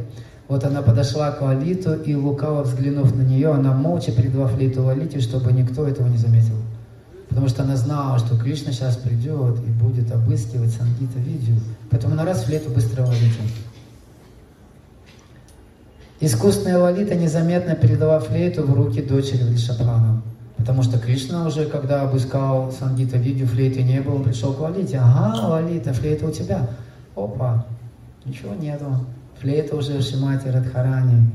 вот 0.49 0.63
она 0.63 0.81
подошла 0.81 1.29
к 1.29 1.41
Лолиту, 1.43 1.93
и 1.93 2.15
лукаво 2.15 2.63
взглянув 2.63 3.15
на 3.15 3.21
нее, 3.21 3.51
она 3.51 3.71
молча 3.71 4.11
передала 4.11 4.47
флейту 4.47 4.81
Лолите, 4.81 5.21
чтобы 5.21 5.53
никто 5.53 5.87
этого 5.87 6.07
не 6.07 6.17
заметил. 6.17 6.55
Потому 7.29 7.47
что 7.47 7.61
она 7.61 7.75
знала, 7.75 8.17
что 8.17 8.35
Кришна 8.35 8.71
сейчас 8.71 8.97
придет 8.97 9.59
и 9.59 9.69
будет 9.69 10.11
обыскивать 10.11 10.71
Сангита 10.71 11.19
видео. 11.19 11.53
Поэтому 11.91 12.13
она 12.13 12.25
раз 12.25 12.45
флейту 12.45 12.71
быстро 12.71 13.03
Лолите. 13.03 13.41
Искусственная 16.19 16.79
Лолита 16.79 17.13
незаметно 17.13 17.75
передала 17.75 18.19
флейту 18.19 18.63
в 18.63 18.73
руки 18.73 19.03
дочери 19.03 19.43
Вришабхана. 19.43 20.23
Потому 20.57 20.81
что 20.81 20.97
Кришна 20.97 21.45
уже, 21.45 21.67
когда 21.67 22.01
обыскал 22.01 22.71
Сангита 22.71 23.17
видео, 23.17 23.45
флейты 23.45 23.83
не 23.83 24.01
было, 24.01 24.19
пришел 24.23 24.53
к 24.53 24.59
Лолите. 24.59 24.97
Ага, 24.97 25.45
Лолита, 25.45 25.93
флейта 25.93 26.25
у 26.25 26.31
тебя. 26.31 26.67
Опа, 27.15 27.67
ничего 28.25 28.55
нету 28.55 28.97
флейта 29.41 29.75
уже 29.75 30.01
Шимати 30.01 30.49
Радхарани. 30.49 31.29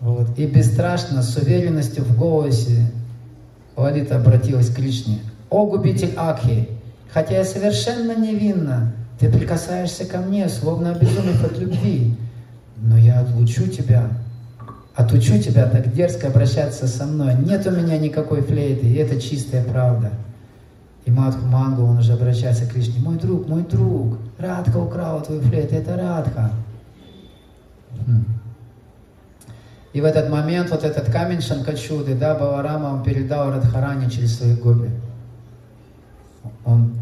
Вот. 0.00 0.38
И 0.38 0.46
бесстрашно, 0.46 1.22
с 1.22 1.36
уверенностью 1.36 2.04
в 2.04 2.16
голосе 2.16 2.90
Лалита 3.76 4.16
обратилась 4.16 4.70
к 4.70 4.76
Кришне. 4.76 5.18
«О, 5.50 5.66
губитель 5.66 6.14
Акхи, 6.16 6.68
хотя 7.10 7.38
я 7.38 7.44
совершенно 7.44 8.16
невинна, 8.16 8.92
ты 9.18 9.30
прикасаешься 9.30 10.04
ко 10.06 10.18
мне, 10.18 10.48
словно 10.48 10.92
обезумев 10.92 11.44
от 11.44 11.58
любви, 11.58 12.16
но 12.76 12.96
я 12.96 13.20
отлучу 13.20 13.66
тебя, 13.66 14.08
отучу 14.94 15.38
тебя 15.38 15.66
так 15.66 15.92
дерзко 15.92 16.28
обращаться 16.28 16.86
со 16.86 17.04
мной. 17.04 17.34
Нет 17.34 17.66
у 17.66 17.70
меня 17.70 17.98
никакой 17.98 18.42
флейты, 18.42 18.86
и 18.86 18.94
это 18.94 19.20
чистая 19.20 19.64
правда». 19.64 20.12
И 21.04 21.10
Мадху 21.10 21.46
Мангу, 21.46 21.82
он 21.82 21.98
уже 21.98 22.12
обращается 22.12 22.66
к 22.66 22.72
Кришне. 22.72 23.00
«Мой 23.00 23.16
друг, 23.16 23.48
мой 23.48 23.62
друг, 23.62 24.18
Радха 24.38 24.78
украла 24.78 25.20
твою 25.22 25.40
флейту, 25.42 25.74
это 25.74 25.96
Радха». 25.96 26.52
И 29.92 30.00
в 30.00 30.04
этот 30.04 30.30
момент 30.30 30.70
вот 30.70 30.84
этот 30.84 31.10
камень 31.10 31.40
Шанкачуды, 31.40 32.14
да, 32.14 32.34
Баларама, 32.34 32.94
он 32.94 33.02
передал 33.02 33.50
Радхарани 33.50 34.08
через 34.08 34.38
своих 34.38 34.60
гоби. 34.60 34.90
Он 36.64 36.94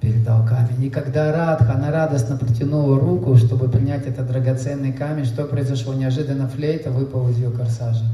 передал 0.00 0.46
камень. 0.46 0.84
И 0.84 0.90
когда 0.90 1.32
Радха, 1.32 1.74
она 1.74 1.90
радостно 1.90 2.36
протянула 2.36 2.98
руку, 2.98 3.36
чтобы 3.36 3.68
принять 3.68 4.06
этот 4.06 4.28
драгоценный 4.28 4.92
камень, 4.92 5.24
что 5.24 5.44
произошло? 5.44 5.92
Неожиданно 5.92 6.48
флейта 6.48 6.90
выпала 6.90 7.28
из 7.30 7.38
ее 7.38 7.50
корсажа. 7.50 8.04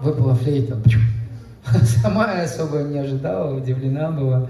Выпала 0.00 0.34
флейта. 0.34 0.76
Сама 2.02 2.32
я 2.34 2.44
особо 2.44 2.78
не 2.78 2.98
ожидала, 2.98 3.56
удивлена 3.56 4.10
была. 4.10 4.48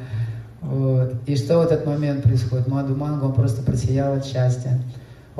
Вот. 0.62 1.14
И 1.26 1.36
что 1.36 1.58
в 1.58 1.62
этот 1.62 1.86
момент 1.86 2.22
происходит? 2.22 2.68
Маду 2.68 2.96
Мангу, 2.96 3.26
он 3.26 3.34
просто 3.34 3.62
просиял 3.62 4.14
от 4.14 4.24
счастья. 4.24 4.80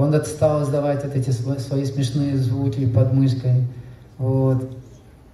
Он 0.01 0.25
стал 0.25 0.63
издавать 0.63 1.05
вот 1.05 1.15
эти 1.15 1.31
свои 1.31 1.85
смешные 1.85 2.39
звуки 2.39 2.87
под 2.87 3.13
мышкой. 3.13 3.67
Вот. 4.17 4.71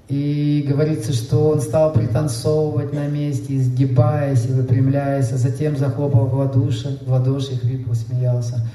И 0.08 0.64
говорится, 0.68 1.12
что 1.12 1.50
он 1.50 1.60
стал 1.60 1.92
пританцовывать 1.92 2.92
на 2.92 3.06
месте, 3.06 3.56
изгибаясь 3.56 4.44
и 4.46 4.52
выпрямляясь, 4.52 5.32
а 5.32 5.36
затем 5.36 5.76
захлопал 5.76 6.26
в 6.26 6.34
ладоши, 6.34 6.98
в 7.04 7.10
ладоши 7.10 7.54
и 7.54 7.56
хрипло 7.58 7.94
смеялся. 7.94 8.68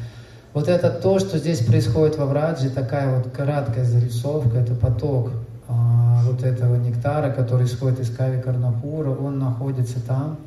Вот 0.53 0.67
это 0.67 0.89
то, 0.89 1.19
что 1.19 1.37
здесь 1.37 1.59
происходит 1.59 2.17
во 2.17 2.25
Враджи, 2.25 2.69
такая 2.69 3.17
вот 3.17 3.31
краткая 3.31 3.85
зарисовка, 3.85 4.57
это 4.57 4.75
поток 4.75 5.31
а, 5.69 6.21
вот 6.25 6.43
этого 6.43 6.75
нектара, 6.75 7.31
который 7.31 7.65
исходит 7.65 8.01
из 8.01 8.13
Кави 8.13 8.41
Карнапура, 8.41 9.11
он 9.11 9.39
находится 9.39 10.01
там, 10.05 10.37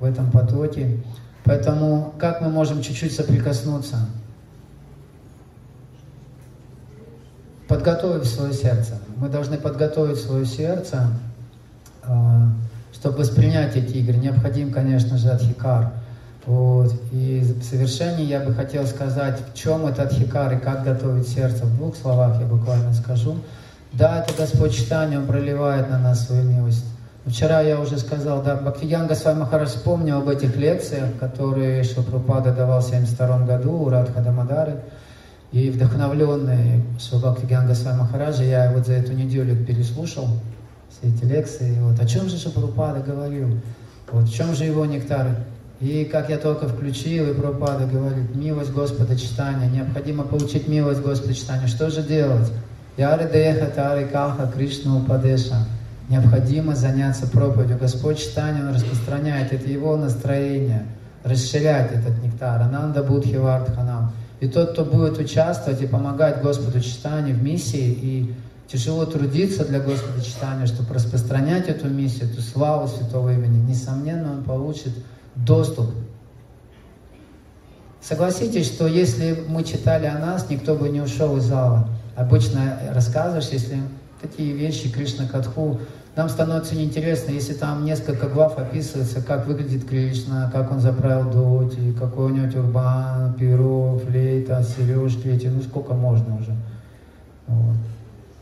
в 0.00 0.04
этом 0.04 0.30
потоке. 0.30 1.02
Поэтому 1.44 2.14
как 2.18 2.40
мы 2.40 2.48
можем 2.48 2.82
чуть-чуть 2.82 3.14
соприкоснуться? 3.14 3.96
Подготовив 7.68 8.24
свое 8.26 8.52
сердце. 8.52 8.98
Мы 9.16 9.28
должны 9.28 9.56
подготовить 9.56 10.18
свое 10.18 10.46
сердце, 10.46 11.08
а, 12.04 12.48
чтобы 12.92 13.18
воспринять 13.18 13.76
эти 13.76 13.96
игры. 13.96 14.16
Необходим, 14.16 14.72
конечно 14.72 15.18
же, 15.18 15.30
адхикар. 15.30 15.90
Вот. 16.46 16.92
И 17.10 17.40
в 17.40 17.64
совершении 17.64 18.24
я 18.24 18.40
бы 18.40 18.54
хотел 18.54 18.86
сказать, 18.86 19.40
в 19.52 19.56
чем 19.56 19.86
этот 19.86 20.12
хикар 20.12 20.54
и 20.54 20.58
как 20.58 20.84
готовить 20.84 21.28
сердце. 21.28 21.64
В 21.64 21.76
двух 21.76 21.96
словах 21.96 22.40
я 22.40 22.46
буквально 22.46 22.94
скажу. 22.94 23.36
Да, 23.92 24.22
это 24.22 24.32
Господь 24.38 24.72
читание, 24.72 25.18
Он 25.18 25.26
проливает 25.26 25.90
на 25.90 25.98
нас 25.98 26.26
свою 26.26 26.44
милость. 26.44 26.84
Вчера 27.26 27.60
я 27.60 27.80
уже 27.80 27.98
сказал, 27.98 28.42
да, 28.42 28.54
Бхактивьян 28.54 29.08
Госвами 29.08 29.40
Махарадж 29.40 29.70
вспомнил 29.70 30.18
об 30.18 30.28
этих 30.28 30.56
лекциях, 30.56 31.18
которые 31.18 31.82
Шилпрупада 31.82 32.52
давал 32.52 32.80
в 32.80 32.86
1972 32.86 33.46
году 33.46 33.72
у 33.72 33.88
Радха 33.88 34.20
Дамадары. 34.20 34.76
И 35.56 35.70
вдохновленный 35.70 36.82
Шилбхактивьян 37.00 37.66
Госвами 37.66 38.00
Махараджа, 38.00 38.42
я 38.42 38.70
вот 38.74 38.84
за 38.84 38.92
эту 38.92 39.14
неделю 39.14 39.56
переслушал 39.64 40.28
все 40.90 41.10
эти 41.10 41.24
лекции. 41.24 41.78
Вот, 41.80 41.98
о 41.98 42.04
чем 42.04 42.28
же 42.28 42.36
Шилпрупада 42.36 43.00
говорил? 43.00 43.58
Вот, 44.12 44.24
в 44.24 44.34
чем 44.34 44.54
же 44.54 44.64
его 44.64 44.84
нектар? 44.84 45.28
И 45.80 46.04
как 46.04 46.28
я 46.28 46.36
только 46.36 46.68
включил, 46.68 47.30
и 47.30 47.32
Прабхупада 47.32 47.86
говорит, 47.86 48.34
милость 48.34 48.70
Господа 48.72 49.18
читания, 49.18 49.70
необходимо 49.70 50.24
получить 50.24 50.68
милость 50.68 51.00
Господа 51.00 51.32
читания. 51.32 51.68
Что 51.68 51.88
же 51.88 52.02
делать? 52.02 52.52
Яри 52.98 53.26
Деха 53.32 53.72
Тари 53.74 54.04
Каха 54.08 54.52
Кришна 54.54 54.98
Упадеша. 54.98 55.66
Необходимо 56.10 56.76
заняться 56.76 57.26
проповедью. 57.26 57.78
Господь 57.78 58.18
читания, 58.18 58.60
Он 58.60 58.74
распространяет, 58.74 59.54
это 59.54 59.70
Его 59.70 59.96
настроение, 59.96 60.84
расширять 61.24 61.92
этот 61.92 62.22
нектар. 62.22 62.60
Ананда 62.60 63.02
Будхи 63.02 63.36
Вардханам. 63.36 64.12
И 64.40 64.48
тот, 64.48 64.72
кто 64.72 64.84
будет 64.84 65.18
участвовать 65.18 65.80
и 65.80 65.86
помогать 65.86 66.42
Господу 66.42 66.80
читанию 66.80 67.34
в 67.34 67.42
миссии, 67.42 67.98
и 68.02 68.34
тяжело 68.68 69.06
трудиться 69.06 69.64
для 69.64 69.80
Господа 69.80 70.22
читания, 70.22 70.66
чтобы 70.66 70.94
распространять 70.94 71.68
эту 71.68 71.88
миссию, 71.88 72.30
эту 72.30 72.42
славу 72.42 72.88
Святого 72.88 73.32
имени, 73.32 73.58
несомненно, 73.66 74.32
он 74.32 74.44
получит 74.44 74.92
доступ. 75.34 75.90
Согласитесь, 78.00 78.66
что 78.66 78.86
если 78.86 79.44
мы 79.48 79.64
читали 79.64 80.06
о 80.06 80.18
нас, 80.18 80.48
никто 80.50 80.74
бы 80.74 80.88
не 80.88 81.00
ушел 81.00 81.36
из 81.38 81.44
зала. 81.44 81.88
Обычно 82.14 82.78
рассказываешь, 82.90 83.48
если 83.48 83.78
такие 84.20 84.52
вещи 84.52 84.90
Кришна 84.90 85.26
Катху, 85.26 85.80
нам 86.16 86.30
становится 86.30 86.74
неинтересно, 86.74 87.30
если 87.30 87.52
там 87.52 87.84
несколько 87.84 88.26
глав 88.26 88.56
описывается, 88.58 89.20
как 89.20 89.46
выглядит 89.46 89.86
Кришна, 89.86 90.50
как 90.50 90.72
он 90.72 90.80
заправил 90.80 91.30
доти, 91.30 91.92
какой 91.92 92.26
у 92.26 92.28
него 92.30 92.50
тюрбан, 92.50 93.34
перо, 93.34 93.98
флейта, 93.98 94.64
сережки 94.64 95.28
эти, 95.28 95.48
ну 95.48 95.60
сколько 95.60 95.92
можно 95.92 96.36
уже. 96.36 96.56
Вот. 97.46 97.76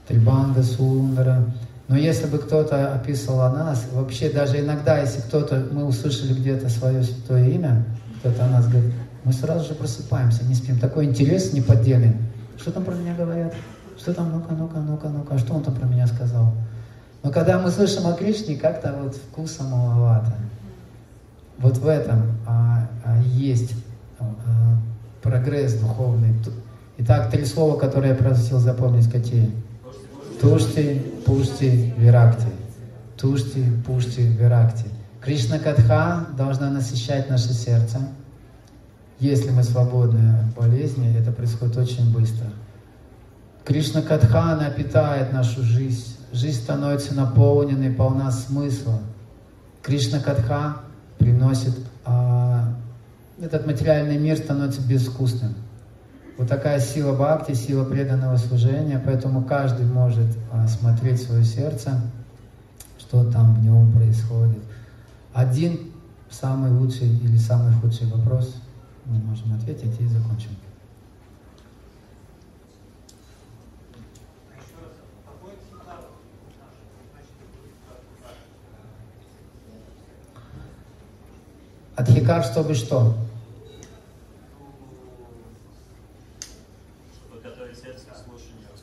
Трибанда, 0.07 0.62
Сундара. 0.62 1.45
Но 1.89 1.97
если 1.97 2.27
бы 2.27 2.39
кто-то 2.39 2.95
описывал 2.95 3.41
о 3.41 3.53
нас, 3.53 3.87
вообще 3.93 4.31
даже 4.31 4.61
иногда, 4.61 5.01
если 5.01 5.20
кто-то, 5.22 5.66
мы 5.72 5.85
услышали 5.85 6.33
где-то 6.33 6.68
свое 6.68 7.03
святое 7.03 7.49
имя, 7.49 7.85
кто-то 8.20 8.45
о 8.45 8.49
нас 8.51 8.68
говорит, 8.68 8.93
мы 9.25 9.33
сразу 9.33 9.68
же 9.68 9.75
просыпаемся, 9.75 10.45
не 10.45 10.55
спим. 10.55 10.79
Такой 10.79 11.07
интерес 11.07 11.53
неподдельный. 11.53 12.16
Что 12.57 12.70
там 12.70 12.85
про 12.85 12.95
меня 12.95 13.16
говорят? 13.16 13.53
Что 13.99 14.14
там, 14.14 14.31
ну-ка, 14.31 14.55
ну-ка, 14.55 14.79
ну-ка, 14.79 15.09
ну-ка, 15.09 15.35
а 15.35 15.39
что 15.39 15.55
он 15.55 15.62
там 15.62 15.75
про 15.75 15.87
меня 15.87 16.07
сказал? 16.07 16.55
Но 17.25 17.31
когда 17.31 17.59
мы 17.59 17.70
слышим 17.70 18.07
о 18.07 18.12
Кришне, 18.12 18.55
как-то 18.55 18.95
вот 19.03 19.16
вкуса 19.16 19.62
маловато. 19.64 20.35
Вот 21.57 21.79
в 21.79 21.89
этом 21.89 22.37
а, 22.47 22.87
а, 23.03 23.18
есть 23.22 23.72
а, 24.18 24.77
прогресс 25.22 25.72
духовный. 25.75 26.35
Итак, 26.99 27.31
три 27.31 27.47
слова, 27.47 27.79
которые 27.79 28.11
я 28.12 28.16
просил 28.16 28.59
запомнить, 28.59 29.11
какие? 29.11 29.51
Тушти, 30.39 31.01
Пушти, 31.25 31.95
Виракти. 31.97 32.47
Тушти, 33.16 33.64
Пушти, 33.87 34.20
Виракти. 34.20 34.85
Кришна 35.22 35.59
Катха 35.59 36.27
должна 36.37 36.68
насыщать 36.70 37.31
наше 37.31 37.55
сердце. 37.55 38.01
Если 39.18 39.49
мы 39.49 39.62
свободны 39.62 40.41
от 40.41 40.55
болезни, 40.55 41.16
это 41.18 41.33
происходит 41.33 41.79
очень 41.79 42.12
быстро. 42.12 42.49
Кришна 43.64 44.03
Катха, 44.03 44.53
она 44.53 44.68
питает 44.68 45.33
нашу 45.33 45.62
жизнь. 45.62 46.14
Жизнь 46.35 46.62
становится 46.62 47.14
наполненной, 47.14 47.91
полна 47.93 48.32
смысла. 48.32 48.99
Кришна 49.82 50.18
Катха 50.18 50.78
приносит... 51.16 51.78
А, 52.05 52.74
этот 53.41 53.68
материальный 53.68 54.18
мир 54.18 54.37
становится 54.37 54.80
безвкусным. 54.80 55.55
Вот 56.37 56.49
такая 56.49 56.80
сила 56.80 57.14
бхакти, 57.14 57.53
сила 57.53 57.85
преданного 57.85 58.37
служения, 58.37 59.01
поэтому 59.05 59.45
каждый 59.45 59.87
может 59.87 60.26
а, 60.51 60.66
смотреть 60.66 61.22
свое 61.22 61.45
сердце, 61.45 62.01
что 62.99 63.30
там 63.30 63.55
в 63.55 63.62
нем 63.62 63.93
происходит. 63.93 64.59
Один 65.32 65.78
самый 66.30 66.72
лучший 66.72 67.16
или 67.16 67.37
самый 67.37 67.72
худший 67.74 68.09
вопрос 68.09 68.57
мы 69.05 69.18
можем 69.18 69.55
ответить 69.55 70.01
и 70.01 70.07
закончим. 70.09 70.51
Адхикар, 82.25 82.45
чтобы 82.45 82.75
что? 82.75 83.14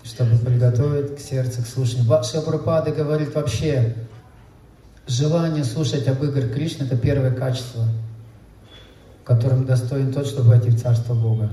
чтобы 0.04 0.38
приготовить 0.38 1.16
к 1.16 1.20
сердцу 1.20 1.64
к 1.64 1.66
слушанию. 1.66 2.06
Шапрапада 2.24 2.92
говорит 2.92 3.34
вообще, 3.34 3.96
желание 5.08 5.64
слушать 5.64 6.08
об 6.08 6.22
игр 6.24 6.50
Кришны– 6.50 6.84
это 6.86 6.98
первое 6.98 7.32
качество, 7.32 7.86
которым 9.24 9.66
достоин 9.66 10.14
тот, 10.14 10.28
чтобы 10.28 10.50
войти 10.50 10.70
в 10.70 10.80
Царство 10.80 11.14
Бога. 11.14 11.50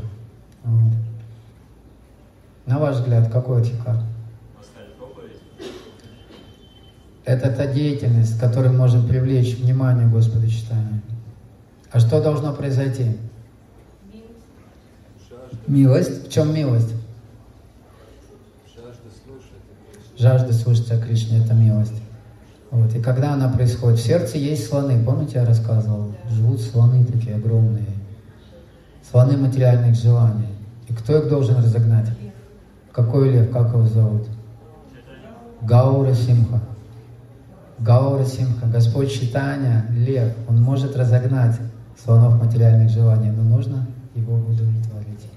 Вот. 0.64 0.92
На 2.66 2.78
ваш 2.78 2.96
взгляд, 2.96 3.32
какой 3.32 3.62
отхикар? 3.62 3.96
Это 7.24 7.50
та 7.50 7.66
деятельность, 7.66 8.38
которой 8.40 8.72
можем 8.72 9.06
привлечь 9.06 9.56
внимание 9.56 10.08
Господа 10.08 10.50
читания. 10.50 11.00
А 11.90 12.00
что 12.00 12.22
должно 12.22 12.52
произойти? 12.52 13.16
Милость. 15.66 16.28
В 16.28 16.32
чем 16.32 16.54
милость? 16.54 16.94
жажда 20.18 20.52
слушать 20.52 20.90
о 20.90 20.98
Кришне– 20.98 21.38
это 21.44 21.54
милость. 21.54 22.02
Вот. 22.70 22.94
И 22.94 23.00
когда 23.00 23.32
она 23.32 23.48
происходит, 23.48 23.98
в 23.98 24.04
сердце 24.04 24.36
есть 24.36 24.68
слоны. 24.68 25.02
Помните, 25.02 25.38
я 25.38 25.46
рассказывал? 25.46 26.12
Живут 26.30 26.60
слоны 26.60 27.04
такие 27.04 27.36
огромные. 27.36 27.86
Слоны 29.10 29.38
материальных 29.38 29.94
желаний. 29.94 30.48
И 30.88 30.92
кто 30.92 31.18
их 31.18 31.28
должен 31.28 31.56
разогнать? 31.56 32.08
Какой 32.92 33.30
лев? 33.30 33.50
Как 33.50 33.72
его 33.72 33.86
зовут? 33.86 34.26
Гаура 35.62 36.12
Симха. 36.12 36.60
Гаура 37.78 38.24
Симха. 38.24 38.66
Господь 38.66 39.12
Читания, 39.12 39.86
лев. 39.90 40.34
Он 40.48 40.60
может 40.60 40.96
разогнать 40.96 41.56
слонов 42.02 42.42
материальных 42.42 42.90
желаний, 42.90 43.30
но 43.30 43.42
нужно 43.42 43.86
его 44.14 44.36
удовлетворить. 44.36 45.28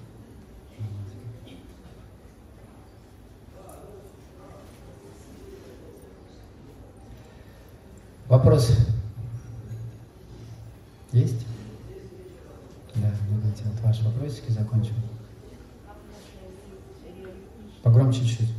Вопрос 8.27 8.77
есть? 11.11 11.45
Да, 12.95 13.11
давайте 13.29 13.63
вот 13.65 13.81
ваши 13.81 14.03
вопросики 14.05 14.51
закончим. 14.51 14.93
Погромче 17.83 18.21
чуть-чуть. 18.21 18.53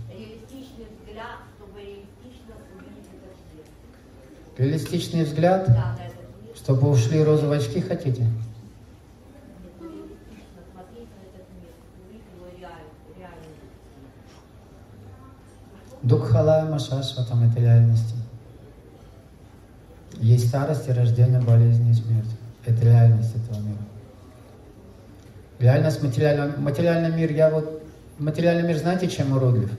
Реалистичный 4.59 5.25
взгляд, 5.25 5.67
чтобы 6.63 6.91
ушли 6.91 7.23
розовые 7.25 7.59
очки, 7.59 7.81
хотите? 7.81 8.25
Дукхалая 16.03 16.65
Машашватам– 16.65 17.45
это 17.51 17.61
реальности. 17.61 18.15
Есть 20.15 20.49
старость 20.49 20.89
и 20.89 20.93
рождение, 20.93 21.41
болезни 21.41 21.91
и 21.91 21.95
смерть. 21.95 22.31
Это 22.65 22.85
реальность 22.85 23.35
этого 23.37 23.61
мира. 23.61 23.79
Реальность 25.59 26.03
материального, 26.03 26.61
материальный 26.61 27.17
мир, 27.17 27.33
я 27.33 27.51
вот, 27.51 27.83
материальный 28.19 28.67
мир, 28.67 28.79
знаете, 28.79 29.09
чем 29.09 29.33
уродлив? 29.33 29.71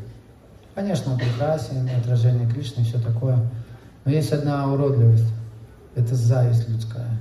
Конечно, 0.75 1.13
он 1.13 1.19
прекрасен, 1.19 1.89
отражение 1.97 2.49
Кришны 2.49 2.81
и 2.81 2.85
все 2.85 2.99
такое. 2.99 3.37
Но 4.05 4.11
есть 4.11 4.31
одна 4.31 4.71
уродливость. 4.71 5.42
Это 5.95 6.15
зависть 6.15 6.67
людская. 6.69 7.17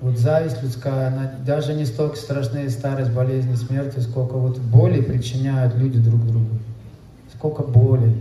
Вот 0.00 0.16
зависть 0.16 0.62
людская, 0.62 1.08
она 1.08 1.32
даже 1.44 1.74
не 1.74 1.84
столько 1.84 2.16
страшные 2.16 2.70
старость, 2.70 3.12
болезни, 3.12 3.54
смерти, 3.54 3.98
сколько 3.98 4.34
вот 4.34 4.58
боли 4.58 5.00
причиняют 5.00 5.74
люди 5.74 5.98
друг 5.98 6.24
другу. 6.24 6.58
Сколько 7.34 7.62
боли, 7.62 8.14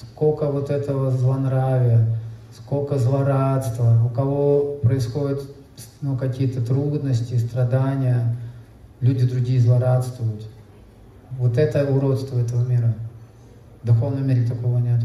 сколько 0.00 0.50
вот 0.50 0.70
этого 0.70 1.10
злонравия, 1.10 2.06
сколько 2.56 2.98
злорадства, 2.98 4.02
у 4.04 4.08
кого 4.08 4.78
происходят 4.82 5.42
ну, 6.00 6.16
какие-то 6.16 6.60
трудности, 6.60 7.36
страдания, 7.36 8.36
люди 9.00 9.26
другие 9.26 9.60
злорадствуют. 9.60 10.46
Вот 11.38 11.58
это 11.58 11.84
уродство 11.86 12.38
этого 12.38 12.66
мира. 12.66 12.94
В 13.82 13.86
духовном 13.86 14.26
мире 14.26 14.46
такого 14.46 14.78
нет. 14.78 15.00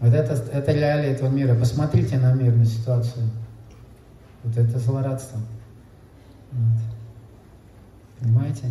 Вот 0.00 0.12
это, 0.12 0.34
это 0.52 0.72
реалии 0.72 1.10
этого 1.10 1.28
мира. 1.28 1.54
Посмотрите 1.54 2.18
на 2.18 2.32
мир, 2.32 2.54
на 2.54 2.66
ситуацию. 2.66 3.24
Вот 4.44 4.56
это 4.56 4.78
злорадство. 4.78 5.40
Вот. 6.52 6.80
Понимаете? 8.20 8.66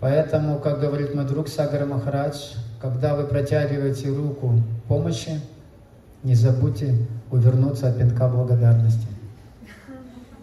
Поэтому, 0.00 0.58
как 0.58 0.80
говорит 0.80 1.14
мой 1.14 1.24
друг 1.26 1.48
Сагара 1.48 1.84
Махарадж, 1.86 2.54
когда 2.80 3.16
вы 3.16 3.24
протягиваете 3.24 4.10
руку 4.10 4.62
помощи, 4.86 5.40
не 6.22 6.34
забудьте 6.34 6.94
увернуться 7.30 7.88
от 7.88 7.98
пинка 7.98 8.28
благодарности. 8.28 9.06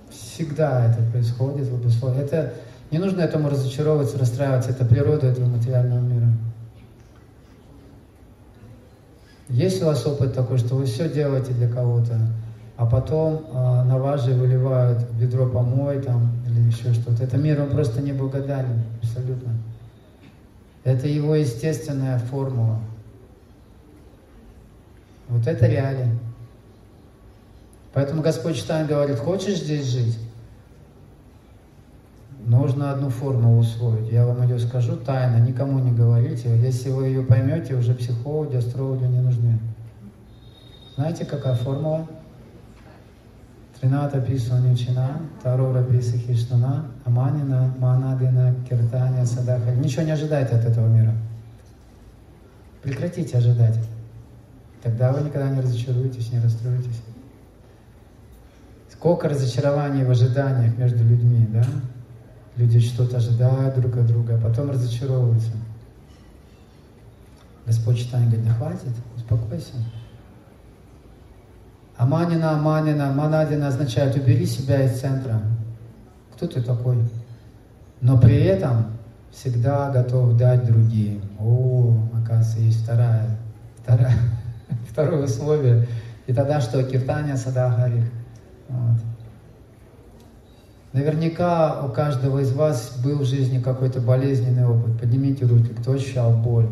Всегда 0.10 0.86
это 0.86 1.02
происходит. 1.12 1.70
Это 2.18 2.54
не 2.92 2.98
нужно 2.98 3.22
этому 3.22 3.50
разочаровываться, 3.50 4.18
расстраиваться. 4.18 4.72
Это 4.72 4.86
природа 4.86 5.28
этого 5.28 5.48
материального 5.48 6.00
мира. 6.00 6.28
Есть 9.50 9.82
у 9.82 9.86
вас 9.86 10.06
опыт 10.06 10.34
такой, 10.34 10.58
что 10.58 10.76
вы 10.76 10.86
все 10.86 11.08
делаете 11.08 11.54
для 11.54 11.70
кого-то, 11.70 12.18
а 12.78 12.86
потом 12.86 13.46
э, 13.48 13.84
на 13.84 14.00
вас 14.00 14.24
же 14.26 14.34
выливают 14.34 15.06
ведро 15.14 15.48
помой 15.48 16.02
там 16.02 16.32
или 16.48 16.62
еще 16.62 16.94
что-то. 16.94 17.24
Это 17.24 17.38
мир, 17.38 17.62
он 17.62 17.70
просто 17.70 18.02
не 18.02 18.12
благодарен, 18.12 18.82
абсолютно. 19.02 19.54
Это 20.84 21.08
его 21.08 21.36
естественная 21.36 22.20
формула. 22.20 22.80
Вот 25.30 25.48
это 25.48 25.68
реалия. 25.68 26.16
Поэтому 27.94 28.22
Господь 28.22 28.58
Читан 28.58 28.88
говорит, 28.88 29.18
хочешь 29.18 29.60
здесь 29.60 29.86
жить? 29.86 30.20
Нужно 32.46 32.92
одну 32.92 33.10
формулу 33.10 33.58
усвоить. 33.58 34.12
Я 34.12 34.28
вам 34.28 34.44
ее 34.44 34.60
скажу 34.60 34.98
тайно, 34.98 35.44
никому 35.44 35.80
не 35.80 35.92
говорите. 35.92 36.56
Если 36.60 36.92
вы 36.92 37.08
ее 37.08 37.24
поймете, 37.24 37.74
уже 37.74 37.96
психологи, 37.96 38.56
астрологи 38.56 39.06
не 39.06 39.20
нужны. 39.20 39.58
Знаете, 40.96 41.26
какая 41.26 41.56
формула? 41.56 42.08
Трината 43.80 44.22
Писванючина, 44.22 45.22
Тарора 45.42 45.84
Писахиштана, 45.84 46.86
Аманина, 47.04 47.74
Манадина, 47.80 48.54
Киртания, 48.70 49.26
Садаха. 49.26 49.72
Ничего 49.72 50.04
не 50.04 50.12
ожидайте 50.12 50.56
от 50.56 50.66
этого 50.66 50.88
мира. 50.88 51.14
Прекратите 52.84 53.40
ожидать. 53.40 53.80
Тогда 54.84 55.12
вы 55.12 55.22
никогда 55.22 55.50
не 55.50 55.62
разочаруетесь, 55.62 56.32
не 56.32 56.40
расстроитесь. 56.40 57.02
Сколько 58.92 59.30
разочарований 59.30 60.04
в 60.04 60.12
ожиданиях 60.12 60.78
между 60.78 61.04
людьми, 61.04 61.48
да? 61.52 61.66
Люди 62.58 62.80
что-то 62.80 63.18
ожидают 63.18 63.76
друг 63.76 63.98
от 63.98 64.08
друга, 64.08 64.36
а 64.36 64.42
потом 64.42 64.72
разочаровываются. 64.72 65.52
Господь 67.66 67.98
читает, 67.98 68.28
говорит, 68.28 68.46
да 68.46 68.54
хватит, 68.54 68.94
успокойся. 69.16 69.74
Аманина, 71.98 72.52
Аманина, 72.52 73.12
Манадина 73.12 73.68
означает 73.68 74.16
убери 74.16 74.46
себя 74.46 74.84
из 74.84 75.00
центра. 75.00 75.42
Кто 76.34 76.48
ты 76.48 76.62
такой? 76.62 76.98
Но 78.02 78.20
при 78.20 78.44
этом 78.44 78.88
всегда 79.32 79.90
готов 79.90 80.38
дать 80.38 80.66
другим. 80.66 81.22
О, 81.40 81.98
оказывается, 82.14 82.60
есть 82.60 82.84
вторая, 82.84 83.38
вторая, 83.82 84.18
второе 84.92 85.26
условие. 85.26 85.88
И 86.28 86.34
тогда 86.34 86.62
что? 86.62 86.84
Киртания 86.84 87.36
Садахарих. 87.36 88.06
Вот. 88.68 89.15
Наверняка 90.96 91.82
у 91.86 91.90
каждого 91.90 92.40
из 92.40 92.54
вас 92.54 92.98
был 93.04 93.18
в 93.18 93.26
жизни 93.26 93.60
какой-то 93.60 94.00
болезненный 94.00 94.66
опыт. 94.66 94.98
Поднимите 94.98 95.46
руки, 95.46 95.74
кто 95.78 95.92
ощущал 95.92 96.32
боль. 96.32 96.70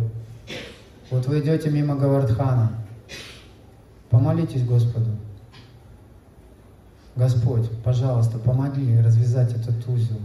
Вот 1.11 1.27
вы 1.27 1.41
идете 1.41 1.69
мимо 1.69 1.97
Гавардхана, 1.97 2.71
Помолитесь 4.09 4.63
Господу. 4.63 5.09
Господь, 7.17 7.69
пожалуйста, 7.83 8.39
помоги 8.39 8.97
развязать 8.97 9.51
этот 9.51 9.85
узел. 9.89 10.21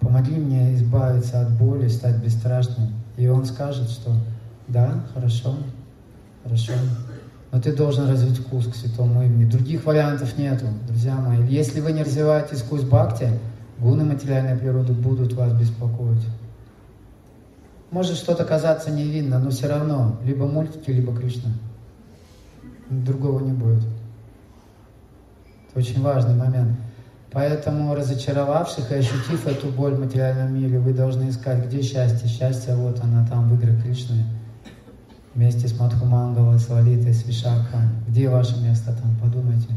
Помоги 0.00 0.32
мне 0.32 0.74
избавиться 0.74 1.42
от 1.42 1.52
боли, 1.52 1.86
стать 1.86 2.16
бесстрашным. 2.16 2.88
И 3.16 3.28
он 3.28 3.44
скажет, 3.44 3.88
что 3.88 4.16
да, 4.66 5.04
хорошо, 5.14 5.54
хорошо. 6.42 6.72
Но 7.56 7.62
ты 7.62 7.72
должен 7.72 8.06
развить 8.06 8.36
вкус 8.36 8.66
к 8.66 8.76
святому 8.76 9.24
имени. 9.24 9.48
Других 9.48 9.86
вариантов 9.86 10.36
нету, 10.36 10.66
друзья 10.86 11.14
мои. 11.14 11.42
Если 11.46 11.80
вы 11.80 11.92
не 11.92 12.02
развиваете 12.02 12.54
вкус 12.54 12.82
бхакти, 12.82 13.30
гуны 13.78 14.04
материальной 14.04 14.58
природы 14.58 14.92
будут 14.92 15.32
вас 15.32 15.54
беспокоить. 15.54 16.20
Может 17.90 18.18
что-то 18.18 18.44
казаться 18.44 18.90
невинно, 18.90 19.38
но 19.38 19.48
все 19.48 19.68
равно 19.68 20.18
либо 20.22 20.46
мультики, 20.46 20.90
либо 20.90 21.16
Кришна. 21.16 21.50
Другого 22.90 23.40
не 23.40 23.52
будет. 23.52 23.84
Это 25.70 25.78
очень 25.78 26.02
важный 26.02 26.34
момент. 26.34 26.76
Поэтому, 27.32 27.94
разочаровавших 27.94 28.92
и 28.92 28.96
ощутив 28.96 29.46
эту 29.46 29.68
боль 29.68 29.94
в 29.94 30.00
материальном 30.00 30.54
мире, 30.54 30.78
вы 30.78 30.92
должны 30.92 31.30
искать, 31.30 31.64
где 31.64 31.80
счастье. 31.80 32.28
Счастье, 32.28 32.74
вот 32.74 33.00
она 33.02 33.26
там, 33.26 33.48
в 33.48 33.54
играх 33.54 33.82
Кришны, 33.82 34.26
вместе 35.36 35.68
с 35.68 35.78
Мадхумангалой, 35.78 36.58
с 36.58 36.68
Лалитой, 36.70 37.12
с 37.12 37.26
Вишакха. 37.26 37.82
Где 38.08 38.28
ваше 38.28 38.58
место 38.60 38.92
там, 38.94 39.14
подумайте. 39.20 39.68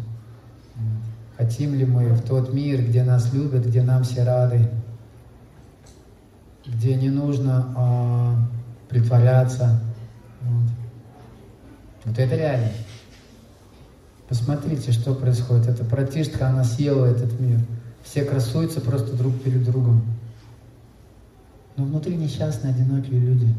Хотим 1.37 1.75
ли 1.75 1.85
мы 1.85 2.09
в 2.09 2.21
тот 2.21 2.53
мир, 2.53 2.81
где 2.81 3.03
нас 3.03 3.33
любят, 3.33 3.65
где 3.65 3.83
нам 3.83 4.03
все 4.03 4.23
рады, 4.23 4.69
где 6.65 6.95
не 6.95 7.09
нужно 7.09 7.73
а, 7.75 8.35
притворяться. 8.89 9.81
Вот. 10.41 10.69
вот 12.05 12.19
это 12.19 12.35
реально. 12.35 12.69
Посмотрите, 14.27 14.91
что 14.91 15.15
происходит. 15.15 15.67
Это 15.67 15.83
протишка, 15.83 16.49
она 16.49 16.63
съела 16.63 17.05
этот 17.05 17.39
мир. 17.39 17.59
Все 18.03 18.23
красуются 18.23 18.79
просто 18.81 19.15
друг 19.15 19.41
перед 19.41 19.63
другом. 19.63 20.03
Но 21.75 21.85
внутри 21.85 22.15
несчастные, 22.15 22.73
одинокие 22.73 23.19
люди. 23.19 23.53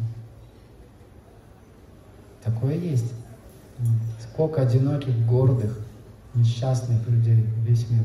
Такое 2.44 2.74
есть. 2.74 3.12
Сколько 4.20 4.62
одиноких, 4.62 5.16
гордых, 5.26 5.78
несчастных 6.34 7.06
людей 7.08 7.46
весь 7.66 7.88
мир. 7.90 8.04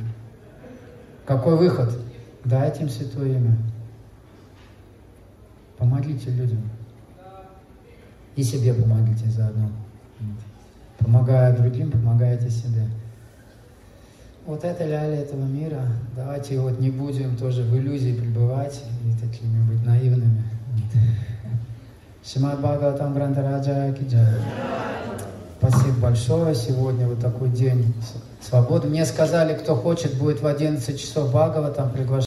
Какой 1.26 1.58
выход? 1.58 1.98
Дайте 2.44 2.84
им 2.84 2.90
святое 2.90 3.38
имя. 3.38 3.58
Помогите 5.78 6.30
людям. 6.32 6.62
И 8.36 8.44
себе 8.44 8.74
помогите 8.74 9.26
заодно. 9.30 9.70
Помогая 11.00 11.56
другим, 11.56 11.92
помогаете 11.92 12.50
себе. 12.50 12.88
Вот 14.46 14.64
это 14.64 14.86
реалия 14.86 15.22
этого 15.22 15.44
мира. 15.44 15.82
Давайте 16.16 16.60
вот 16.60 16.80
не 16.80 16.92
будем 16.92 17.36
тоже 17.36 17.64
в 17.64 17.76
иллюзии 17.76 18.14
пребывать 18.14 18.84
и 19.04 19.20
такими 19.20 19.62
быть 19.68 19.84
наивными. 19.86 20.44
Шимад 22.26 22.60
Бхагаватам 22.60 23.14
Грантараджа 23.14 23.94
Киджай. 23.94 24.26
Спасибо 25.60 26.00
большое. 26.02 26.56
Сегодня 26.56 27.06
вот 27.08 27.20
такой 27.20 27.50
день 27.50 27.94
свободы. 28.42 28.88
Мне 28.88 29.06
сказали, 29.06 29.54
кто 29.54 29.76
хочет, 29.76 30.18
будет 30.18 30.42
в 30.42 30.48
11 30.48 31.00
часов 31.00 31.30
Бхагаватам 31.30 31.92
приглашать. 31.92 32.24